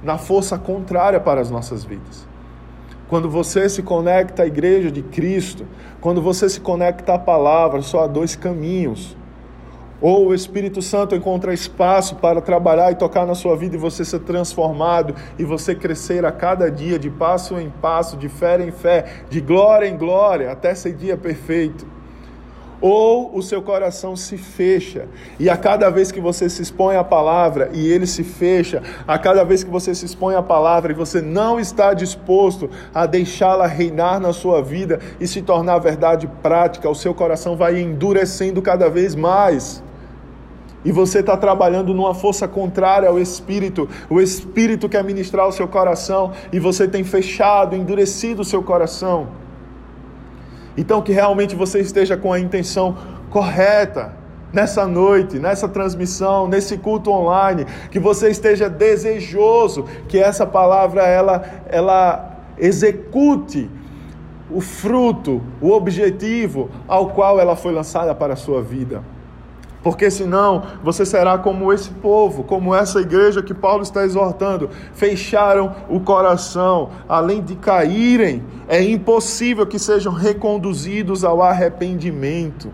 na 0.00 0.16
força 0.16 0.56
contrária 0.56 1.18
para 1.18 1.40
as 1.40 1.50
nossas 1.50 1.84
vidas. 1.84 2.24
Quando 3.08 3.28
você 3.28 3.68
se 3.68 3.82
conecta 3.82 4.44
à 4.44 4.46
igreja 4.46 4.92
de 4.92 5.02
Cristo, 5.02 5.66
quando 6.00 6.22
você 6.22 6.48
se 6.48 6.60
conecta 6.60 7.14
à 7.14 7.18
palavra, 7.18 7.82
só 7.82 8.04
há 8.04 8.06
dois 8.06 8.36
caminhos 8.36 9.16
ou 10.00 10.28
o 10.28 10.34
Espírito 10.34 10.82
Santo 10.82 11.14
encontra 11.14 11.52
espaço 11.52 12.16
para 12.16 12.40
trabalhar 12.40 12.92
e 12.92 12.94
tocar 12.94 13.26
na 13.26 13.34
sua 13.34 13.56
vida 13.56 13.76
e 13.76 13.78
você 13.78 14.04
ser 14.04 14.20
transformado 14.20 15.14
e 15.38 15.44
você 15.44 15.74
crescer 15.74 16.24
a 16.24 16.32
cada 16.32 16.70
dia, 16.70 16.98
de 16.98 17.10
passo 17.10 17.58
em 17.58 17.70
passo, 17.70 18.16
de 18.16 18.28
fé 18.28 18.54
em 18.62 18.70
fé, 18.70 19.22
de 19.28 19.40
glória 19.40 19.86
em 19.86 19.96
glória, 19.96 20.50
até 20.50 20.74
ser 20.74 20.94
dia 20.94 21.16
perfeito. 21.16 21.93
Ou 22.86 23.34
o 23.34 23.40
seu 23.40 23.62
coração 23.62 24.14
se 24.14 24.36
fecha, 24.36 25.08
e 25.40 25.48
a 25.48 25.56
cada 25.56 25.88
vez 25.88 26.12
que 26.12 26.20
você 26.20 26.50
se 26.50 26.60
expõe 26.60 26.96
à 26.96 27.02
palavra 27.02 27.70
e 27.72 27.90
ele 27.90 28.06
se 28.06 28.22
fecha, 28.22 28.82
a 29.08 29.18
cada 29.18 29.42
vez 29.42 29.64
que 29.64 29.70
você 29.70 29.94
se 29.94 30.04
expõe 30.04 30.34
à 30.34 30.42
palavra 30.42 30.92
e 30.92 30.94
você 30.94 31.22
não 31.22 31.58
está 31.58 31.94
disposto 31.94 32.68
a 32.92 33.06
deixá-la 33.06 33.66
reinar 33.66 34.20
na 34.20 34.34
sua 34.34 34.60
vida 34.60 35.00
e 35.18 35.26
se 35.26 35.40
tornar 35.40 35.78
verdade 35.78 36.28
prática, 36.42 36.86
o 36.90 36.94
seu 36.94 37.14
coração 37.14 37.56
vai 37.56 37.80
endurecendo 37.80 38.60
cada 38.60 38.90
vez 38.90 39.14
mais 39.14 39.82
e 40.84 40.92
você 40.92 41.20
está 41.20 41.38
trabalhando 41.38 41.94
numa 41.94 42.12
força 42.12 42.46
contrária 42.46 43.08
ao 43.08 43.18
Espírito, 43.18 43.88
o 44.10 44.20
Espírito 44.20 44.90
quer 44.90 45.02
ministrar 45.02 45.48
o 45.48 45.52
seu 45.52 45.66
coração 45.66 46.32
e 46.52 46.60
você 46.60 46.86
tem 46.86 47.02
fechado, 47.02 47.74
endurecido 47.74 48.42
o 48.42 48.44
seu 48.44 48.62
coração. 48.62 49.42
Então, 50.76 51.02
que 51.02 51.12
realmente 51.12 51.54
você 51.54 51.80
esteja 51.80 52.16
com 52.16 52.32
a 52.32 52.40
intenção 52.40 52.96
correta 53.30 54.12
nessa 54.52 54.86
noite, 54.86 55.38
nessa 55.38 55.68
transmissão, 55.68 56.46
nesse 56.46 56.78
culto 56.78 57.10
online, 57.10 57.66
que 57.90 57.98
você 57.98 58.30
esteja 58.30 58.68
desejoso 58.68 59.84
que 60.08 60.18
essa 60.18 60.46
palavra 60.46 61.02
ela, 61.02 61.44
ela 61.68 62.38
execute 62.56 63.68
o 64.50 64.60
fruto, 64.60 65.42
o 65.60 65.70
objetivo 65.70 66.70
ao 66.86 67.10
qual 67.10 67.40
ela 67.40 67.56
foi 67.56 67.72
lançada 67.72 68.14
para 68.14 68.34
a 68.34 68.36
sua 68.36 68.62
vida 68.62 69.02
porque 69.84 70.10
senão 70.10 70.62
você 70.82 71.04
será 71.04 71.36
como 71.36 71.70
esse 71.70 71.90
povo, 71.90 72.42
como 72.42 72.74
essa 72.74 73.00
igreja 73.02 73.42
que 73.42 73.52
Paulo 73.52 73.82
está 73.82 74.02
exortando. 74.02 74.70
Fecharam 74.94 75.76
o 75.90 76.00
coração, 76.00 76.88
além 77.06 77.42
de 77.42 77.54
caírem, 77.54 78.42
é 78.66 78.82
impossível 78.82 79.66
que 79.66 79.78
sejam 79.78 80.10
reconduzidos 80.14 81.22
ao 81.22 81.42
arrependimento. 81.42 82.72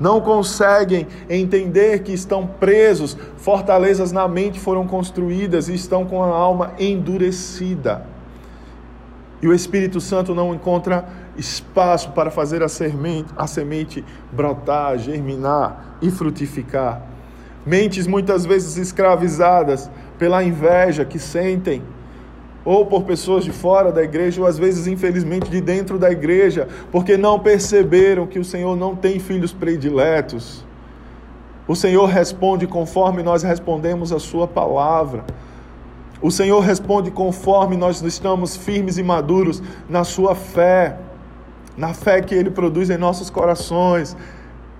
Não 0.00 0.20
conseguem 0.20 1.06
entender 1.30 2.00
que 2.00 2.12
estão 2.12 2.44
presos, 2.44 3.16
fortalezas 3.36 4.10
na 4.10 4.26
mente 4.26 4.58
foram 4.58 4.84
construídas 4.84 5.68
e 5.68 5.74
estão 5.74 6.04
com 6.04 6.22
a 6.24 6.26
alma 6.26 6.72
endurecida. 6.76 8.04
E 9.40 9.46
o 9.46 9.54
Espírito 9.54 10.00
Santo 10.00 10.34
não 10.34 10.54
encontra 10.54 11.08
espaço 11.36 12.10
para 12.10 12.30
fazer 12.30 12.62
a 12.62 12.68
semente, 12.68 13.32
a 13.36 13.46
semente 13.46 14.04
brotar, 14.32 14.98
germinar 14.98 15.98
e 16.02 16.10
frutificar. 16.10 17.02
Mentes 17.64 18.06
muitas 18.06 18.44
vezes 18.44 18.76
escravizadas 18.76 19.90
pela 20.18 20.42
inveja 20.42 21.04
que 21.04 21.18
sentem, 21.18 21.82
ou 22.64 22.84
por 22.84 23.04
pessoas 23.04 23.44
de 23.44 23.52
fora 23.52 23.92
da 23.92 24.02
igreja, 24.02 24.40
ou 24.40 24.46
às 24.46 24.58
vezes, 24.58 24.86
infelizmente, 24.86 25.48
de 25.48 25.60
dentro 25.60 25.98
da 25.98 26.10
igreja, 26.10 26.66
porque 26.90 27.16
não 27.16 27.38
perceberam 27.38 28.26
que 28.26 28.38
o 28.38 28.44
Senhor 28.44 28.76
não 28.76 28.96
tem 28.96 29.18
filhos 29.18 29.52
prediletos. 29.52 30.66
O 31.66 31.76
Senhor 31.76 32.06
responde 32.06 32.66
conforme 32.66 33.22
nós 33.22 33.42
respondemos 33.42 34.12
a 34.12 34.18
Sua 34.18 34.48
palavra. 34.48 35.24
O 36.20 36.30
Senhor 36.30 36.60
responde 36.60 37.10
conforme 37.10 37.76
nós 37.76 38.02
estamos 38.02 38.56
firmes 38.56 38.98
e 38.98 39.02
maduros 39.02 39.62
na 39.88 40.04
Sua 40.04 40.34
fé 40.34 40.98
na 41.78 41.94
fé 41.94 42.20
que 42.20 42.34
Ele 42.34 42.50
produz 42.50 42.90
em 42.90 42.98
nossos 42.98 43.30
corações. 43.30 44.16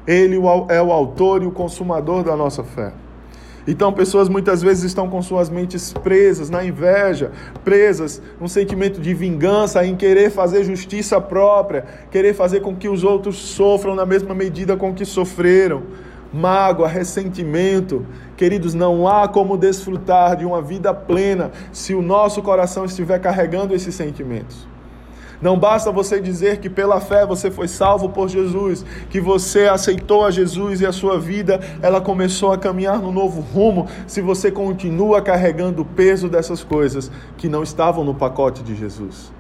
Ele 0.07 0.36
é 0.68 0.82
o 0.82 0.93
autor 0.93 1.43
e 1.43 1.47
o 1.47 1.53
consumador 1.53 2.24
da 2.24 2.36
nossa 2.36 2.64
fé. 2.64 2.93
Então, 3.66 3.93
pessoas 3.93 4.30
muitas 4.30 4.62
vezes 4.62 4.84
estão 4.84 5.09
com 5.11 5.20
suas 5.20 5.51
mentes 5.51 5.93
presas 5.93 6.49
na 6.49 6.64
inveja, 6.64 7.30
presas 7.62 8.20
num 8.41 8.49
sentimento 8.49 8.99
de 8.99 9.12
vingança, 9.12 9.84
em 9.84 9.95
querer 9.95 10.30
fazer 10.30 10.64
justiça 10.64 11.20
própria, 11.20 11.84
querer 12.11 12.32
fazer 12.32 12.61
com 12.61 12.74
que 12.74 12.89
os 12.89 13.05
outros 13.05 13.36
sofram 13.36 13.95
na 13.95 14.07
mesma 14.07 14.34
medida 14.34 14.74
com 14.74 14.95
que 14.95 15.05
sofreram. 15.05 15.82
Mágoa, 16.33 16.89
ressentimento. 16.89 18.05
Queridos, 18.37 18.74
não 18.74 19.09
há 19.09 19.29
como 19.29 19.57
desfrutar 19.57 20.37
de 20.37 20.45
uma 20.45 20.61
vida 20.61 20.93
plena 20.93 21.51
se 21.72 21.95
o 21.95 22.03
nosso 22.03 22.43
coração 22.43 22.85
estiver 22.85 23.18
carregando 23.18 23.74
esses 23.74 23.95
sentimentos. 23.95 24.66
Não 25.41 25.57
basta 25.57 25.93
você 25.93 26.20
dizer 26.20 26.59
que 26.59 26.68
pela 26.68 27.01
fé 27.01 27.24
você 27.24 27.49
foi 27.51 27.68
salvo 27.68 28.09
por 28.09 28.29
Jesus, 28.29 28.85
que 29.09 29.20
você 29.20 29.68
aceitou 29.68 30.24
a 30.24 30.33
Jesus 30.33 30.81
e 30.81 30.87
a 30.87 30.91
sua 30.91 31.18
vida 31.18 31.61
ela 31.81 32.01
começou 32.01 32.53
a 32.53 32.59
caminhar 32.59 32.99
no 32.99 33.12
novo 33.12 33.41
rumo, 33.41 33.87
se 34.07 34.20
você 34.20 34.51
continua 34.51 35.22
carregando 35.22 35.83
o 35.83 35.85
peso 35.85 36.29
dessas 36.29 36.64
coisas 36.64 37.11
que 37.37 37.49
não 37.49 37.62
estavam 37.62 38.03
no 38.03 38.14
pacote 38.14 38.64
de 38.64 38.74
Jesus. 38.74 39.38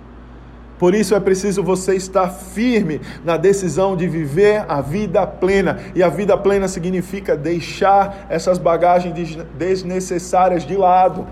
Por 0.78 0.94
isso 0.94 1.14
é 1.14 1.20
preciso 1.20 1.62
você 1.62 1.96
estar 1.96 2.28
firme 2.28 3.00
na 3.24 3.36
decisão 3.36 3.96
de 3.96 4.06
viver 4.06 4.64
a 4.68 4.80
vida 4.80 5.26
plena. 5.26 5.78
E 5.94 6.02
a 6.02 6.08
vida 6.08 6.36
plena 6.38 6.68
significa 6.68 7.36
deixar 7.36 8.26
essas 8.28 8.58
bagagens 8.58 9.36
desnecessárias 9.58 10.64
de 10.64 10.76
lado. 10.76 11.26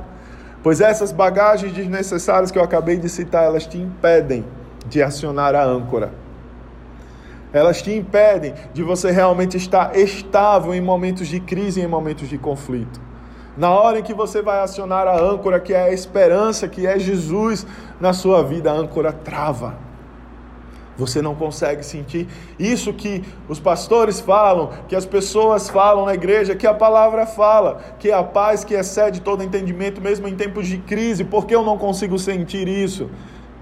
Pois 0.62 0.80
essas 0.80 1.12
bagagens 1.12 1.72
desnecessárias 1.72 2.50
que 2.50 2.58
eu 2.58 2.64
acabei 2.64 2.96
de 2.96 3.08
citar, 3.08 3.44
elas 3.44 3.66
te 3.66 3.78
impedem 3.78 4.44
de 4.88 5.00
acionar 5.00 5.54
a 5.54 5.64
âncora. 5.64 6.10
Elas 7.52 7.80
te 7.80 7.92
impedem 7.92 8.52
de 8.74 8.82
você 8.82 9.12
realmente 9.12 9.56
estar 9.56 9.96
estável 9.96 10.74
em 10.74 10.80
momentos 10.80 11.28
de 11.28 11.38
crise 11.38 11.80
e 11.80 11.84
em 11.84 11.86
momentos 11.86 12.28
de 12.28 12.36
conflito. 12.36 13.05
Na 13.56 13.70
hora 13.70 14.00
em 14.00 14.02
que 14.02 14.12
você 14.12 14.42
vai 14.42 14.60
acionar 14.60 15.06
a 15.06 15.18
âncora, 15.18 15.58
que 15.58 15.72
é 15.72 15.84
a 15.84 15.92
esperança, 15.92 16.68
que 16.68 16.86
é 16.86 16.98
Jesus 16.98 17.66
na 18.00 18.12
sua 18.12 18.42
vida, 18.42 18.70
a 18.70 18.74
âncora 18.74 19.12
trava. 19.12 19.74
Você 20.98 21.20
não 21.20 21.34
consegue 21.34 21.82
sentir 21.82 22.26
isso 22.58 22.92
que 22.92 23.22
os 23.48 23.60
pastores 23.60 24.18
falam, 24.18 24.70
que 24.88 24.96
as 24.96 25.04
pessoas 25.04 25.68
falam 25.68 26.06
na 26.06 26.14
igreja, 26.14 26.54
que 26.54 26.66
a 26.66 26.72
palavra 26.72 27.26
fala, 27.26 27.80
que 27.98 28.10
é 28.10 28.14
a 28.14 28.22
paz 28.22 28.64
que 28.64 28.74
excede 28.74 29.20
todo 29.20 29.42
entendimento, 29.42 30.00
mesmo 30.00 30.26
em 30.26 30.34
tempos 30.34 30.66
de 30.66 30.78
crise. 30.78 31.22
Por 31.22 31.46
que 31.46 31.54
eu 31.54 31.62
não 31.62 31.76
consigo 31.76 32.18
sentir 32.18 32.66
isso? 32.66 33.10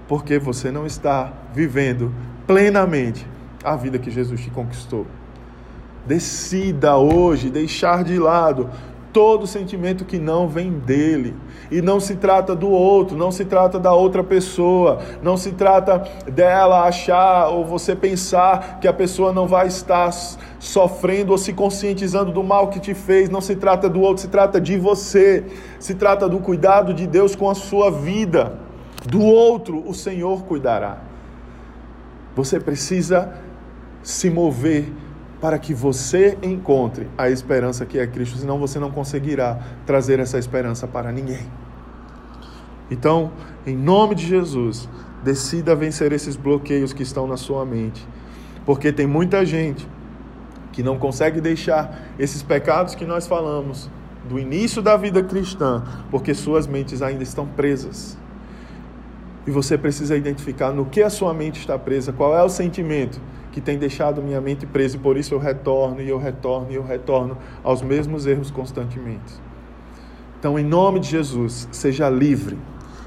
porque 0.07 0.37
você 0.37 0.71
não 0.71 0.85
está 0.85 1.31
vivendo 1.53 2.13
plenamente 2.45 3.25
a 3.63 3.75
vida 3.75 3.97
que 3.97 4.11
Jesus 4.11 4.41
te 4.41 4.49
conquistou. 4.49 5.05
Decida 6.05 6.97
hoje 6.97 7.49
deixar 7.49 8.03
de 8.03 8.19
lado 8.19 8.69
todo 9.15 9.47
sentimento 9.47 10.03
que 10.03 10.19
não 10.19 10.45
vem 10.45 10.73
dele. 10.73 11.33
E 11.71 11.81
não 11.81 12.01
se 12.01 12.17
trata 12.17 12.53
do 12.53 12.69
outro, 12.69 13.15
não 13.15 13.31
se 13.31 13.45
trata 13.45 13.79
da 13.79 13.93
outra 13.93 14.21
pessoa, 14.21 14.99
não 15.23 15.37
se 15.37 15.53
trata 15.53 16.03
dela 16.29 16.83
achar 16.83 17.47
ou 17.47 17.63
você 17.63 17.95
pensar 17.95 18.77
que 18.81 18.89
a 18.89 18.93
pessoa 18.93 19.31
não 19.31 19.47
vai 19.47 19.67
estar 19.67 20.11
sofrendo 20.59 21.31
ou 21.31 21.37
se 21.37 21.53
conscientizando 21.53 22.33
do 22.33 22.43
mal 22.43 22.67
que 22.67 22.77
te 22.77 22.93
fez. 22.93 23.29
Não 23.29 23.39
se 23.39 23.55
trata 23.55 23.87
do 23.87 24.01
outro, 24.01 24.21
se 24.21 24.27
trata 24.27 24.59
de 24.59 24.77
você. 24.77 25.45
Se 25.79 25.95
trata 25.95 26.27
do 26.27 26.39
cuidado 26.39 26.93
de 26.93 27.07
Deus 27.07 27.37
com 27.37 27.49
a 27.49 27.55
sua 27.55 27.89
vida 27.89 28.59
do 29.07 29.21
outro 29.21 29.81
o 29.87 29.93
Senhor 29.93 30.43
cuidará. 30.43 30.97
Você 32.35 32.59
precisa 32.59 33.33
se 34.03 34.29
mover 34.29 34.91
para 35.41 35.59
que 35.59 35.73
você 35.73 36.37
encontre 36.41 37.07
a 37.17 37.29
esperança 37.29 37.85
que 37.85 37.99
é 37.99 38.07
Cristo, 38.07 38.37
senão 38.37 38.57
você 38.57 38.79
não 38.79 38.91
conseguirá 38.91 39.59
trazer 39.85 40.19
essa 40.19 40.37
esperança 40.37 40.87
para 40.87 41.11
ninguém. 41.11 41.45
Então, 42.89 43.31
em 43.65 43.75
nome 43.75 44.15
de 44.15 44.25
Jesus, 44.25 44.87
decida 45.23 45.75
vencer 45.75 46.11
esses 46.11 46.35
bloqueios 46.35 46.93
que 46.93 47.03
estão 47.03 47.27
na 47.27 47.35
sua 47.35 47.65
mente. 47.65 48.07
Porque 48.65 48.91
tem 48.91 49.07
muita 49.07 49.45
gente 49.45 49.87
que 50.71 50.83
não 50.83 50.97
consegue 50.97 51.41
deixar 51.41 52.03
esses 52.19 52.43
pecados 52.43 52.95
que 52.95 53.05
nós 53.05 53.25
falamos 53.25 53.89
do 54.27 54.39
início 54.39 54.81
da 54.81 54.97
vida 54.97 55.23
cristã, 55.23 55.83
porque 56.11 56.33
suas 56.33 56.67
mentes 56.67 57.01
ainda 57.01 57.23
estão 57.23 57.45
presas. 57.45 58.17
E 59.47 59.51
você 59.51 59.77
precisa 59.77 60.17
identificar 60.17 60.71
no 60.71 60.85
que 60.85 61.01
a 61.01 61.09
sua 61.09 61.33
mente 61.33 61.59
está 61.59 61.77
presa, 61.77 62.11
qual 62.11 62.35
é 62.35 62.43
o 62.43 62.49
sentimento 62.49 63.21
que 63.55 63.61
tem 63.61 63.77
deixado 63.77 64.21
minha 64.21 64.41
mente 64.41 64.65
presa, 64.65 64.97
e 64.97 64.99
por 64.99 65.15
isso 65.15 65.33
eu 65.33 65.39
retorno 65.39 66.01
e 66.01 66.09
eu 66.09 66.17
retorno 66.17 66.69
e 66.69 66.75
eu 66.75 66.83
retorno 66.83 67.37
aos 67.63 67.81
mesmos 67.81 68.25
erros 68.25 68.51
constantemente. 68.51 69.33
Então, 70.37 70.59
em 70.59 70.63
nome 70.65 70.99
de 70.99 71.07
Jesus, 71.07 71.65
seja 71.71 72.09
livre. 72.09 72.57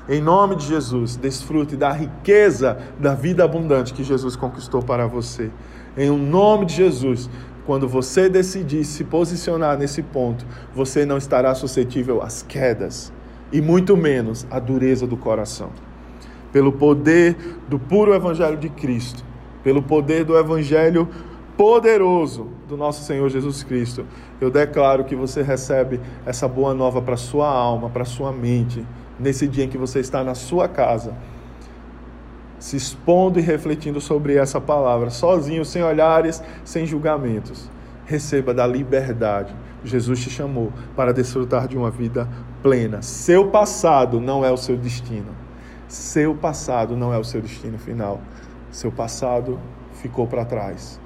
Em 0.08 0.22
nome 0.22 0.56
de 0.56 0.64
Jesus, 0.64 1.16
desfrute 1.16 1.76
da 1.76 1.92
riqueza 1.92 2.78
da 2.98 3.12
vida 3.12 3.44
abundante 3.44 3.92
que 3.92 4.02
Jesus 4.02 4.36
conquistou 4.36 4.82
para 4.82 5.06
você. 5.06 5.50
Em 5.94 6.10
nome 6.10 6.64
de 6.64 6.76
Jesus, 6.76 7.28
quando 7.66 7.86
você 7.86 8.26
decidir 8.26 8.86
se 8.86 9.04
posicionar 9.04 9.76
nesse 9.76 10.02
ponto, 10.02 10.46
você 10.74 11.04
não 11.04 11.18
estará 11.18 11.54
suscetível 11.54 12.22
às 12.22 12.40
quedas 12.40 13.12
e 13.52 13.60
muito 13.60 13.94
menos 13.98 14.46
à 14.50 14.58
dureza 14.58 15.06
do 15.06 15.18
coração. 15.18 15.68
Pelo 16.50 16.72
poder 16.72 17.36
do 17.68 17.78
puro 17.78 18.14
evangelho 18.14 18.56
de 18.56 18.70
Cristo, 18.70 19.27
pelo 19.68 19.82
poder 19.82 20.24
do 20.24 20.34
evangelho 20.34 21.06
poderoso 21.54 22.48
do 22.66 22.74
nosso 22.74 23.04
Senhor 23.04 23.28
Jesus 23.28 23.62
Cristo, 23.62 24.06
eu 24.40 24.50
declaro 24.50 25.04
que 25.04 25.14
você 25.14 25.42
recebe 25.42 26.00
essa 26.24 26.48
boa 26.48 26.72
nova 26.72 27.02
para 27.02 27.18
sua 27.18 27.46
alma, 27.46 27.90
para 27.90 28.06
sua 28.06 28.32
mente, 28.32 28.82
nesse 29.20 29.46
dia 29.46 29.64
em 29.64 29.68
que 29.68 29.76
você 29.76 30.00
está 30.00 30.24
na 30.24 30.34
sua 30.34 30.68
casa 30.68 31.12
se 32.58 32.78
expondo 32.78 33.38
e 33.38 33.42
refletindo 33.42 34.00
sobre 34.00 34.36
essa 34.36 34.58
palavra, 34.58 35.10
sozinho, 35.10 35.66
sem 35.66 35.82
olhares, 35.82 36.42
sem 36.64 36.86
julgamentos. 36.86 37.70
Receba 38.06 38.54
da 38.54 38.66
liberdade. 38.66 39.54
Jesus 39.84 40.22
te 40.22 40.30
chamou 40.30 40.72
para 40.96 41.12
desfrutar 41.12 41.68
de 41.68 41.76
uma 41.76 41.90
vida 41.90 42.26
plena. 42.62 43.02
Seu 43.02 43.48
passado 43.48 44.18
não 44.18 44.42
é 44.42 44.50
o 44.50 44.56
seu 44.56 44.78
destino. 44.78 45.36
Seu 45.86 46.34
passado 46.34 46.96
não 46.96 47.12
é 47.12 47.18
o 47.18 47.24
seu 47.24 47.42
destino 47.42 47.78
final. 47.78 48.18
Seu 48.70 48.92
passado 48.92 49.58
ficou 49.94 50.26
para 50.26 50.44
trás. 50.44 51.00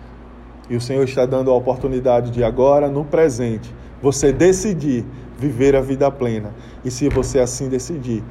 E 0.69 0.77
o 0.77 0.81
Senhor 0.81 1.05
está 1.05 1.27
dando 1.27 1.51
a 1.51 1.55
oportunidade 1.55 2.31
de 2.31 2.43
agora, 2.43 2.89
no 2.89 3.05
presente, 3.05 3.75
você 4.01 4.33
decidir 4.33 5.05
viver 5.39 5.75
a 5.75 5.81
vida 5.81 6.11
plena. 6.11 6.55
E 6.85 6.91
se 6.91 7.09
você 7.09 7.39
assim 7.39 7.69
decidir, 7.69 8.23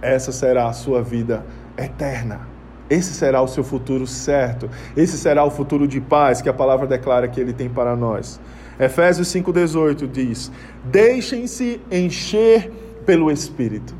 essa 0.00 0.32
será 0.32 0.68
a 0.68 0.72
sua 0.72 1.02
vida 1.02 1.44
eterna. 1.76 2.54
Esse 2.88 3.14
será 3.14 3.40
o 3.40 3.48
seu 3.48 3.64
futuro 3.64 4.06
certo. 4.06 4.68
Esse 4.96 5.16
será 5.16 5.44
o 5.44 5.50
futuro 5.50 5.88
de 5.88 6.00
paz 6.00 6.42
que 6.42 6.48
a 6.48 6.52
palavra 6.52 6.86
declara 6.86 7.26
que 7.26 7.40
ele 7.40 7.52
tem 7.52 7.68
para 7.68 7.96
nós. 7.96 8.40
Efésios 8.78 9.28
5,18 9.28 10.06
diz: 10.06 10.52
Deixem-se 10.84 11.80
encher 11.90 12.70
pelo 13.06 13.30
Espírito. 13.30 13.94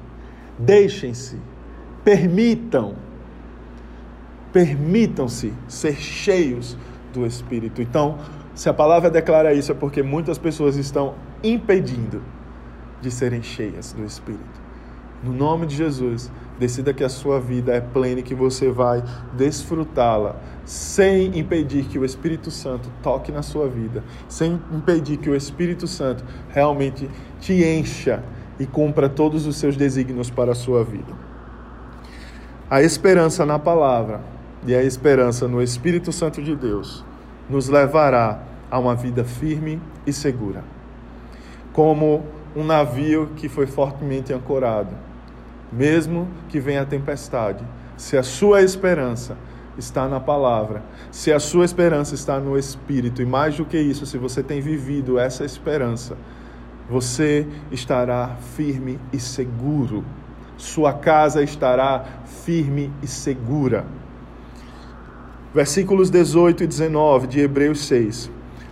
Deixem-se, 0.58 1.38
permitam, 2.04 2.94
permitam-se 4.54 5.52
ser 5.66 5.96
cheios 5.96 6.78
do 7.12 7.26
Espírito. 7.26 7.82
Então, 7.82 8.18
se 8.54 8.68
a 8.68 8.72
palavra 8.72 9.10
declara 9.10 9.52
isso, 9.52 9.72
é 9.72 9.74
porque 9.74 10.00
muitas 10.00 10.38
pessoas 10.38 10.76
estão 10.76 11.14
impedindo 11.42 12.22
de 13.00 13.10
serem 13.10 13.42
cheias 13.42 13.92
do 13.92 14.04
Espírito. 14.04 14.62
No 15.24 15.32
nome 15.32 15.66
de 15.66 15.74
Jesus, 15.74 16.30
decida 16.56 16.94
que 16.94 17.02
a 17.02 17.08
sua 17.08 17.40
vida 17.40 17.72
é 17.72 17.80
plena 17.80 18.20
e 18.20 18.22
que 18.22 18.34
você 18.34 18.70
vai 18.70 19.02
desfrutá-la, 19.32 20.36
sem 20.64 21.36
impedir 21.36 21.86
que 21.86 21.98
o 21.98 22.04
Espírito 22.04 22.50
Santo 22.52 22.88
toque 23.02 23.32
na 23.32 23.42
sua 23.42 23.66
vida, 23.66 24.04
sem 24.28 24.60
impedir 24.72 25.16
que 25.16 25.28
o 25.28 25.34
Espírito 25.34 25.88
Santo 25.88 26.24
realmente 26.50 27.10
te 27.40 27.64
encha 27.64 28.22
e 28.60 28.66
cumpra 28.66 29.08
todos 29.08 29.46
os 29.46 29.56
seus 29.56 29.76
desígnios 29.76 30.30
para 30.30 30.52
a 30.52 30.54
sua 30.54 30.84
vida. 30.84 31.12
A 32.70 32.82
esperança 32.82 33.44
na 33.44 33.58
palavra 33.58 34.33
e 34.64 34.74
a 34.74 34.82
esperança 34.82 35.46
no 35.46 35.62
Espírito 35.62 36.12
Santo 36.12 36.42
de 36.42 36.54
Deus 36.54 37.04
nos 37.48 37.68
levará 37.68 38.42
a 38.70 38.78
uma 38.78 38.94
vida 38.94 39.24
firme 39.24 39.80
e 40.06 40.12
segura. 40.12 40.64
Como 41.72 42.24
um 42.56 42.64
navio 42.64 43.30
que 43.36 43.48
foi 43.48 43.66
fortemente 43.66 44.32
ancorado 44.32 44.94
mesmo 45.74 46.28
que 46.48 46.60
venha 46.60 46.82
a 46.82 46.86
tempestade, 46.86 47.64
se 47.96 48.16
a 48.16 48.22
sua 48.22 48.62
esperança 48.62 49.36
está 49.76 50.08
na 50.08 50.20
palavra, 50.20 50.82
se 51.10 51.32
a 51.32 51.40
sua 51.40 51.64
esperança 51.64 52.14
está 52.14 52.38
no 52.38 52.56
Espírito, 52.56 53.20
e 53.20 53.26
mais 53.26 53.56
do 53.56 53.64
que 53.64 53.78
isso, 53.78 54.06
se 54.06 54.16
você 54.16 54.42
tem 54.42 54.60
vivido 54.60 55.18
essa 55.18 55.44
esperança, 55.44 56.16
você 56.88 57.46
estará 57.72 58.36
firme 58.54 59.00
e 59.12 59.18
seguro. 59.18 60.04
Sua 60.56 60.92
casa 60.92 61.42
estará 61.42 62.04
firme 62.24 62.92
e 63.02 63.08
segura. 63.08 63.84
Versículos 65.54 66.10
18 66.10 66.64
e 66.64 66.66
19 66.66 67.26
de 67.28 67.40
Hebreus 67.40 67.86
6. 67.86 68.30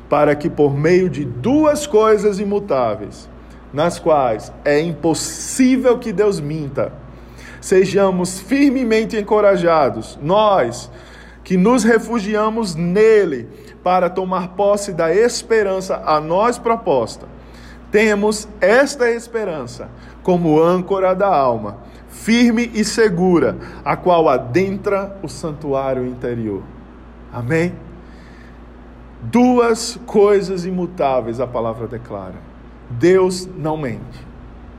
Para 0.09 0.35
que 0.35 0.51
por 0.51 0.77
meio 0.77 1.09
de 1.09 1.25
duas 1.25 1.87
coisas 1.87 2.41
imutáveis, 2.41 3.31
nas 3.73 3.99
quais 3.99 4.53
é 4.65 4.81
impossível 4.81 5.99
que 5.99 6.13
Deus 6.13 6.41
minta. 6.41 6.93
Sejamos 7.61 8.41
firmemente 8.41 9.17
encorajados, 9.17 10.19
nós 10.21 10.91
que 11.45 11.57
nos 11.57 11.85
refugiamos 11.85 12.75
nele 12.75 13.49
para 13.83 14.11
tomar 14.11 14.49
posse 14.49 14.93
da 14.93 15.15
esperança 15.15 16.03
a 16.05 16.21
nós 16.21 16.59
proposta. 16.59 17.27
Temos 17.91 18.49
esta 18.61 19.11
esperança 19.11 19.89
como 20.23 20.61
âncora 20.61 21.15
da 21.15 21.29
alma, 21.29 21.79
firme 22.13 22.71
e 22.75 22.85
segura, 22.85 23.57
a 23.85 23.97
qual 23.97 24.29
adentra 24.29 25.19
o 25.23 25.29
santuário 25.29 26.07
interior. 26.07 26.63
Amém? 27.33 27.75
Duas 29.23 29.99
coisas 30.07 30.65
imutáveis 30.67 31.41
a 31.41 31.47
palavra 31.47 31.87
declara 31.87 32.35
Deus 32.91 33.49
não 33.57 33.77
mente. 33.77 34.27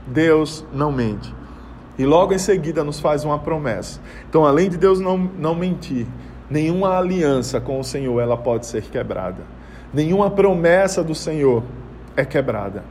Deus 0.05 0.63
não 0.71 0.91
mente. 0.91 1.33
E 1.97 2.05
logo 2.05 2.33
em 2.33 2.37
seguida 2.37 2.83
nos 2.83 2.99
faz 2.99 3.23
uma 3.23 3.39
promessa. 3.39 3.99
Então, 4.29 4.45
além 4.45 4.69
de 4.69 4.77
Deus 4.77 4.99
não, 4.99 5.17
não 5.17 5.55
mentir, 5.55 6.05
nenhuma 6.49 6.97
aliança 6.97 7.59
com 7.59 7.79
o 7.79 7.83
Senhor 7.83 8.19
ela 8.19 8.37
pode 8.37 8.67
ser 8.67 8.83
quebrada. 8.83 9.43
Nenhuma 9.93 10.29
promessa 10.29 11.03
do 11.03 11.15
Senhor 11.15 11.63
é 12.15 12.23
quebrada. 12.25 12.83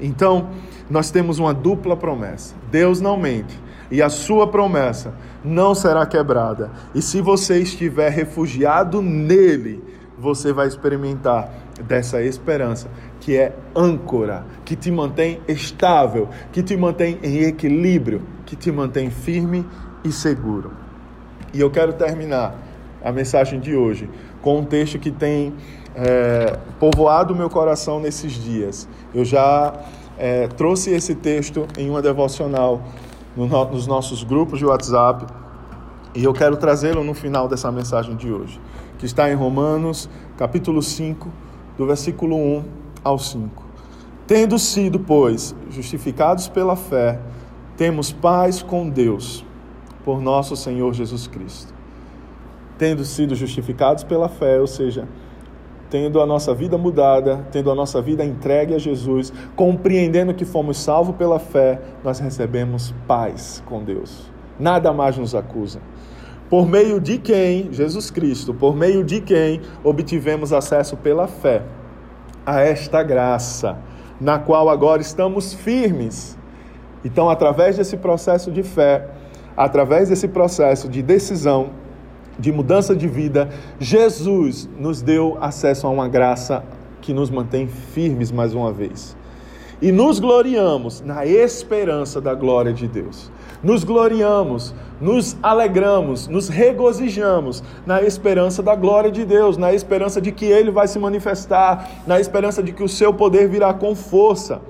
Então, 0.00 0.50
nós 0.88 1.10
temos 1.10 1.38
uma 1.38 1.54
dupla 1.54 1.96
promessa. 1.96 2.54
Deus 2.70 3.00
não 3.00 3.16
mente 3.16 3.58
e 3.90 4.00
a 4.00 4.08
sua 4.08 4.46
promessa 4.46 5.12
não 5.44 5.74
será 5.74 6.06
quebrada. 6.06 6.70
E 6.94 7.02
se 7.02 7.20
você 7.20 7.58
estiver 7.58 8.10
refugiado 8.10 9.02
nele, 9.02 9.82
você 10.18 10.52
vai 10.52 10.68
experimentar 10.68 11.50
dessa 11.86 12.22
esperança 12.22 12.88
que 13.20 13.36
é 13.36 13.54
âncora, 13.74 14.44
que 14.64 14.76
te 14.76 14.90
mantém 14.90 15.40
estável, 15.48 16.28
que 16.52 16.62
te 16.62 16.76
mantém 16.76 17.18
em 17.22 17.42
equilíbrio, 17.44 18.22
que 18.46 18.54
te 18.54 18.70
mantém 18.70 19.10
firme 19.10 19.66
e 20.04 20.12
seguro. 20.12 20.72
E 21.52 21.60
eu 21.60 21.70
quero 21.70 21.92
terminar 21.94 22.54
a 23.02 23.10
mensagem 23.10 23.58
de 23.58 23.74
hoje 23.74 24.08
com 24.42 24.58
um 24.58 24.64
texto 24.64 24.98
que 24.98 25.10
tem 25.10 25.54
é, 25.94 26.58
povoado 26.78 27.34
meu 27.34 27.50
coração 27.50 27.98
nesses 27.98 28.32
dias. 28.32 28.88
Eu 29.14 29.24
já 29.24 29.72
é, 30.18 30.46
trouxe 30.48 30.90
esse 30.90 31.14
texto 31.14 31.66
em 31.78 31.88
uma 31.90 32.00
devocional 32.00 32.82
no, 33.36 33.46
nos 33.46 33.86
nossos 33.86 34.22
grupos 34.22 34.58
de 34.58 34.64
WhatsApp 34.64 35.26
e 36.14 36.24
eu 36.24 36.32
quero 36.32 36.56
trazê-lo 36.56 37.04
no 37.04 37.14
final 37.14 37.46
dessa 37.46 37.70
mensagem 37.70 38.16
de 38.16 38.32
hoje, 38.32 38.60
que 38.98 39.06
está 39.06 39.30
em 39.30 39.34
Romanos, 39.34 40.10
capítulo 40.36 40.82
5, 40.82 41.28
do 41.78 41.86
versículo 41.86 42.36
1 42.36 42.64
ao 43.04 43.18
5. 43.18 43.64
Tendo 44.26 44.58
sido, 44.58 44.98
pois, 44.98 45.54
justificados 45.70 46.48
pela 46.48 46.74
fé, 46.74 47.20
temos 47.76 48.10
paz 48.10 48.60
com 48.60 48.88
Deus, 48.88 49.44
por 50.04 50.20
nosso 50.20 50.56
Senhor 50.56 50.92
Jesus 50.92 51.28
Cristo. 51.28 51.72
Tendo 52.76 53.04
sido 53.04 53.36
justificados 53.36 54.02
pela 54.02 54.28
fé, 54.28 54.60
ou 54.60 54.66
seja, 54.66 55.06
tendo 55.90 56.20
a 56.20 56.26
nossa 56.26 56.54
vida 56.54 56.78
mudada, 56.78 57.44
tendo 57.50 57.70
a 57.70 57.74
nossa 57.74 58.00
vida 58.00 58.24
entregue 58.24 58.74
a 58.74 58.78
Jesus, 58.78 59.32
compreendendo 59.56 60.32
que 60.32 60.44
fomos 60.44 60.78
salvos 60.78 61.16
pela 61.16 61.40
fé, 61.40 61.80
nós 62.04 62.20
recebemos 62.20 62.94
paz 63.08 63.62
com 63.66 63.82
Deus. 63.82 64.30
Nada 64.58 64.92
mais 64.92 65.18
nos 65.18 65.34
acusa. 65.34 65.80
Por 66.48 66.66
meio 66.66 67.00
de 67.00 67.18
quem, 67.18 67.72
Jesus 67.72 68.10
Cristo, 68.10 68.54
por 68.54 68.76
meio 68.76 69.04
de 69.04 69.20
quem 69.20 69.60
obtivemos 69.82 70.52
acesso 70.52 70.96
pela 70.96 71.26
fé 71.26 71.62
a 72.46 72.60
esta 72.60 73.02
graça, 73.02 73.78
na 74.20 74.38
qual 74.38 74.68
agora 74.68 75.00
estamos 75.00 75.54
firmes 75.54 76.38
Então, 77.04 77.30
através 77.30 77.78
desse 77.78 77.96
processo 77.96 78.50
de 78.50 78.62
fé, 78.62 79.08
através 79.56 80.08
desse 80.10 80.28
processo 80.28 80.88
de 80.88 81.02
decisão, 81.02 81.70
de 82.38 82.52
mudança 82.52 82.94
de 82.94 83.06
vida, 83.06 83.48
Jesus 83.78 84.68
nos 84.78 85.02
deu 85.02 85.36
acesso 85.40 85.86
a 85.86 85.90
uma 85.90 86.08
graça 86.08 86.64
que 87.00 87.12
nos 87.12 87.30
mantém 87.30 87.66
firmes 87.66 88.30
mais 88.30 88.54
uma 88.54 88.72
vez. 88.72 89.16
E 89.82 89.90
nos 89.90 90.18
gloriamos 90.18 91.00
na 91.00 91.24
esperança 91.24 92.20
da 92.20 92.34
glória 92.34 92.72
de 92.72 92.86
Deus. 92.86 93.30
Nos 93.62 93.82
gloriamos, 93.82 94.74
nos 95.00 95.36
alegramos, 95.42 96.28
nos 96.28 96.48
regozijamos 96.48 97.62
na 97.86 98.02
esperança 98.02 98.62
da 98.62 98.74
glória 98.74 99.10
de 99.10 99.24
Deus, 99.24 99.56
na 99.56 99.72
esperança 99.72 100.20
de 100.20 100.32
que 100.32 100.44
Ele 100.44 100.70
vai 100.70 100.86
se 100.86 100.98
manifestar, 100.98 101.88
na 102.06 102.20
esperança 102.20 102.62
de 102.62 102.72
que 102.72 102.82
o 102.82 102.88
seu 102.88 103.12
poder 103.12 103.48
virá 103.48 103.72
com 103.72 103.94
força. 103.94 104.60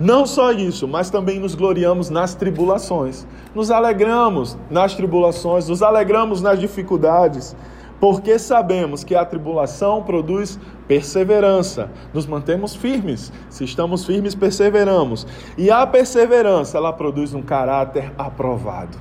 Não 0.00 0.24
só 0.24 0.50
isso, 0.50 0.88
mas 0.88 1.10
também 1.10 1.38
nos 1.38 1.54
gloriamos 1.54 2.08
nas 2.08 2.34
tribulações. 2.34 3.26
Nos 3.54 3.70
alegramos 3.70 4.56
nas 4.70 4.94
tribulações, 4.94 5.68
nos 5.68 5.82
alegramos 5.82 6.40
nas 6.40 6.58
dificuldades, 6.58 7.54
porque 8.00 8.38
sabemos 8.38 9.04
que 9.04 9.14
a 9.14 9.26
tribulação 9.26 10.02
produz 10.02 10.58
perseverança. 10.88 11.90
Nos 12.14 12.26
mantemos 12.26 12.74
firmes. 12.74 13.30
Se 13.50 13.62
estamos 13.64 14.06
firmes, 14.06 14.34
perseveramos. 14.34 15.26
E 15.58 15.70
a 15.70 15.86
perseverança, 15.86 16.78
ela 16.78 16.94
produz 16.94 17.34
um 17.34 17.42
caráter 17.42 18.10
aprovado. 18.16 18.96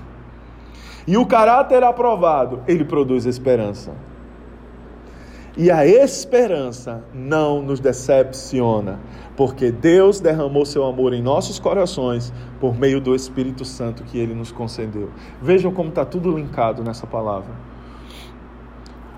E 1.07 1.15
o 1.15 1.25
caráter 1.25 1.81
aprovado, 1.81 2.61
ele 2.67 2.83
produz 2.83 3.25
esperança. 3.25 3.93
E 5.59 5.69
a 5.69 5.85
esperança 5.85 7.03
não 7.13 7.61
nos 7.61 7.81
decepciona, 7.81 8.97
porque 9.35 9.73
Deus 9.73 10.21
derramou 10.21 10.65
seu 10.65 10.85
amor 10.85 11.13
em 11.13 11.21
nossos 11.21 11.59
corações 11.59 12.31
por 12.61 12.79
meio 12.79 13.01
do 13.01 13.13
Espírito 13.13 13.65
Santo 13.65 14.05
que 14.05 14.17
ele 14.17 14.33
nos 14.33 14.53
concedeu. 14.53 15.09
Vejam 15.41 15.73
como 15.73 15.89
está 15.89 16.05
tudo 16.05 16.31
linkado 16.31 16.81
nessa 16.81 17.05
palavra. 17.05 17.51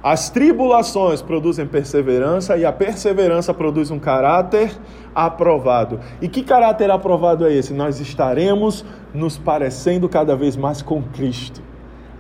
As 0.02 0.32
tribulações 0.32 1.22
produzem 1.22 1.68
perseverança 1.68 2.58
e 2.58 2.66
a 2.66 2.72
perseverança 2.72 3.54
produz 3.54 3.92
um 3.92 4.00
caráter 4.00 4.76
aprovado. 5.14 6.00
E 6.20 6.28
que 6.28 6.42
caráter 6.42 6.90
aprovado 6.90 7.46
é 7.46 7.54
esse? 7.54 7.72
Nós 7.72 8.00
estaremos 8.00 8.84
nos 9.14 9.38
parecendo 9.38 10.10
cada 10.10 10.36
vez 10.36 10.58
mais 10.58 10.82
com 10.82 11.04
Cristo. 11.04 11.62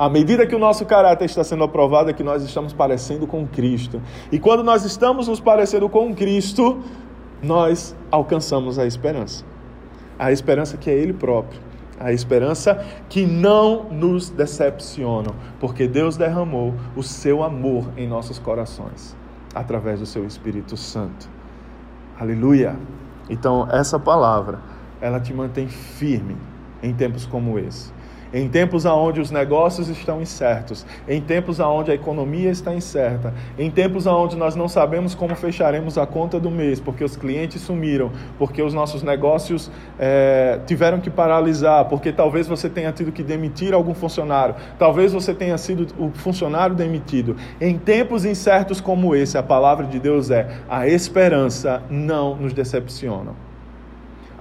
À 0.02 0.10
medida 0.10 0.47
que 0.47 0.56
o 0.56 0.58
nosso 0.58 0.84
caráter 0.84 1.26
está 1.26 1.43
sendo 1.43 1.64
aprovado, 1.64 2.10
é 2.10 2.14
que 2.14 2.24
nós 2.24 2.41
estamos 2.41 2.74
parecendo 2.74 3.28
com 3.28 3.45
Cristo. 3.45 4.02
E 4.32 4.39
quando 4.39 4.64
nós 4.64 4.84
estamos 4.84 5.28
nos 5.28 5.39
parecendo 5.39 5.88
com 5.88 6.12
Cristo, 6.16 6.80
nós 7.39 7.95
alcançamos 8.10 8.80
a 8.80 8.86
esperança. 8.88 9.45
A 10.18 10.32
esperança 10.32 10.76
que 10.76 10.89
é 10.89 10.95
Ele 10.95 11.14
próprio. 11.14 11.62
A 11.99 12.12
esperança 12.12 12.84
que 13.10 13.28
não 13.28 13.91
nos 13.91 14.32
decepciona, 14.32 15.30
porque 15.60 15.88
Deus 15.88 16.18
derramou 16.18 16.74
o 16.95 17.04
seu 17.04 17.43
amor 17.43 17.86
em 17.95 18.08
nossos 18.08 18.39
corações, 18.39 19.16
através 19.54 19.99
do 19.99 20.08
seu 20.08 20.26
Espírito 20.26 20.76
Santo. 20.76 21.30
Aleluia! 22.20 22.76
Então, 23.30 23.68
essa 23.72 23.99
palavra, 23.99 24.62
ela 24.99 25.20
te 25.20 25.32
mantém 25.32 25.68
firme 25.68 26.36
em 26.82 26.91
tempos 26.91 27.28
como 27.28 27.60
esse 27.60 28.01
em 28.34 28.47
tempos 28.47 28.86
onde 28.86 29.19
os 29.19 29.32
negócios 29.32 29.89
estão 29.89 30.21
incertos, 30.21 30.86
em 31.07 31.21
tempos 31.21 31.59
onde 31.59 31.91
a 31.91 31.95
economia 31.95 32.49
está 32.49 32.73
incerta, 32.73 33.34
em 33.57 33.69
tempos 33.69 34.05
onde 34.05 34.36
nós 34.36 34.55
não 34.55 34.67
sabemos 34.67 35.13
como 35.13 35.36
fecharemos 35.36 35.97
a 35.97 36.05
conta 36.05 36.39
do 36.39 36.49
mês, 36.49 36.79
porque 36.79 37.03
os 37.03 37.15
clientes 37.15 37.61
sumiram, 37.61 38.11
porque 38.38 38.61
os 38.61 38.73
nossos 38.73 39.03
negócios 39.03 39.69
é, 39.99 40.59
tiveram 40.65 40.99
que 40.99 41.09
paralisar, 41.09 41.86
porque 41.86 42.11
talvez 42.11 42.47
você 42.47 42.69
tenha 42.69 42.91
tido 42.91 43.11
que 43.11 43.23
demitir 43.23 43.73
algum 43.73 43.93
funcionário, 43.93 44.55
talvez 44.79 45.11
você 45.11 45.34
tenha 45.34 45.57
sido 45.57 45.88
o 45.99 46.11
funcionário 46.11 46.75
demitido. 46.75 47.36
Em 47.59 47.77
tempos 47.77 48.25
incertos 48.25 48.79
como 48.79 49.15
esse, 49.15 49.38
a 49.38 49.43
palavra 49.43 49.86
de 49.86 49.99
Deus 49.99 50.32
é: 50.32 50.47
a 50.69 50.88
esperança 50.88 51.84
não 51.89 52.36
nos 52.36 52.53
decepciona. 52.53 53.51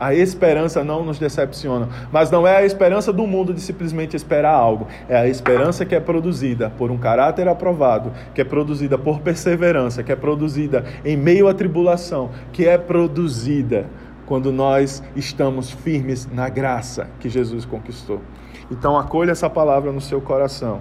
A 0.00 0.14
esperança 0.14 0.82
não 0.82 1.04
nos 1.04 1.18
decepciona, 1.18 1.86
mas 2.10 2.30
não 2.30 2.46
é 2.46 2.56
a 2.56 2.64
esperança 2.64 3.12
do 3.12 3.26
mundo 3.26 3.52
de 3.52 3.60
simplesmente 3.60 4.16
esperar 4.16 4.54
algo, 4.54 4.88
é 5.06 5.14
a 5.14 5.28
esperança 5.28 5.84
que 5.84 5.94
é 5.94 6.00
produzida 6.00 6.70
por 6.70 6.90
um 6.90 6.96
caráter 6.96 7.46
aprovado, 7.46 8.10
que 8.34 8.40
é 8.40 8.44
produzida 8.44 8.96
por 8.96 9.20
perseverança, 9.20 10.02
que 10.02 10.10
é 10.10 10.16
produzida 10.16 10.86
em 11.04 11.18
meio 11.18 11.48
à 11.48 11.52
tribulação, 11.52 12.30
que 12.50 12.66
é 12.66 12.78
produzida 12.78 13.84
quando 14.24 14.50
nós 14.50 15.02
estamos 15.14 15.70
firmes 15.70 16.26
na 16.32 16.48
graça 16.48 17.06
que 17.20 17.28
Jesus 17.28 17.66
conquistou. 17.66 18.22
Então 18.70 18.98
acolha 18.98 19.32
essa 19.32 19.50
palavra 19.50 19.92
no 19.92 20.00
seu 20.00 20.22
coração 20.22 20.80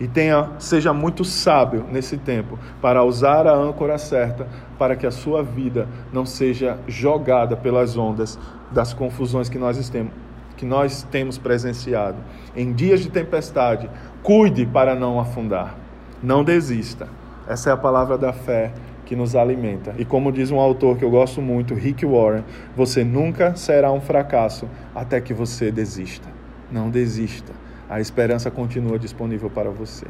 e 0.00 0.08
tenha, 0.08 0.52
seja 0.58 0.94
muito 0.94 1.26
sábio 1.26 1.84
nesse 1.92 2.16
tempo 2.16 2.58
para 2.80 3.04
usar 3.04 3.46
a 3.46 3.54
âncora 3.54 3.98
certa 3.98 4.48
para 4.78 4.96
que 4.96 5.06
a 5.06 5.10
sua 5.10 5.42
vida 5.42 5.86
não 6.10 6.24
seja 6.24 6.78
jogada 6.88 7.54
pelas 7.54 7.98
ondas 7.98 8.38
das 8.72 8.94
confusões 8.94 9.50
que 9.50 9.58
nós 9.58 9.90
temos, 9.90 10.14
que 10.56 10.64
nós 10.64 11.02
temos 11.10 11.36
presenciado. 11.36 12.16
Em 12.56 12.72
dias 12.72 13.00
de 13.00 13.10
tempestade, 13.10 13.90
cuide 14.22 14.64
para 14.64 14.94
não 14.94 15.20
afundar. 15.20 15.76
Não 16.22 16.42
desista. 16.42 17.06
Essa 17.46 17.68
é 17.68 17.72
a 17.72 17.76
palavra 17.76 18.16
da 18.16 18.32
fé 18.32 18.72
que 19.04 19.14
nos 19.14 19.36
alimenta. 19.36 19.94
E 19.98 20.04
como 20.04 20.32
diz 20.32 20.50
um 20.50 20.58
autor 20.58 20.96
que 20.96 21.04
eu 21.04 21.10
gosto 21.10 21.42
muito, 21.42 21.74
Rick 21.74 22.06
Warren, 22.06 22.44
você 22.74 23.04
nunca 23.04 23.54
será 23.54 23.92
um 23.92 24.00
fracasso 24.00 24.66
até 24.94 25.20
que 25.20 25.34
você 25.34 25.70
desista. 25.70 26.28
Não 26.70 26.88
desista 26.88 27.59
a 27.90 28.00
esperança 28.00 28.52
continua 28.52 29.00
disponível 29.00 29.50
para 29.50 29.68
você. 29.68 30.06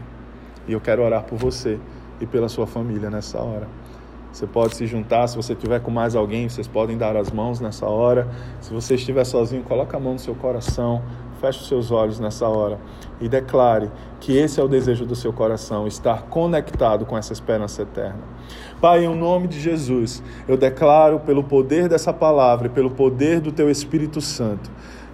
E 0.68 0.72
eu 0.72 0.80
quero 0.82 1.02
orar 1.02 1.24
por 1.24 1.38
você 1.38 1.78
e 2.20 2.26
pela 2.26 2.46
sua 2.46 2.66
família 2.66 3.08
nessa 3.08 3.38
hora. 3.38 3.66
Você 4.30 4.46
pode 4.46 4.76
se 4.76 4.86
juntar, 4.86 5.26
se 5.26 5.34
você 5.34 5.54
tiver 5.54 5.80
com 5.80 5.90
mais 5.90 6.14
alguém, 6.14 6.46
vocês 6.46 6.68
podem 6.68 6.98
dar 6.98 7.16
as 7.16 7.30
mãos 7.30 7.58
nessa 7.58 7.86
hora. 7.86 8.28
Se 8.60 8.72
você 8.72 8.96
estiver 8.96 9.24
sozinho, 9.24 9.62
coloque 9.62 9.96
a 9.96 9.98
mão 9.98 10.12
no 10.12 10.18
seu 10.18 10.34
coração, 10.34 11.02
feche 11.40 11.60
os 11.60 11.68
seus 11.68 11.90
olhos 11.90 12.20
nessa 12.20 12.46
hora 12.46 12.78
e 13.18 13.28
declare 13.28 13.90
que 14.20 14.36
esse 14.36 14.60
é 14.60 14.62
o 14.62 14.68
desejo 14.68 15.06
do 15.06 15.16
seu 15.16 15.32
coração, 15.32 15.86
estar 15.86 16.24
conectado 16.24 17.06
com 17.06 17.16
essa 17.16 17.32
esperança 17.32 17.82
eterna. 17.82 18.20
Pai, 18.78 19.04
em 19.04 19.16
nome 19.16 19.48
de 19.48 19.58
Jesus, 19.58 20.22
eu 20.46 20.56
declaro 20.56 21.18
pelo 21.20 21.42
poder 21.42 21.88
dessa 21.88 22.12
palavra 22.12 22.66
e 22.66 22.70
pelo 22.70 22.90
poder 22.90 23.40
do 23.40 23.50
teu 23.50 23.70
Espírito 23.70 24.20
Santo, 24.20 24.70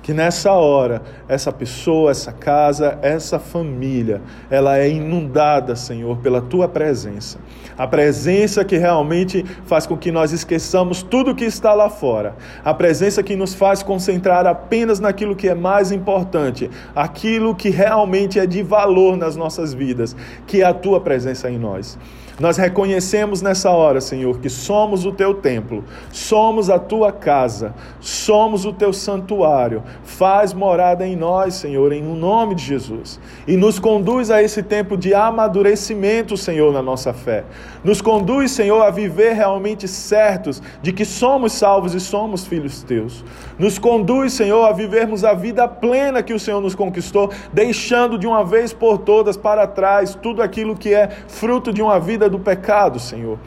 que 0.06 0.14
nessa 0.14 0.52
hora 0.52 1.02
essa 1.26 1.50
pessoa, 1.50 2.12
essa 2.12 2.30
casa, 2.30 2.96
essa 3.02 3.40
família, 3.40 4.22
ela 4.48 4.78
é 4.78 4.88
inundada, 4.88 5.74
Senhor, 5.74 6.18
pela 6.18 6.40
tua 6.40 6.68
presença. 6.68 7.40
A 7.76 7.88
presença 7.88 8.64
que 8.64 8.76
realmente 8.76 9.44
faz 9.64 9.84
com 9.84 9.96
que 9.96 10.12
nós 10.12 10.30
esqueçamos 10.30 11.02
tudo 11.02 11.34
que 11.34 11.44
está 11.44 11.74
lá 11.74 11.90
fora. 11.90 12.36
A 12.64 12.72
presença 12.72 13.20
que 13.20 13.34
nos 13.34 13.52
faz 13.52 13.82
concentrar 13.82 14.46
apenas 14.46 15.00
naquilo 15.00 15.34
que 15.34 15.48
é 15.48 15.56
mais 15.56 15.90
importante, 15.90 16.70
aquilo 16.94 17.52
que 17.52 17.68
realmente 17.68 18.38
é 18.38 18.46
de 18.46 18.62
valor 18.62 19.16
nas 19.16 19.34
nossas 19.34 19.74
vidas, 19.74 20.14
que 20.46 20.62
é 20.62 20.64
a 20.64 20.72
tua 20.72 21.00
presença 21.00 21.50
em 21.50 21.58
nós. 21.58 21.98
Nós 22.38 22.58
reconhecemos 22.58 23.40
nessa 23.40 23.70
hora, 23.70 23.98
Senhor, 23.98 24.38
que 24.40 24.50
somos 24.50 25.06
o 25.06 25.12
teu 25.12 25.32
templo, 25.32 25.82
somos 26.12 26.68
a 26.68 26.78
tua 26.78 27.10
casa, 27.10 27.74
somos 27.98 28.66
o 28.66 28.74
teu 28.74 28.92
santuário. 28.92 29.82
Faz 30.04 30.52
morada 30.52 31.06
em 31.06 31.16
nós, 31.16 31.54
Senhor, 31.54 31.92
em 31.92 32.02
nome 32.02 32.54
de 32.54 32.62
Jesus. 32.62 33.18
E 33.48 33.56
nos 33.56 33.78
conduz 33.78 34.30
a 34.30 34.42
esse 34.42 34.62
tempo 34.62 34.98
de 34.98 35.14
amadurecimento, 35.14 36.36
Senhor, 36.36 36.74
na 36.74 36.82
nossa 36.82 37.14
fé. 37.14 37.44
Nos 37.82 38.02
conduz, 38.02 38.50
Senhor, 38.50 38.82
a 38.82 38.90
viver 38.90 39.32
realmente 39.32 39.88
certos 39.88 40.62
de 40.82 40.92
que 40.92 41.06
somos 41.06 41.52
salvos 41.52 41.94
e 41.94 42.00
somos 42.00 42.46
filhos 42.46 42.82
teus. 42.82 43.24
Nos 43.58 43.78
conduz, 43.78 44.34
Senhor, 44.34 44.66
a 44.66 44.72
vivermos 44.72 45.24
a 45.24 45.32
vida 45.32 45.66
plena 45.66 46.22
que 46.22 46.34
o 46.34 46.38
Senhor 46.38 46.60
nos 46.60 46.74
conquistou, 46.74 47.30
deixando 47.50 48.18
de 48.18 48.26
uma 48.26 48.44
vez 48.44 48.74
por 48.74 48.98
todas 48.98 49.38
para 49.38 49.66
trás 49.66 50.14
tudo 50.14 50.42
aquilo 50.42 50.76
que 50.76 50.92
é 50.92 51.08
fruto 51.08 51.72
de 51.72 51.80
uma 51.80 51.98
vida 51.98 52.25
do 52.28 52.38
pecado, 52.38 52.98
Senhor 52.98 53.38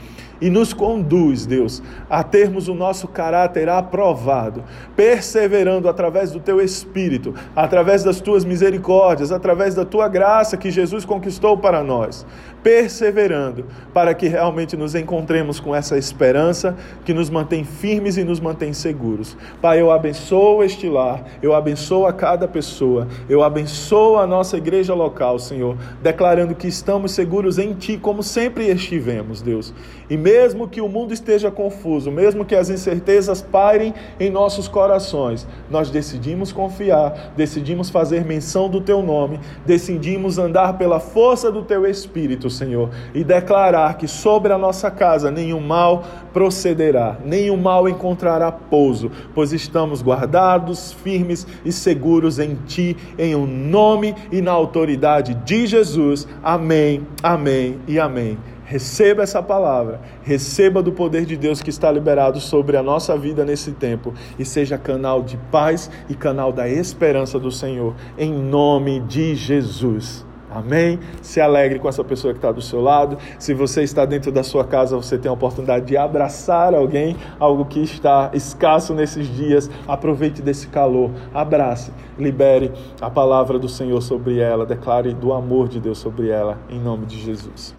e 0.41 0.49
nos 0.49 0.73
conduz, 0.73 1.45
Deus, 1.45 1.81
a 2.09 2.23
termos 2.23 2.67
o 2.67 2.73
nosso 2.73 3.07
caráter 3.07 3.67
aprovado, 3.67 4.63
perseverando 4.95 5.89
através 5.89 6.31
do 6.31 6.39
teu 6.39 6.61
espírito, 6.61 7.33
através 7.55 8.03
das 8.03 8.21
tuas 8.21 8.45
misericórdias, 8.45 9.31
através 9.31 9.75
da 9.75 9.83
tua 9.83 10.07
graça 10.07 10.57
que 10.57 10.71
Jesus 10.71 11.03
conquistou 11.03 11.57
para 11.57 11.83
nós. 11.83 12.25
Perseverando, 12.63 13.65
para 13.93 14.13
que 14.13 14.27
realmente 14.27 14.75
nos 14.75 14.95
encontremos 14.95 15.59
com 15.59 15.75
essa 15.75 15.97
esperança 15.97 16.75
que 17.05 17.13
nos 17.13 17.29
mantém 17.29 17.63
firmes 17.63 18.17
e 18.17 18.23
nos 18.23 18.39
mantém 18.39 18.73
seguros. 18.73 19.37
Pai, 19.61 19.81
eu 19.81 19.91
abençoo 19.91 20.63
este 20.63 20.87
lar, 20.89 21.23
eu 21.41 21.53
abençoo 21.53 22.05
a 22.05 22.13
cada 22.13 22.47
pessoa, 22.47 23.07
eu 23.29 23.43
abençoo 23.43 24.17
a 24.17 24.27
nossa 24.27 24.57
igreja 24.57 24.93
local, 24.93 25.39
Senhor, 25.39 25.77
declarando 26.01 26.55
que 26.55 26.67
estamos 26.67 27.11
seguros 27.11 27.57
em 27.57 27.73
Ti, 27.73 27.97
como 27.97 28.21
sempre 28.21 28.67
estivemos, 28.67 29.41
Deus. 29.41 29.73
E 30.09 30.17
mesmo 30.17 30.67
que 30.67 30.81
o 30.81 30.89
mundo 30.89 31.13
esteja 31.13 31.51
confuso, 31.51 32.11
mesmo 32.11 32.43
que 32.43 32.55
as 32.55 32.69
incertezas 32.69 33.41
pairem 33.41 33.93
em 34.19 34.29
nossos 34.29 34.67
corações, 34.67 35.47
nós 35.69 35.89
decidimos 35.89 36.51
confiar, 36.51 37.33
decidimos 37.37 37.89
fazer 37.89 38.25
menção 38.25 38.69
do 38.69 38.81
Teu 38.81 39.01
nome, 39.01 39.39
decidimos 39.65 40.37
andar 40.37 40.77
pela 40.77 40.99
força 40.99 41.51
do 41.51 41.61
Teu 41.61 41.85
Espírito 41.85 42.48
Senhor, 42.49 42.89
e 43.13 43.23
declarar 43.23 43.97
que 43.97 44.07
sobre 44.07 44.53
a 44.53 44.57
nossa 44.57 44.89
casa 44.89 45.31
nenhum 45.31 45.59
mal 45.59 46.03
procederá, 46.33 47.17
nenhum 47.23 47.57
mal 47.57 47.87
encontrará 47.87 48.51
pouso, 48.51 49.11
pois 49.33 49.53
estamos 49.53 50.01
guardados, 50.01 50.93
firmes 50.93 51.45
e 51.65 51.71
seguros 51.71 52.39
em 52.39 52.55
Ti, 52.67 52.95
em 53.17 53.35
o 53.35 53.39
um 53.39 53.47
nome 53.47 54.15
e 54.31 54.41
na 54.41 54.51
autoridade 54.51 55.33
de 55.33 55.67
Jesus. 55.67 56.27
Amém, 56.43 57.05
amém 57.23 57.79
e 57.87 57.99
amém. 57.99 58.37
Receba 58.69 59.23
essa 59.23 59.41
palavra, 59.41 59.99
receba 60.21 60.83
do 60.83 60.91
poder 60.91 61.25
de 61.25 61.35
Deus 61.35 61.59
que 61.59 61.71
está 61.71 61.91
liberado 61.91 62.39
sobre 62.39 62.77
a 62.77 62.83
nossa 62.83 63.17
vida 63.17 63.43
nesse 63.43 63.71
tempo 63.71 64.13
e 64.37 64.45
seja 64.45 64.77
canal 64.77 65.23
de 65.23 65.37
paz 65.51 65.89
e 66.07 66.13
canal 66.13 66.51
da 66.51 66.69
esperança 66.69 67.39
do 67.39 67.51
Senhor, 67.51 67.95
em 68.15 68.31
nome 68.31 68.99
de 68.99 69.33
Jesus. 69.33 70.28
Amém? 70.49 70.99
Se 71.21 71.39
alegre 71.39 71.77
com 71.77 71.87
essa 71.87 72.03
pessoa 72.03 72.33
que 72.33 72.39
está 72.39 72.51
do 72.51 72.61
seu 72.61 72.81
lado. 72.81 73.17
Se 73.37 73.53
você 73.53 73.83
está 73.83 74.05
dentro 74.05 74.31
da 74.31 74.43
sua 74.43 74.65
casa, 74.65 74.95
você 74.95 75.17
tem 75.17 75.29
a 75.29 75.33
oportunidade 75.33 75.85
de 75.85 75.95
abraçar 75.95 76.73
alguém, 76.73 77.15
algo 77.39 77.65
que 77.65 77.81
está 77.81 78.31
escasso 78.33 78.93
nesses 78.93 79.27
dias. 79.27 79.69
Aproveite 79.87 80.41
desse 80.41 80.67
calor, 80.67 81.11
abrace, 81.33 81.91
libere 82.17 82.71
a 82.99 83.09
palavra 83.09 83.59
do 83.59 83.69
Senhor 83.69 84.01
sobre 84.01 84.39
ela, 84.39 84.65
declare 84.65 85.13
do 85.13 85.33
amor 85.33 85.67
de 85.67 85.79
Deus 85.79 85.99
sobre 85.99 86.29
ela, 86.29 86.57
em 86.69 86.79
nome 86.79 87.05
de 87.05 87.19
Jesus. 87.19 87.75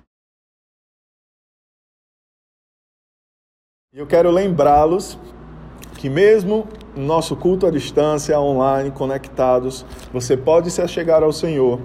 Eu 3.93 4.07
quero 4.07 4.31
lembrá-los 4.31 5.19
que 5.99 6.09
mesmo 6.09 6.69
no 6.95 7.05
nosso 7.05 7.35
culto 7.35 7.67
à 7.67 7.71
distância, 7.71 8.39
online, 8.41 8.91
conectados, 8.93 9.85
você 10.13 10.37
pode 10.37 10.71
se 10.71 10.81
achegar 10.81 11.23
ao 11.23 11.33
Senhor 11.33 11.81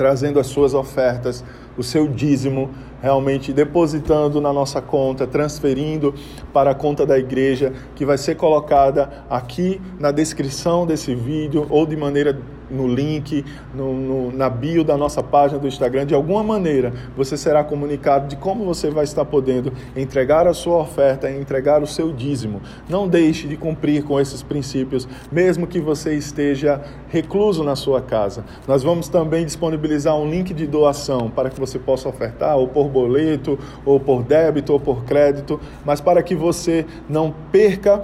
trazendo 0.00 0.40
as 0.40 0.46
suas 0.46 0.72
ofertas, 0.72 1.44
o 1.76 1.82
seu 1.82 2.08
dízimo, 2.08 2.70
realmente 3.02 3.52
depositando 3.52 4.40
na 4.40 4.50
nossa 4.50 4.80
conta, 4.80 5.26
transferindo 5.26 6.14
para 6.54 6.70
a 6.70 6.74
conta 6.74 7.04
da 7.04 7.18
igreja, 7.18 7.74
que 7.94 8.06
vai 8.06 8.16
ser 8.16 8.34
colocada 8.34 9.10
aqui 9.28 9.78
na 9.98 10.10
descrição 10.10 10.86
desse 10.86 11.14
vídeo 11.14 11.66
ou 11.68 11.84
de 11.84 11.98
maneira 11.98 12.40
no 12.70 12.86
link, 12.86 13.44
no, 13.74 13.92
no, 13.94 14.32
na 14.32 14.48
bio 14.48 14.84
da 14.84 14.96
nossa 14.96 15.22
página 15.22 15.58
do 15.58 15.66
Instagram, 15.66 16.06
de 16.06 16.14
alguma 16.14 16.42
maneira 16.42 16.92
você 17.16 17.36
será 17.36 17.64
comunicado 17.64 18.28
de 18.28 18.36
como 18.36 18.64
você 18.64 18.90
vai 18.90 19.04
estar 19.04 19.24
podendo 19.24 19.72
entregar 19.96 20.46
a 20.46 20.54
sua 20.54 20.78
oferta, 20.78 21.30
entregar 21.30 21.82
o 21.82 21.86
seu 21.86 22.12
dízimo. 22.12 22.60
Não 22.88 23.08
deixe 23.08 23.48
de 23.48 23.56
cumprir 23.56 24.04
com 24.04 24.20
esses 24.20 24.42
princípios, 24.42 25.08
mesmo 25.30 25.66
que 25.66 25.80
você 25.80 26.14
esteja 26.14 26.80
recluso 27.08 27.62
na 27.64 27.76
sua 27.76 28.00
casa. 28.00 28.44
Nós 28.66 28.82
vamos 28.82 29.08
também 29.08 29.44
disponibilizar 29.44 30.16
um 30.16 30.28
link 30.28 30.54
de 30.54 30.66
doação 30.66 31.30
para 31.30 31.50
que 31.50 31.58
você 31.58 31.78
possa 31.78 32.08
ofertar, 32.08 32.56
ou 32.56 32.68
por 32.68 32.88
boleto, 32.88 33.58
ou 33.84 33.98
por 33.98 34.22
débito, 34.22 34.72
ou 34.72 34.80
por 34.80 35.04
crédito, 35.04 35.60
mas 35.84 36.00
para 36.00 36.22
que 36.22 36.34
você 36.34 36.86
não 37.08 37.34
perca 37.50 38.02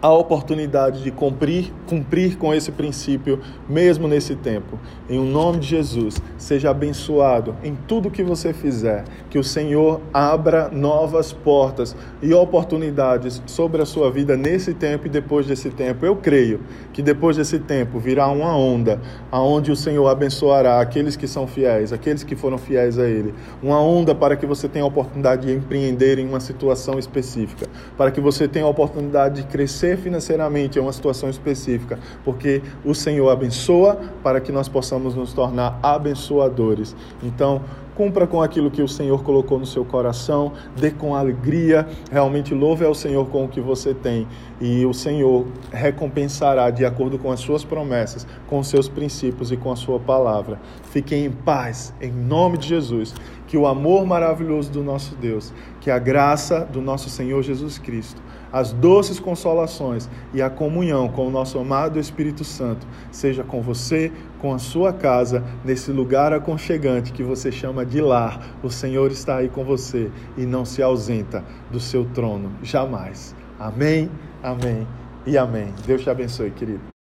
a 0.00 0.12
oportunidade 0.12 1.02
de 1.02 1.10
cumprir, 1.10 1.72
cumprir 1.86 2.36
com 2.36 2.52
esse 2.52 2.70
princípio, 2.70 3.40
mesmo 3.68 4.06
nesse 4.06 4.34
tempo. 4.34 4.78
Em 5.08 5.18
o 5.18 5.24
nome 5.24 5.58
de 5.60 5.68
Jesus, 5.68 6.20
seja 6.36 6.70
abençoado 6.70 7.56
em 7.62 7.74
tudo 7.88 8.10
que 8.10 8.22
você 8.22 8.52
fizer, 8.52 9.04
que 9.30 9.38
o 9.38 9.44
Senhor 9.44 10.00
abra 10.12 10.68
novas 10.68 11.32
portas 11.32 11.96
e 12.20 12.32
oportunidades 12.34 13.42
sobre 13.46 13.82
a 13.82 13.86
sua 13.86 14.10
vida 14.10 14.36
nesse 14.36 14.74
tempo 14.74 15.06
e 15.06 15.10
depois 15.10 15.46
desse 15.46 15.70
tempo. 15.70 16.04
Eu 16.04 16.16
creio 16.16 16.60
que 16.92 17.02
depois 17.02 17.36
desse 17.36 17.58
tempo 17.58 17.98
virá 17.98 18.28
uma 18.28 18.56
onda 18.56 19.00
aonde 19.30 19.70
o 19.70 19.76
Senhor 19.76 20.06
abençoará 20.08 20.80
aqueles 20.80 21.16
que 21.16 21.26
são 21.26 21.46
fiéis, 21.46 21.92
aqueles 21.92 22.22
que 22.22 22.36
foram 22.36 22.58
fiéis 22.58 22.98
a 22.98 23.06
Ele. 23.06 23.34
Uma 23.62 23.80
onda 23.80 24.14
para 24.14 24.36
que 24.36 24.46
você 24.46 24.68
tenha 24.68 24.84
a 24.84 24.88
oportunidade 24.88 25.46
de 25.46 25.52
empreender 25.52 26.18
em 26.18 26.28
uma 26.28 26.40
situação 26.40 26.98
específica, 26.98 27.66
para 27.96 28.10
que 28.10 28.20
você 28.20 28.46
tenha 28.46 28.64
a 28.64 28.68
oportunidade 28.68 29.42
de 29.42 29.48
crescer 29.48 29.85
financeiramente 29.94 30.78
é 30.78 30.82
uma 30.82 30.92
situação 30.92 31.28
específica, 31.28 31.98
porque 32.24 32.62
o 32.82 32.94
Senhor 32.94 33.28
abençoa 33.28 34.00
para 34.22 34.40
que 34.40 34.50
nós 34.50 34.68
possamos 34.68 35.14
nos 35.14 35.34
tornar 35.34 35.78
abençoadores. 35.82 36.96
Então, 37.22 37.60
cumpra 37.94 38.26
com 38.26 38.42
aquilo 38.42 38.70
que 38.70 38.82
o 38.82 38.88
Senhor 38.88 39.22
colocou 39.22 39.58
no 39.58 39.66
seu 39.66 39.84
coração, 39.84 40.52
dê 40.76 40.90
com 40.90 41.14
alegria, 41.14 41.86
realmente 42.10 42.54
louve 42.54 42.84
ao 42.84 42.94
Senhor 42.94 43.26
com 43.28 43.44
o 43.44 43.48
que 43.48 43.60
você 43.60 43.94
tem 43.94 44.26
e 44.60 44.84
o 44.84 44.92
Senhor 44.92 45.46
recompensará 45.72 46.70
de 46.70 46.84
acordo 46.84 47.18
com 47.18 47.30
as 47.30 47.40
suas 47.40 47.64
promessas, 47.64 48.26
com 48.46 48.58
os 48.58 48.68
seus 48.68 48.88
princípios 48.88 49.50
e 49.50 49.56
com 49.56 49.72
a 49.72 49.76
sua 49.76 49.98
palavra. 49.98 50.60
Fiquem 50.90 51.24
em 51.24 51.30
paz, 51.30 51.92
em 52.00 52.10
nome 52.12 52.58
de 52.58 52.68
Jesus. 52.68 53.14
Que 53.46 53.56
o 53.56 53.66
amor 53.66 54.04
maravilhoso 54.04 54.72
do 54.72 54.82
nosso 54.82 55.14
Deus, 55.14 55.54
que 55.80 55.88
a 55.88 56.00
graça 56.00 56.64
do 56.64 56.80
nosso 56.80 57.08
Senhor 57.08 57.42
Jesus 57.42 57.78
Cristo, 57.78 58.20
as 58.52 58.72
doces 58.72 59.18
consolações 59.18 60.08
e 60.32 60.40
a 60.40 60.50
comunhão 60.50 61.08
com 61.08 61.26
o 61.26 61.30
nosso 61.30 61.58
amado 61.58 61.98
Espírito 61.98 62.44
Santo 62.44 62.86
seja 63.10 63.42
com 63.42 63.60
você, 63.60 64.12
com 64.38 64.52
a 64.54 64.58
sua 64.58 64.92
casa, 64.92 65.44
nesse 65.64 65.90
lugar 65.90 66.32
aconchegante 66.32 67.12
que 67.12 67.22
você 67.22 67.50
chama 67.50 67.84
de 67.84 68.00
lar. 68.00 68.56
O 68.62 68.70
Senhor 68.70 69.10
está 69.10 69.36
aí 69.36 69.48
com 69.48 69.64
você 69.64 70.10
e 70.36 70.46
não 70.46 70.64
se 70.64 70.82
ausenta 70.82 71.44
do 71.70 71.80
seu 71.80 72.04
trono 72.06 72.50
jamais. 72.62 73.34
Amém, 73.58 74.10
amém 74.42 74.86
e 75.26 75.36
amém. 75.36 75.72
Deus 75.86 76.02
te 76.02 76.10
abençoe, 76.10 76.50
querido. 76.50 76.95